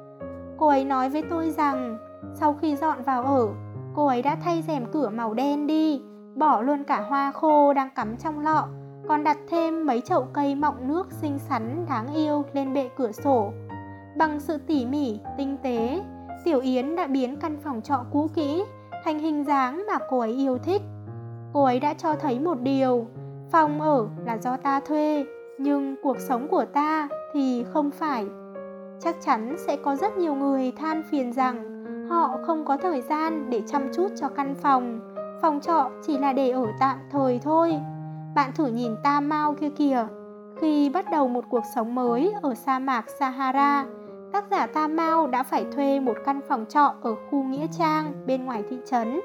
Cô 0.58 0.66
ấy 0.66 0.84
nói 0.84 1.08
với 1.08 1.22
tôi 1.30 1.50
rằng 1.50 1.98
sau 2.34 2.54
khi 2.62 2.76
dọn 2.76 3.02
vào 3.02 3.22
ở, 3.22 3.48
cô 3.94 4.06
ấy 4.06 4.22
đã 4.22 4.36
thay 4.44 4.62
rèm 4.62 4.86
cửa 4.92 5.08
màu 5.08 5.34
đen 5.34 5.66
đi, 5.66 6.02
bỏ 6.34 6.60
luôn 6.62 6.84
cả 6.84 7.00
hoa 7.08 7.32
khô 7.32 7.72
đang 7.72 7.90
cắm 7.94 8.16
trong 8.16 8.40
lọ, 8.40 8.68
còn 9.08 9.24
đặt 9.24 9.38
thêm 9.48 9.86
mấy 9.86 10.00
chậu 10.00 10.26
cây 10.32 10.54
mọng 10.54 10.88
nước 10.88 11.12
xinh 11.12 11.38
xắn 11.38 11.86
đáng 11.88 12.14
yêu 12.14 12.44
lên 12.52 12.74
bệ 12.74 12.88
cửa 12.96 13.12
sổ. 13.12 13.52
Bằng 14.16 14.40
sự 14.40 14.58
tỉ 14.66 14.86
mỉ, 14.86 15.20
tinh 15.38 15.56
tế, 15.62 16.02
Tiểu 16.44 16.60
Yến 16.60 16.96
đã 16.96 17.06
biến 17.06 17.36
căn 17.36 17.56
phòng 17.64 17.82
trọ 17.82 18.04
cũ 18.12 18.30
kỹ 18.34 18.64
thành 19.04 19.18
hình 19.18 19.44
dáng 19.44 19.84
mà 19.88 19.98
cô 20.10 20.18
ấy 20.18 20.32
yêu 20.32 20.58
thích. 20.58 20.82
Cô 21.52 21.64
ấy 21.64 21.80
đã 21.80 21.94
cho 21.94 22.14
thấy 22.14 22.40
một 22.40 22.60
điều, 22.60 23.06
phòng 23.52 23.80
ở 23.80 24.08
là 24.24 24.38
do 24.38 24.56
ta 24.56 24.80
thuê, 24.80 25.24
nhưng 25.58 25.96
cuộc 26.02 26.20
sống 26.20 26.48
của 26.48 26.64
ta 26.64 27.08
thì 27.32 27.64
không 27.72 27.90
phải. 27.90 28.26
Chắc 29.00 29.16
chắn 29.24 29.56
sẽ 29.66 29.76
có 29.76 29.96
rất 29.96 30.16
nhiều 30.16 30.34
người 30.34 30.72
than 30.72 31.02
phiền 31.10 31.32
rằng 31.32 31.84
họ 32.08 32.38
không 32.46 32.64
có 32.64 32.76
thời 32.76 33.02
gian 33.02 33.50
để 33.50 33.62
chăm 33.66 33.82
chút 33.94 34.08
cho 34.20 34.28
căn 34.28 34.54
phòng. 34.62 35.00
Phòng 35.42 35.60
trọ 35.60 35.90
chỉ 36.06 36.18
là 36.18 36.32
để 36.32 36.50
ở 36.50 36.66
tạm 36.80 36.98
thời 37.10 37.38
thôi. 37.42 37.80
Bạn 38.34 38.50
thử 38.54 38.66
nhìn 38.66 38.96
Tam 39.04 39.28
Mao 39.28 39.54
kia 39.54 39.70
kìa. 39.70 40.06
Khi 40.60 40.90
bắt 40.90 41.06
đầu 41.10 41.28
một 41.28 41.44
cuộc 41.50 41.62
sống 41.74 41.94
mới 41.94 42.34
ở 42.42 42.54
sa 42.54 42.78
mạc 42.78 43.04
Sahara, 43.18 43.86
tác 44.32 44.44
giả 44.50 44.66
Tam 44.66 44.96
Mao 44.96 45.26
đã 45.26 45.42
phải 45.42 45.66
thuê 45.72 46.00
một 46.00 46.16
căn 46.24 46.40
phòng 46.48 46.64
trọ 46.68 46.94
ở 47.02 47.14
khu 47.30 47.42
Nghĩa 47.42 47.66
Trang 47.78 48.12
bên 48.26 48.44
ngoài 48.44 48.62
thị 48.70 48.76
trấn. 48.90 49.20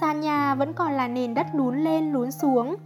Sàn 0.00 0.20
nhà 0.20 0.54
vẫn 0.54 0.72
còn 0.72 0.92
là 0.92 1.08
nền 1.08 1.34
đất 1.34 1.46
lún 1.54 1.76
lên 1.76 2.12
lún 2.12 2.30
xuống, 2.30 2.76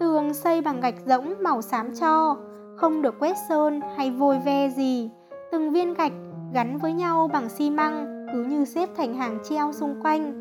tường 0.00 0.34
xây 0.34 0.60
bằng 0.60 0.80
gạch 0.80 0.94
rỗng 1.06 1.34
màu 1.42 1.62
xám 1.62 1.94
cho, 2.00 2.36
không 2.76 3.02
được 3.02 3.14
quét 3.18 3.36
sơn 3.48 3.80
hay 3.96 4.10
vôi 4.10 4.38
ve 4.38 4.68
gì. 4.68 5.10
Từng 5.52 5.72
viên 5.72 5.94
gạch 5.94 6.12
gắn 6.52 6.78
với 6.78 6.92
nhau 6.92 7.30
bằng 7.32 7.48
xi 7.48 7.70
măng 7.70 8.26
cứ 8.32 8.44
như 8.44 8.64
xếp 8.64 8.88
thành 8.96 9.14
hàng 9.14 9.38
treo 9.48 9.72
xung 9.72 10.00
quanh. 10.02 10.32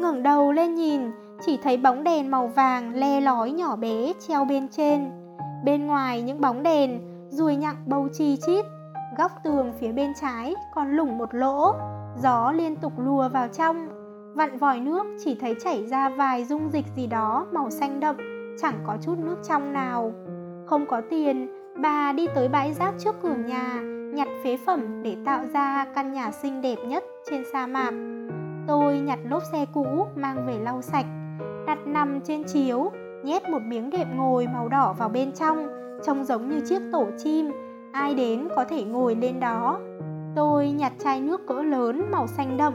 ngẩng 0.00 0.22
đầu 0.22 0.52
lên 0.52 0.74
nhìn, 0.74 1.00
chỉ 1.46 1.58
thấy 1.62 1.76
bóng 1.76 2.04
đèn 2.04 2.30
màu 2.30 2.46
vàng 2.46 2.94
le 2.94 3.20
lói 3.20 3.50
nhỏ 3.50 3.76
bé 3.76 4.12
treo 4.28 4.44
bên 4.44 4.68
trên. 4.68 5.10
Bên 5.64 5.86
ngoài 5.86 6.22
những 6.22 6.40
bóng 6.40 6.62
đèn, 6.62 7.00
ruồi 7.28 7.56
nhặng 7.56 7.76
bầu 7.86 8.08
chi 8.12 8.38
chít, 8.46 8.64
góc 9.18 9.32
tường 9.44 9.72
phía 9.80 9.92
bên 9.92 10.12
trái 10.20 10.54
còn 10.74 10.96
lủng 10.96 11.18
một 11.18 11.34
lỗ, 11.34 11.74
gió 12.22 12.52
liên 12.52 12.76
tục 12.76 12.92
lùa 12.98 13.28
vào 13.28 13.48
trong. 13.48 13.88
Vặn 14.34 14.58
vòi 14.58 14.80
nước 14.80 15.06
chỉ 15.24 15.34
thấy 15.40 15.54
chảy 15.64 15.86
ra 15.86 16.08
vài 16.08 16.44
dung 16.44 16.70
dịch 16.72 16.86
gì 16.96 17.06
đó 17.06 17.46
màu 17.52 17.70
xanh 17.70 18.00
đậm, 18.00 18.16
chẳng 18.62 18.74
có 18.86 18.96
chút 19.02 19.18
nước 19.18 19.36
trong 19.48 19.72
nào. 19.72 20.12
Không 20.66 20.86
có 20.86 21.00
tiền, 21.10 21.48
bà 21.76 22.12
đi 22.12 22.26
tới 22.34 22.48
bãi 22.48 22.72
rác 22.72 22.94
trước 22.98 23.14
cửa 23.22 23.34
nhà, 23.46 23.80
nhặt 24.14 24.28
phế 24.44 24.56
phẩm 24.66 25.02
để 25.02 25.16
tạo 25.24 25.44
ra 25.54 25.86
căn 25.94 26.12
nhà 26.12 26.30
xinh 26.30 26.62
đẹp 26.62 26.78
nhất 26.86 27.04
trên 27.30 27.42
sa 27.52 27.66
mạc. 27.66 27.92
Tôi 28.66 28.98
nhặt 28.98 29.18
lốp 29.30 29.42
xe 29.52 29.66
cũ 29.74 30.06
mang 30.16 30.46
về 30.46 30.58
lau 30.58 30.82
sạch, 30.82 31.06
đặt 31.66 31.78
nằm 31.86 32.20
trên 32.20 32.44
chiếu, 32.44 32.90
nhét 33.24 33.48
một 33.48 33.62
miếng 33.62 33.90
đệm 33.90 34.16
ngồi 34.16 34.46
màu 34.46 34.68
đỏ 34.68 34.94
vào 34.98 35.08
bên 35.08 35.32
trong, 35.32 35.68
trông 36.06 36.24
giống 36.24 36.48
như 36.48 36.60
chiếc 36.60 36.82
tổ 36.92 37.06
chim, 37.24 37.50
ai 37.92 38.14
đến 38.14 38.48
có 38.56 38.64
thể 38.64 38.84
ngồi 38.84 39.14
lên 39.14 39.40
đó. 39.40 39.78
Tôi 40.36 40.70
nhặt 40.70 40.92
chai 40.98 41.20
nước 41.20 41.46
cỡ 41.46 41.62
lớn 41.62 42.10
màu 42.10 42.26
xanh 42.26 42.56
đậm, 42.56 42.74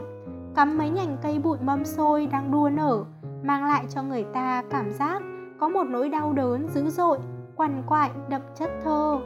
cắm 0.54 0.78
mấy 0.78 0.90
nhành 0.90 1.16
cây 1.22 1.38
bụi 1.38 1.58
mâm 1.62 1.84
xôi 1.84 2.26
đang 2.26 2.50
đua 2.52 2.70
nở, 2.72 3.04
mang 3.42 3.64
lại 3.64 3.84
cho 3.94 4.02
người 4.02 4.24
ta 4.32 4.62
cảm 4.70 4.92
giác 4.92 5.22
có 5.60 5.68
một 5.68 5.84
nỗi 5.84 6.08
đau 6.08 6.32
đớn 6.32 6.68
dữ 6.74 6.90
dội, 6.90 7.18
quằn 7.58 7.82
quại 7.88 8.10
đậm 8.28 8.42
chất 8.54 8.70
thơ. 8.84 9.20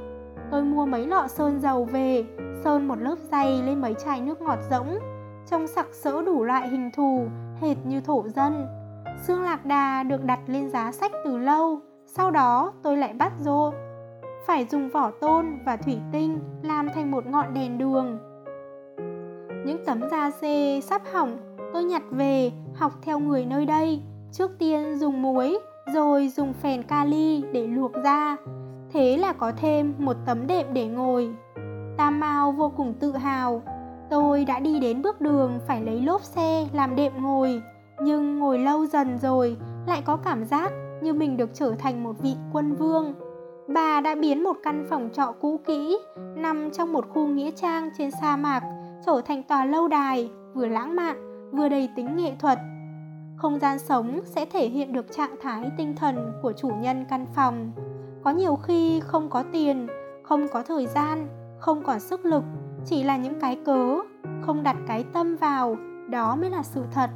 Tôi 0.50 0.62
mua 0.62 0.86
mấy 0.86 1.06
lọ 1.06 1.26
sơn 1.28 1.60
dầu 1.60 1.84
về, 1.84 2.24
sơn 2.64 2.88
một 2.88 2.98
lớp 2.98 3.16
dày 3.30 3.62
lên 3.62 3.80
mấy 3.80 3.94
chai 4.04 4.20
nước 4.20 4.40
ngọt 4.40 4.58
rỗng, 4.70 4.98
trông 5.50 5.66
sặc 5.66 5.86
sỡ 5.92 6.22
đủ 6.22 6.44
loại 6.44 6.68
hình 6.68 6.90
thù, 6.96 7.26
hệt 7.60 7.76
như 7.84 8.00
thổ 8.00 8.28
dân. 8.28 8.66
Xương 9.22 9.42
lạc 9.42 9.66
đà 9.66 10.02
được 10.02 10.24
đặt 10.24 10.40
lên 10.46 10.70
giá 10.70 10.92
sách 10.92 11.12
từ 11.24 11.38
lâu, 11.38 11.80
sau 12.06 12.30
đó 12.30 12.72
tôi 12.82 12.96
lại 12.96 13.12
bắt 13.12 13.32
rô 13.38 13.72
phải 14.46 14.66
dùng 14.70 14.88
vỏ 14.88 15.10
tôn 15.10 15.58
và 15.64 15.76
thủy 15.76 15.98
tinh 16.12 16.38
làm 16.62 16.88
thành 16.94 17.10
một 17.10 17.26
ngọn 17.26 17.54
đèn 17.54 17.78
đường. 17.78 18.18
Những 19.66 19.84
tấm 19.86 20.00
da 20.10 20.30
dê 20.30 20.80
sắp 20.80 21.02
hỏng 21.12 21.56
tôi 21.72 21.84
nhặt 21.84 22.02
về 22.10 22.52
học 22.74 22.92
theo 23.02 23.18
người 23.18 23.44
nơi 23.44 23.66
đây. 23.66 24.02
Trước 24.32 24.50
tiên 24.58 24.98
dùng 24.98 25.22
muối, 25.22 25.58
rồi 25.94 26.28
dùng 26.28 26.52
phèn 26.52 26.82
kali 26.82 27.42
để 27.52 27.66
luộc 27.66 27.92
da. 28.04 28.36
Thế 28.92 29.16
là 29.16 29.32
có 29.32 29.52
thêm 29.56 29.94
một 29.98 30.16
tấm 30.26 30.46
đệm 30.46 30.66
để 30.72 30.86
ngồi. 30.86 31.34
Tam 31.96 32.20
Mao 32.20 32.52
vô 32.52 32.72
cùng 32.76 32.94
tự 33.00 33.12
hào. 33.12 33.62
Tôi 34.10 34.44
đã 34.44 34.60
đi 34.60 34.80
đến 34.80 35.02
bước 35.02 35.20
đường 35.20 35.58
phải 35.66 35.82
lấy 35.82 36.00
lốp 36.00 36.22
xe 36.22 36.66
làm 36.72 36.96
đệm 36.96 37.12
ngồi. 37.22 37.62
Nhưng 38.02 38.38
ngồi 38.38 38.58
lâu 38.58 38.86
dần 38.86 39.18
rồi 39.18 39.56
lại 39.86 40.02
có 40.04 40.16
cảm 40.16 40.44
giác 40.44 40.72
như 41.02 41.12
mình 41.12 41.36
được 41.36 41.50
trở 41.54 41.74
thành 41.78 42.04
một 42.04 42.12
vị 42.22 42.34
quân 42.52 42.74
vương 42.74 43.14
bà 43.74 44.00
đã 44.00 44.14
biến 44.14 44.44
một 44.44 44.56
căn 44.62 44.86
phòng 44.90 45.08
trọ 45.12 45.34
cũ 45.40 45.60
kỹ, 45.66 45.98
nằm 46.36 46.70
trong 46.70 46.92
một 46.92 47.04
khu 47.08 47.26
nghĩa 47.26 47.50
trang 47.50 47.90
trên 47.98 48.10
sa 48.10 48.36
mạc, 48.36 48.62
trở 49.06 49.20
thành 49.24 49.42
tòa 49.42 49.64
lâu 49.64 49.88
đài, 49.88 50.30
vừa 50.54 50.66
lãng 50.66 50.96
mạn, 50.96 51.16
vừa 51.52 51.68
đầy 51.68 51.88
tính 51.96 52.16
nghệ 52.16 52.32
thuật 52.38 52.58
không 53.42 53.58
gian 53.58 53.78
sống 53.78 54.20
sẽ 54.24 54.46
thể 54.46 54.68
hiện 54.68 54.92
được 54.92 55.12
trạng 55.12 55.36
thái 55.42 55.70
tinh 55.76 55.96
thần 55.96 56.32
của 56.42 56.52
chủ 56.52 56.68
nhân 56.68 57.04
căn 57.10 57.26
phòng. 57.34 57.72
Có 58.24 58.30
nhiều 58.30 58.56
khi 58.56 59.00
không 59.00 59.30
có 59.30 59.44
tiền 59.52 59.86
không 60.22 60.46
có 60.52 60.62
thời 60.62 60.86
gian 60.86 61.28
không 61.58 61.82
còn 61.82 62.00
sức 62.00 62.24
lực 62.24 62.44
chỉ 62.84 63.02
là 63.02 63.16
những 63.16 63.40
cái 63.40 63.58
cớ 63.64 63.98
không 64.42 64.62
đặt 64.62 64.76
cái 64.86 65.04
tâm 65.12 65.36
vào 65.36 65.76
đó 66.10 66.36
mới 66.36 66.50
là 66.50 66.62
sự 66.62 66.84
thật. 66.92 67.10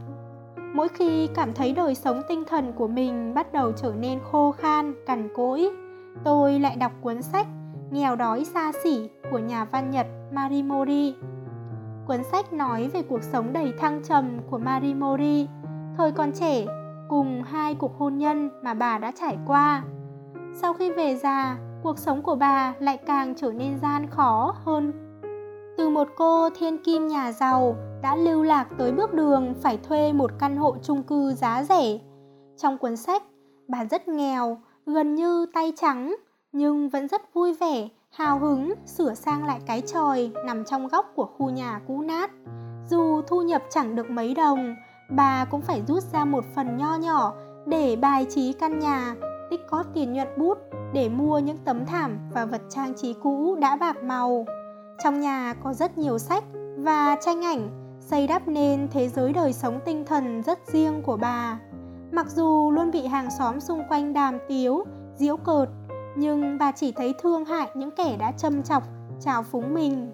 Mỗi 0.74 0.88
khi 0.88 1.26
cảm 1.34 1.52
thấy 1.52 1.72
đời 1.72 1.94
sống 1.94 2.22
tinh 2.28 2.44
thần 2.44 2.72
của 2.72 2.88
mình 2.88 3.34
bắt 3.34 3.52
đầu 3.52 3.72
trở 3.72 3.92
nên 3.98 4.18
khô 4.32 4.52
khan 4.52 4.94
cằn 5.06 5.28
cỗi 5.34 5.70
tôi 6.24 6.58
lại 6.60 6.76
đọc 6.76 6.92
cuốn 7.00 7.22
sách 7.22 7.46
Nghèo 7.90 8.16
đói 8.16 8.44
xa 8.44 8.72
xỉ 8.84 9.08
của 9.30 9.38
nhà 9.38 9.64
văn 9.64 9.90
Nhật 9.90 10.06
Marimori. 10.32 11.14
Cuốn 12.06 12.24
sách 12.24 12.52
nói 12.52 12.88
về 12.88 13.02
cuộc 13.02 13.22
sống 13.22 13.52
đầy 13.52 13.72
thăng 13.78 14.02
trầm 14.08 14.38
của 14.50 14.58
Marimori, 14.58 15.48
thời 15.97 16.12
còn 16.12 16.32
trẻ, 16.32 16.66
cùng 17.09 17.42
hai 17.42 17.74
cuộc 17.74 17.99
hôn 17.99 18.18
nhân 18.18 18.51
mà 18.62 18.74
bà 18.74 18.99
đã 18.99 19.12
trải 19.20 19.38
qua. 19.47 19.82
Sau 20.55 20.72
khi 20.72 20.90
về 20.90 21.16
già, 21.16 21.59
cuộc 21.82 21.99
sống 21.99 22.22
của 22.22 22.34
bà 22.34 22.74
lại 22.78 22.97
càng 22.97 23.34
trở 23.34 23.53
nên 23.53 23.78
gian 23.82 24.11
khó 24.11 24.55
hơn. 24.64 24.92
Từ 25.78 25.88
một 25.88 26.09
cô 26.16 26.51
thiên 26.51 26.78
kim 26.78 27.09
nhà 27.09 27.32
giàu 27.32 27.76
đã 28.03 28.16
lưu 28.16 28.42
lạc 28.42 28.66
tới 28.78 28.92
bước 28.92 29.14
đường 29.14 29.55
phải 29.62 29.76
thuê 29.76 30.12
một 30.12 30.30
căn 30.38 30.57
hộ 30.57 30.76
chung 30.82 31.03
cư 31.03 31.32
giá 31.32 31.64
rẻ. 31.64 31.99
Trong 32.57 32.78
cuốn 32.78 32.97
sách, 32.97 33.22
bà 33.68 33.84
rất 33.84 34.09
nghèo 34.09 34.59
gần 34.86 35.14
như 35.14 35.47
tay 35.55 35.72
trắng 35.76 36.16
nhưng 36.53 36.88
vẫn 36.88 37.09
rất 37.09 37.34
vui 37.34 37.55
vẻ, 37.55 37.88
hào 38.11 38.38
hứng 38.38 38.74
sửa 38.86 39.14
sang 39.14 39.44
lại 39.44 39.61
cái 39.66 39.80
tròi 39.80 40.30
nằm 40.47 40.64
trong 40.64 40.88
góc 40.88 41.12
của 41.14 41.26
khu 41.26 41.51
nhà 41.51 41.80
cũ 41.88 42.01
nát. 42.01 42.30
Dù 42.90 43.22
thu 43.22 43.42
nhập 43.42 43.62
chẳng 43.70 43.97
được 43.97 44.11
mấy 44.11 44.34
đồng, 44.34 44.74
bà 45.09 45.44
cũng 45.44 45.61
phải 45.61 45.82
rút 45.86 46.02
ra 46.02 46.24
một 46.24 46.44
phần 46.54 46.76
nho 46.76 46.96
nhỏ 46.96 47.34
để 47.66 47.96
bài 47.96 48.26
trí 48.28 48.52
căn 48.52 48.78
nhà, 48.78 49.14
tích 49.50 49.61
cóp 49.70 49.86
tiền 49.94 50.12
nhuận 50.12 50.28
bút 50.36 50.59
để 50.92 51.09
mua 51.09 51.38
những 51.38 51.59
tấm 51.64 51.86
thảm 51.86 52.18
và 52.32 52.44
vật 52.44 52.62
trang 52.68 52.94
trí 52.96 53.14
cũ 53.22 53.57
đã 53.61 53.76
bạc 53.76 54.02
màu. 54.02 54.46
Trong 55.04 55.20
nhà 55.20 55.54
có 55.64 55.72
rất 55.72 55.98
nhiều 55.98 56.18
sách 56.18 56.44
và 56.78 57.16
tranh 57.20 57.44
ảnh 57.44 57.68
xây 58.00 58.26
đắp 58.26 58.48
nên 58.48 58.88
thế 58.90 59.09
giới 59.09 59.32
đời 59.32 59.52
sống 59.52 59.80
tinh 59.84 60.04
thần 60.07 60.42
rất 60.42 60.59
riêng 60.66 61.02
của 61.02 61.16
bà. 61.16 61.59
Mặc 62.12 62.26
dù 62.30 62.70
luôn 62.70 62.90
bị 62.90 63.07
hàng 63.07 63.30
xóm 63.38 63.61
xung 63.61 63.82
quanh 63.88 64.12
đàm 64.12 64.38
tiếu, 64.48 64.84
diễu 65.14 65.36
cợt, 65.36 65.68
nhưng 66.16 66.59
bà 66.59 66.72
chỉ 66.72 66.92
thấy 66.92 67.14
thương 67.22 67.44
hại 67.44 67.70
những 67.74 67.90
kẻ 67.90 68.16
đã 68.18 68.32
châm 68.32 68.62
chọc, 68.62 68.82
trào 69.20 69.42
phúng 69.42 69.74
mình. 69.74 70.12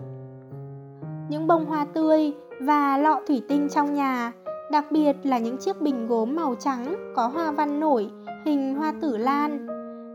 Những 1.28 1.46
bông 1.46 1.66
hoa 1.66 1.86
tươi 1.94 2.32
và 2.60 2.98
lọ 2.98 3.20
thủy 3.28 3.42
tinh 3.48 3.68
trong 3.68 3.94
nhà, 3.94 4.32
đặc 4.72 4.84
biệt 4.90 5.16
là 5.22 5.38
những 5.38 5.56
chiếc 5.56 5.80
bình 5.80 6.06
gốm 6.06 6.36
màu 6.36 6.54
trắng 6.54 7.12
có 7.16 7.26
hoa 7.26 7.50
văn 7.50 7.80
nổi 7.80 8.10
hình 8.44 8.74
hoa 8.74 8.92
tử 9.00 9.16
lan, 9.16 9.66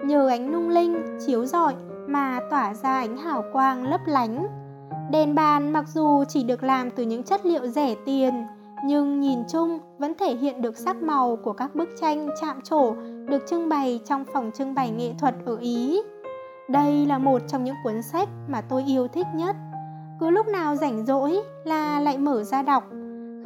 nhờ 0.08 0.28
ánh 0.28 0.51
nung 0.51 0.70
linh 0.70 1.18
chiếu 1.26 1.45
rọi 1.45 1.74
mà 2.08 2.39
tỏa 2.49 2.74
ra 2.74 2.93
ánh 2.93 3.18
hào 3.18 3.43
quang 3.53 3.84
lấp 3.84 4.01
lánh. 4.05 4.47
Đèn 5.12 5.36
bàn 5.36 5.74
mặc 5.74 5.86
dù 5.88 6.24
chỉ 6.28 6.43
được 6.43 6.64
làm 6.64 6.91
từ 6.91 7.03
những 7.03 7.24
chất 7.24 7.45
liệu 7.45 7.68
rẻ 7.68 7.95
tiền, 8.05 8.45
nhưng 8.86 9.20
nhìn 9.20 9.39
chung 9.51 9.80
vẫn 9.97 10.14
thể 10.20 10.36
hiện 10.36 10.62
được 10.62 10.78
sắc 10.78 10.95
màu 11.01 11.36
của 11.36 11.53
các 11.53 11.76
bức 11.76 11.89
tranh 12.01 12.30
chạm 12.41 12.62
trổ 12.62 12.93
được 13.28 13.43
trưng 13.47 13.70
bày 13.70 13.99
trong 14.05 14.24
phòng 14.34 14.51
trưng 14.53 14.76
bày 14.76 14.89
nghệ 14.91 15.14
thuật 15.20 15.36
ở 15.45 15.58
Ý. 15.58 16.01
Đây 16.70 17.05
là 17.05 17.18
một 17.18 17.41
trong 17.47 17.64
những 17.64 17.76
cuốn 17.84 18.01
sách 18.01 18.30
mà 18.47 18.62
tôi 18.62 18.84
yêu 18.88 19.08
thích 19.08 19.28
nhất. 19.36 19.55
Cứ 20.20 20.30
lúc 20.30 20.47
nào 20.47 20.76
rảnh 20.76 21.05
rỗi 21.05 21.39
là 21.64 21.99
lại 21.99 22.18
mở 22.18 22.43
ra 22.43 22.62
đọc. 22.62 22.84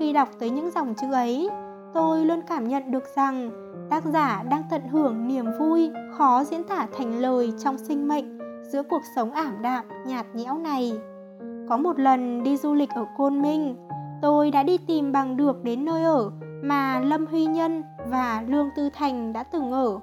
Khi 0.02 0.14
đọc 0.14 0.30
tới 0.40 0.50
những 0.50 0.72
dòng 0.72 0.94
chữ 1.02 1.14
ấy, 1.14 1.50
tôi 1.94 2.26
luôn 2.26 2.42
cảm 2.48 2.68
nhận 2.68 2.92
được 2.92 3.04
rằng 3.16 3.52
tác 3.90 4.06
giả 4.06 4.44
đang 4.44 4.64
tận 4.70 4.82
hưởng 4.88 5.28
niềm 5.28 5.46
vui 5.60 5.92
khó 6.18 6.44
diễn 6.44 6.64
tả 6.64 6.88
thành 6.98 7.20
lời 7.20 7.54
trong 7.64 7.78
sinh 7.78 8.08
mệnh 8.08 8.40
giữa 8.64 8.84
cuộc 8.84 9.02
sống 9.16 9.32
ảm 9.32 9.62
đạm 9.62 9.86
nhạt 10.06 10.26
nhẽo 10.34 10.58
này 10.58 10.94
có 11.70 11.78
một 11.78 12.00
lần 12.00 12.44
đi 12.44 12.58
du 12.58 12.74
lịch 12.74 12.90
ở 12.90 13.06
Côn 13.18 13.42
Minh, 13.42 13.76
tôi 14.22 14.52
đã 14.52 14.64
đi 14.64 14.78
tìm 14.78 15.12
bằng 15.12 15.38
được 15.38 15.64
đến 15.64 15.86
nơi 15.86 16.04
ở 16.04 16.32
mà 16.64 17.00
Lâm 17.00 17.26
Huy 17.26 17.46
Nhân 17.46 17.84
và 18.10 18.44
Lương 18.48 18.70
Tư 18.76 18.90
Thành 18.94 19.34
đã 19.34 19.44
từng 19.44 19.72
ở. 19.72 20.00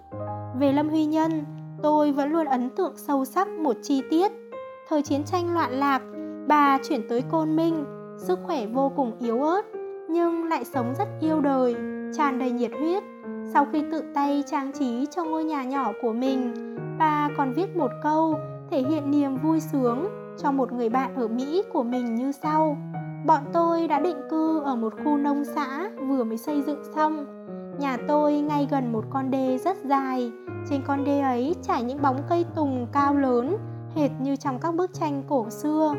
Về 0.59 0.72
Lâm 0.72 0.88
Huy 0.88 1.07
Nhân, 1.07 1.44
tôi 1.82 2.12
vẫn 2.12 2.32
luôn 2.32 2.46
ấn 2.46 2.70
tượng 2.70 2.92
sâu 2.96 3.24
sắc 3.24 3.49
một 3.49 3.76
chi 3.82 4.03
tiết. 4.11 4.32
Thời 4.88 5.03
chiến 5.03 5.24
tranh 5.24 5.55
loạn 5.55 5.72
lạc, 5.72 6.03
bà 6.49 6.78
chuyển 6.88 7.09
tới 7.09 7.22
Côn 7.22 7.57
Minh, 7.57 7.84
sức 8.18 8.38
khỏe 8.46 8.66
vô 8.66 8.92
cùng 8.96 9.12
yếu 9.20 9.42
ớt, 9.42 9.62
nhưng 10.09 10.45
lại 10.45 10.65
sống 10.65 10.95
rất 10.99 11.09
yêu 11.21 11.41
đời, 11.41 11.77
tràn 12.17 12.39
đầy 12.39 12.51
nhiệt 12.51 12.71
huyết. 12.79 13.03
Sau 13.53 13.67
khi 13.73 13.85
tự 13.93 14.03
tay 14.15 14.45
trang 14.47 14.73
trí 14.73 15.07
cho 15.11 15.25
ngôi 15.25 15.45
nhà 15.45 15.65
nhỏ 15.65 15.93
của 16.03 16.13
mình, 16.13 16.55
bà 16.99 17.29
còn 17.37 17.53
viết 17.53 17.77
một 17.77 17.91
câu 18.03 18.39
thể 18.71 18.83
hiện 18.83 19.11
niềm 19.11 19.37
vui 19.37 19.61
sướng 19.61 20.09
cho 20.43 20.53
một 20.53 20.73
người 20.73 20.89
bạn 20.89 21.15
ở 21.15 21.29
Mỹ 21.29 21.63
của 21.73 21.83
mình 21.83 22.15
như 22.15 22.33
sau. 22.33 22.77
Bọn 23.27 23.43
tôi 23.53 23.89
đã 23.89 24.01
định 24.01 24.21
cư 24.31 24.61
ở 24.61 24.77
một 24.77 24.93
khu 25.05 25.17
nông 25.17 25.45
xã 25.45 25.91
vừa 26.09 26.25
mới 26.25 26.39
xây 26.39 26.63
dựng 26.63 26.83
xong. 26.95 27.27
Nhà 27.79 27.97
tôi 28.09 28.41
ngay 28.41 28.69
gần 28.71 28.93
một 28.93 29.05
con 29.11 29.31
đê 29.31 29.59
rất 29.59 29.77
dài. 29.85 30.33
Trên 30.71 30.81
con 30.87 31.05
đê 31.05 31.21
ấy 31.21 31.55
trải 31.63 31.83
những 31.83 32.03
bóng 32.03 32.23
cây 32.29 32.45
tùng 32.55 32.87
cao 32.93 33.15
lớn, 33.15 33.57
hệt 33.95 34.11
như 34.21 34.37
trong 34.37 34.59
các 34.59 34.75
bức 34.75 34.95
tranh 34.95 35.23
cổ 35.29 35.51
xưa. 35.51 35.95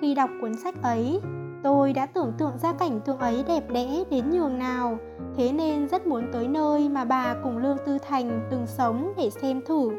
Khi 0.00 0.14
đọc 0.14 0.30
cuốn 0.40 0.54
sách 0.54 0.82
ấy, 0.82 1.20
tôi 1.62 1.92
đã 1.92 2.06
tưởng 2.06 2.32
tượng 2.38 2.58
ra 2.58 2.72
cảnh 2.72 3.00
tượng 3.00 3.18
ấy 3.18 3.44
đẹp 3.48 3.62
đẽ 3.72 4.04
đến 4.10 4.30
nhường 4.30 4.58
nào, 4.58 4.98
thế 5.36 5.52
nên 5.52 5.88
rất 5.88 6.06
muốn 6.06 6.24
tới 6.32 6.48
nơi 6.48 6.88
mà 6.88 7.04
bà 7.04 7.34
cùng 7.42 7.58
Lương 7.58 7.78
Tư 7.86 7.98
Thành 8.08 8.48
từng 8.50 8.66
sống 8.66 9.12
để 9.16 9.30
xem 9.30 9.60
thử. 9.66 9.90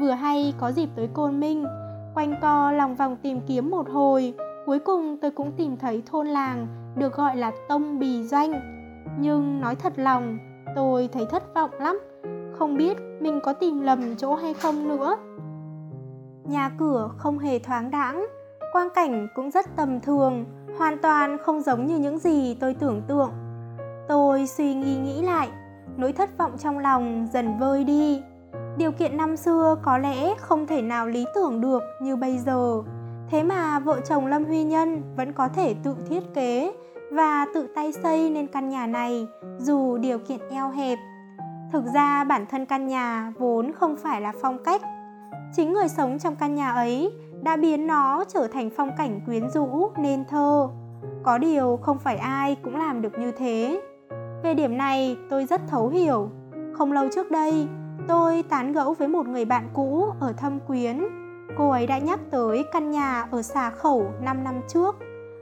Vừa 0.00 0.10
hay 0.10 0.54
có 0.60 0.68
dịp 0.68 0.88
tới 0.96 1.08
Côn 1.14 1.40
Minh, 1.40 1.66
quanh 2.14 2.34
co 2.42 2.72
lòng 2.72 2.94
vòng 2.94 3.16
tìm 3.22 3.40
kiếm 3.46 3.70
một 3.70 3.88
hồi, 3.90 4.34
cuối 4.66 4.78
cùng 4.78 5.18
tôi 5.22 5.30
cũng 5.30 5.52
tìm 5.52 5.76
thấy 5.76 6.02
thôn 6.06 6.26
làng 6.26 6.66
được 6.96 7.14
gọi 7.16 7.36
là 7.36 7.52
Tông 7.68 7.98
Bì 7.98 8.22
Doanh. 8.22 8.52
Nhưng 9.18 9.60
nói 9.60 9.74
thật 9.74 9.92
lòng, 9.96 10.38
tôi 10.74 11.08
thấy 11.12 11.26
thất 11.30 11.54
vọng 11.54 11.70
lắm, 11.80 12.00
không 12.58 12.76
biết 12.76 12.96
mình 13.20 13.40
có 13.42 13.52
tìm 13.52 13.80
lầm 13.80 14.16
chỗ 14.16 14.34
hay 14.34 14.54
không 14.54 14.88
nữa. 14.88 15.16
Nhà 16.44 16.70
cửa 16.78 17.10
không 17.16 17.38
hề 17.38 17.58
thoáng 17.58 17.90
đãng, 17.90 18.26
quang 18.72 18.88
cảnh 18.94 19.28
cũng 19.34 19.50
rất 19.50 19.66
tầm 19.76 20.00
thường, 20.00 20.44
hoàn 20.78 20.98
toàn 20.98 21.38
không 21.38 21.60
giống 21.60 21.86
như 21.86 21.98
những 21.98 22.18
gì 22.18 22.56
tôi 22.60 22.74
tưởng 22.74 23.02
tượng. 23.08 23.30
Tôi 24.08 24.46
suy 24.46 24.74
nghĩ 24.74 24.96
nghĩ 24.96 25.22
lại, 25.22 25.48
nỗi 25.96 26.12
thất 26.12 26.38
vọng 26.38 26.52
trong 26.58 26.78
lòng 26.78 27.28
dần 27.32 27.58
vơi 27.58 27.84
đi. 27.84 28.22
Điều 28.76 28.92
kiện 28.92 29.16
năm 29.16 29.36
xưa 29.36 29.76
có 29.82 29.98
lẽ 29.98 30.34
không 30.38 30.66
thể 30.66 30.82
nào 30.82 31.06
lý 31.06 31.24
tưởng 31.34 31.60
được 31.60 31.82
như 32.02 32.16
bây 32.16 32.38
giờ. 32.38 32.82
Thế 33.30 33.42
mà 33.42 33.78
vợ 33.78 34.00
chồng 34.08 34.26
Lâm 34.26 34.44
Huy 34.44 34.64
Nhân 34.64 35.02
vẫn 35.16 35.32
có 35.32 35.48
thể 35.48 35.74
tự 35.84 35.96
thiết 36.08 36.20
kế 36.34 36.72
và 37.12 37.46
tự 37.54 37.68
tay 37.74 37.92
xây 37.92 38.30
nên 38.30 38.46
căn 38.46 38.68
nhà 38.68 38.86
này 38.86 39.26
dù 39.58 39.98
điều 39.98 40.18
kiện 40.18 40.40
eo 40.50 40.70
hẹp. 40.70 40.98
Thực 41.72 41.84
ra 41.94 42.24
bản 42.24 42.46
thân 42.50 42.66
căn 42.66 42.86
nhà 42.86 43.32
vốn 43.38 43.72
không 43.72 43.96
phải 43.96 44.20
là 44.20 44.32
phong 44.42 44.64
cách. 44.64 44.82
Chính 45.56 45.72
người 45.72 45.88
sống 45.88 46.18
trong 46.18 46.36
căn 46.36 46.54
nhà 46.54 46.70
ấy 46.70 47.12
đã 47.42 47.56
biến 47.56 47.86
nó 47.86 48.24
trở 48.28 48.48
thành 48.52 48.70
phong 48.76 48.90
cảnh 48.96 49.20
quyến 49.26 49.50
rũ 49.50 49.90
nên 49.96 50.24
thơ. 50.24 50.68
Có 51.22 51.38
điều 51.38 51.78
không 51.82 51.98
phải 51.98 52.16
ai 52.16 52.56
cũng 52.62 52.76
làm 52.76 53.02
được 53.02 53.18
như 53.18 53.32
thế. 53.32 53.80
Về 54.42 54.54
điểm 54.54 54.78
này 54.78 55.16
tôi 55.30 55.46
rất 55.46 55.60
thấu 55.68 55.88
hiểu. 55.88 56.30
Không 56.74 56.92
lâu 56.92 57.08
trước 57.14 57.30
đây, 57.30 57.68
tôi 58.08 58.44
tán 58.48 58.72
gẫu 58.72 58.94
với 58.94 59.08
một 59.08 59.26
người 59.26 59.44
bạn 59.44 59.68
cũ 59.74 60.06
ở 60.20 60.32
Thâm 60.32 60.60
Quyến. 60.60 61.02
Cô 61.58 61.70
ấy 61.70 61.86
đã 61.86 61.98
nhắc 61.98 62.20
tới 62.30 62.64
căn 62.72 62.90
nhà 62.90 63.26
ở 63.30 63.42
xà 63.42 63.70
khẩu 63.70 64.06
5 64.22 64.44
năm 64.44 64.60
trước. 64.68 64.96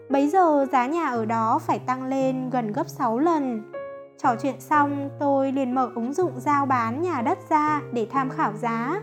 Bấy 0.09 0.29
giờ 0.29 0.67
giá 0.73 0.87
nhà 0.87 1.09
ở 1.09 1.25
đó 1.25 1.59
phải 1.59 1.79
tăng 1.79 2.05
lên 2.05 2.51
gần 2.51 2.73
gấp 2.73 2.89
6 2.89 3.19
lần. 3.19 3.73
Trò 4.19 4.35
chuyện 4.43 4.61
xong, 4.61 5.11
tôi 5.21 5.53
liền 5.53 5.75
mở 5.75 5.91
ứng 5.95 6.13
dụng 6.13 6.33
giao 6.37 6.67
bán 6.67 7.03
nhà 7.03 7.23
đất 7.23 7.39
ra 7.49 7.81
để 7.93 8.07
tham 8.11 8.31
khảo 8.31 8.53
giá. 8.53 9.01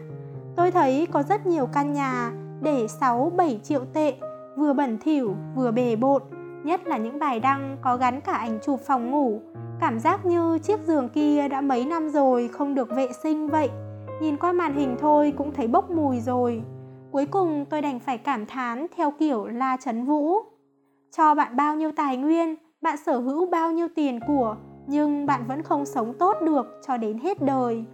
Tôi 0.56 0.72
thấy 0.72 1.08
có 1.12 1.24
rất 1.24 1.46
nhiều 1.46 1.68
căn 1.74 1.94
nhà 1.94 2.32
để 2.62 2.88
6-7 3.00 3.60
triệu 3.60 3.86
tệ, 3.94 4.14
vừa 4.58 4.74
bẩn 4.74 4.98
thỉu 4.98 5.36
vừa 5.56 5.72
bề 5.72 5.96
bộn, 5.96 6.22
nhất 6.64 6.88
là 6.88 6.98
những 6.98 7.20
bài 7.20 7.40
đăng 7.40 7.78
có 7.82 7.98
gắn 7.98 8.22
cả 8.22 8.34
ảnh 8.34 8.60
chụp 8.62 8.80
phòng 8.88 9.12
ngủ. 9.12 9.42
Cảm 9.80 10.00
giác 10.00 10.26
như 10.26 10.58
chiếc 10.58 10.80
giường 10.80 11.10
kia 11.10 11.48
đã 11.48 11.62
mấy 11.62 11.86
năm 11.86 12.10
rồi 12.10 12.48
không 12.48 12.76
được 12.76 12.90
vệ 12.96 13.08
sinh 13.24 13.48
vậy. 13.48 13.70
Nhìn 14.22 14.38
qua 14.38 14.52
màn 14.52 14.76
hình 14.76 14.96
thôi 15.00 15.34
cũng 15.38 15.54
thấy 15.54 15.68
bốc 15.68 15.92
mùi 15.92 16.20
rồi. 16.20 16.64
Cuối 17.12 17.26
cùng 17.26 17.66
tôi 17.70 17.82
đành 17.82 18.00
phải 18.00 18.18
cảm 18.18 18.46
thán 18.46 18.88
theo 18.98 19.12
kiểu 19.20 19.48
La 19.48 19.78
chấn 19.78 20.06
Vũ. 20.06 20.36
Cho 21.18 21.36
bạn 21.36 21.56
bao 21.56 21.76
nhiêu 21.76 21.92
tài 21.96 22.18
nguyên, 22.18 22.56
bạn 22.82 22.98
sở 22.98 23.18
hữu 23.18 23.46
bao 23.46 23.72
nhiêu 23.72 23.88
tiền 23.96 24.20
của, 24.28 24.56
nhưng 24.88 25.26
bạn 25.26 25.48
vẫn 25.48 25.64
không 25.64 25.86
sống 25.86 26.14
tốt 26.20 26.38
được 26.42 26.82
cho 26.88 26.98
đến 26.98 27.18
hết 27.18 27.42
đời. 27.42 27.86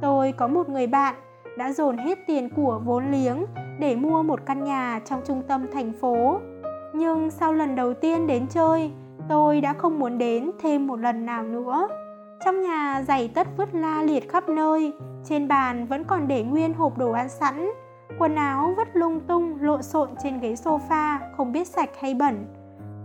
Tôi 0.00 0.32
có 0.32 0.48
một 0.48 0.68
người 0.68 0.86
bạn 0.86 1.14
đã 1.56 1.72
dồn 1.72 1.98
hết 1.98 2.18
tiền 2.26 2.48
của 2.48 2.80
vốn 2.84 3.10
liếng 3.10 3.44
để 3.78 3.96
mua 3.96 4.22
một 4.22 4.40
căn 4.46 4.64
nhà 4.64 5.00
trong 5.04 5.20
trung 5.26 5.42
tâm 5.48 5.66
thành 5.72 5.92
phố. 6.00 6.40
Nhưng 6.94 7.30
sau 7.30 7.52
lần 7.52 7.76
đầu 7.76 7.94
tiên 7.94 8.26
đến 8.26 8.46
chơi, 8.50 8.92
tôi 9.28 9.60
đã 9.60 9.72
không 9.72 9.98
muốn 9.98 10.18
đến 10.18 10.50
thêm 10.62 10.86
một 10.86 11.00
lần 11.00 11.26
nào 11.26 11.42
nữa. 11.42 11.88
Trong 12.44 12.62
nhà 12.62 13.02
giày 13.08 13.28
tất 13.34 13.46
vứt 13.56 13.74
la 13.74 14.02
liệt 14.02 14.32
khắp 14.32 14.48
nơi, 14.48 14.92
trên 15.24 15.48
bàn 15.48 15.86
vẫn 15.86 16.04
còn 16.04 16.28
để 16.28 16.42
nguyên 16.42 16.74
hộp 16.74 16.98
đồ 16.98 17.12
ăn 17.12 17.28
sẵn, 17.28 17.70
quần 18.18 18.34
áo 18.34 18.74
vứt 18.76 18.88
lung 18.92 19.20
tung 19.20 19.58
lộn 19.60 19.82
xộn 19.82 20.08
trên 20.22 20.40
ghế 20.40 20.52
sofa, 20.52 21.18
không 21.36 21.52
biết 21.52 21.68
sạch 21.68 21.90
hay 22.00 22.14
bẩn. 22.14 22.46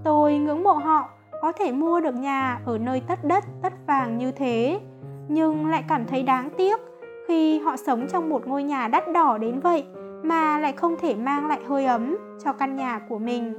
Tôi 0.04 0.38
ngưỡng 0.38 0.64
mộ 0.64 0.74
họ 0.74 1.10
có 1.42 1.52
thể 1.52 1.72
mua 1.72 2.00
được 2.00 2.16
nhà 2.16 2.60
ở 2.66 2.78
nơi 2.78 3.02
tất 3.08 3.24
đất, 3.24 3.44
tất 3.62 3.74
vàng 3.88 4.18
như 4.18 4.32
thế, 4.32 4.80
nhưng 5.28 5.68
lại 5.68 5.84
cảm 5.88 6.06
thấy 6.06 6.24
đáng 6.24 6.50
tiếc 6.58 6.91
khi 7.32 7.60
họ 7.60 7.76
sống 7.78 8.08
trong 8.08 8.30
một 8.30 8.48
ngôi 8.48 8.64
nhà 8.64 8.88
đắt 8.88 9.14
đỏ 9.14 9.38
đến 9.38 9.60
vậy 9.60 9.86
mà 10.24 10.60
lại 10.60 10.72
không 10.72 10.96
thể 11.02 11.16
mang 11.16 11.48
lại 11.48 11.60
hơi 11.68 11.86
ấm 11.86 12.18
cho 12.44 12.54
căn 12.54 12.76
nhà 12.76 13.00
của 13.10 13.20
mình. 13.20 13.54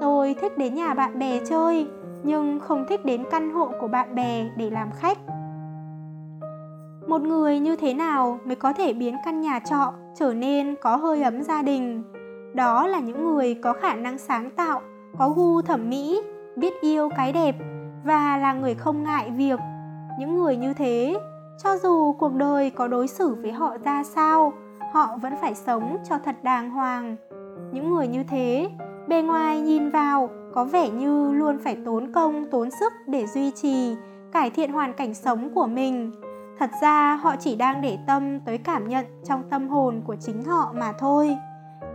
Tôi 0.00 0.34
thích 0.40 0.58
đến 0.58 0.74
nhà 0.74 0.94
bạn 0.94 1.18
bè 1.18 1.40
chơi, 1.44 1.86
nhưng 2.22 2.60
không 2.60 2.84
thích 2.88 3.04
đến 3.04 3.24
căn 3.30 3.50
hộ 3.50 3.70
của 3.80 3.88
bạn 3.88 4.14
bè 4.14 4.50
để 4.56 4.70
làm 4.70 4.90
khách. 4.92 5.18
Một 7.08 7.22
người 7.22 7.58
như 7.58 7.76
thế 7.76 7.94
nào 7.94 8.38
mới 8.44 8.56
có 8.56 8.72
thể 8.72 8.92
biến 8.92 9.16
căn 9.24 9.40
nhà 9.40 9.58
trọ 9.58 9.92
trở 10.14 10.34
nên 10.34 10.74
có 10.82 10.96
hơi 10.96 11.22
ấm 11.22 11.42
gia 11.42 11.62
đình? 11.62 12.02
Đó 12.54 12.86
là 12.86 13.00
những 13.00 13.24
người 13.24 13.54
có 13.54 13.72
khả 13.72 13.94
năng 13.94 14.18
sáng 14.18 14.50
tạo, 14.50 14.80
có 15.18 15.28
gu 15.28 15.62
thẩm 15.62 15.90
mỹ, 15.90 16.22
biết 16.56 16.72
yêu 16.80 17.08
cái 17.16 17.32
đẹp 17.32 17.56
và 18.04 18.36
là 18.36 18.52
người 18.52 18.74
không 18.74 19.02
ngại 19.02 19.30
việc. 19.36 19.60
Những 20.18 20.34
người 20.38 20.56
như 20.56 20.74
thế, 20.74 21.16
cho 21.58 21.76
dù 21.82 22.12
cuộc 22.12 22.34
đời 22.34 22.70
có 22.70 22.88
đối 22.88 23.08
xử 23.08 23.34
với 23.34 23.52
họ 23.52 23.76
ra 23.84 24.04
sao, 24.04 24.52
họ 24.92 25.16
vẫn 25.22 25.34
phải 25.40 25.54
sống 25.54 25.96
cho 26.08 26.18
thật 26.18 26.36
đàng 26.44 26.70
hoàng. 26.70 27.16
Những 27.72 27.90
người 27.90 28.08
như 28.08 28.24
thế, 28.24 28.70
bề 29.08 29.22
ngoài 29.22 29.60
nhìn 29.60 29.90
vào 29.90 30.28
có 30.54 30.64
vẻ 30.64 30.90
như 30.90 31.32
luôn 31.32 31.58
phải 31.64 31.76
tốn 31.84 32.12
công, 32.12 32.50
tốn 32.50 32.70
sức 32.70 32.92
để 33.06 33.26
duy 33.26 33.50
trì, 33.50 33.96
cải 34.32 34.50
thiện 34.50 34.72
hoàn 34.72 34.92
cảnh 34.92 35.14
sống 35.14 35.50
của 35.54 35.66
mình. 35.66 36.12
Thật 36.58 36.70
ra 36.82 37.14
họ 37.14 37.36
chỉ 37.36 37.56
đang 37.56 37.80
để 37.80 37.98
tâm 38.06 38.40
tới 38.40 38.58
cảm 38.58 38.88
nhận 38.88 39.06
trong 39.24 39.42
tâm 39.50 39.68
hồn 39.68 40.02
của 40.06 40.16
chính 40.20 40.44
họ 40.44 40.72
mà 40.76 40.92
thôi. 40.98 41.36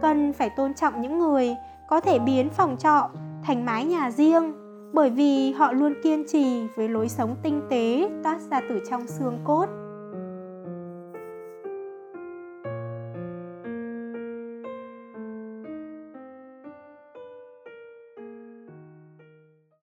Cần 0.02 0.34
phải 0.34 0.50
tôn 0.50 0.74
trọng 0.74 1.02
những 1.02 1.20
người 1.20 1.56
có 1.88 2.00
thể 2.00 2.20
biến 2.20 2.50
phòng 2.50 2.78
trọ 2.78 3.10
thành 3.44 3.66
mái 3.66 3.86
nhà 3.86 4.12
riêng 4.12 4.54
bởi 4.94 5.10
vì 5.10 5.52
họ 5.52 5.72
luôn 5.72 5.94
kiên 6.04 6.24
trì 6.28 6.68
với 6.76 6.90
lối 6.90 7.10
sống 7.10 7.36
tinh 7.44 7.62
tế, 7.70 8.10
toát 8.24 8.40
ra 8.52 8.62
từ 8.70 8.80
trong 8.90 9.08
xương 9.08 9.40
cốt. 9.46 9.66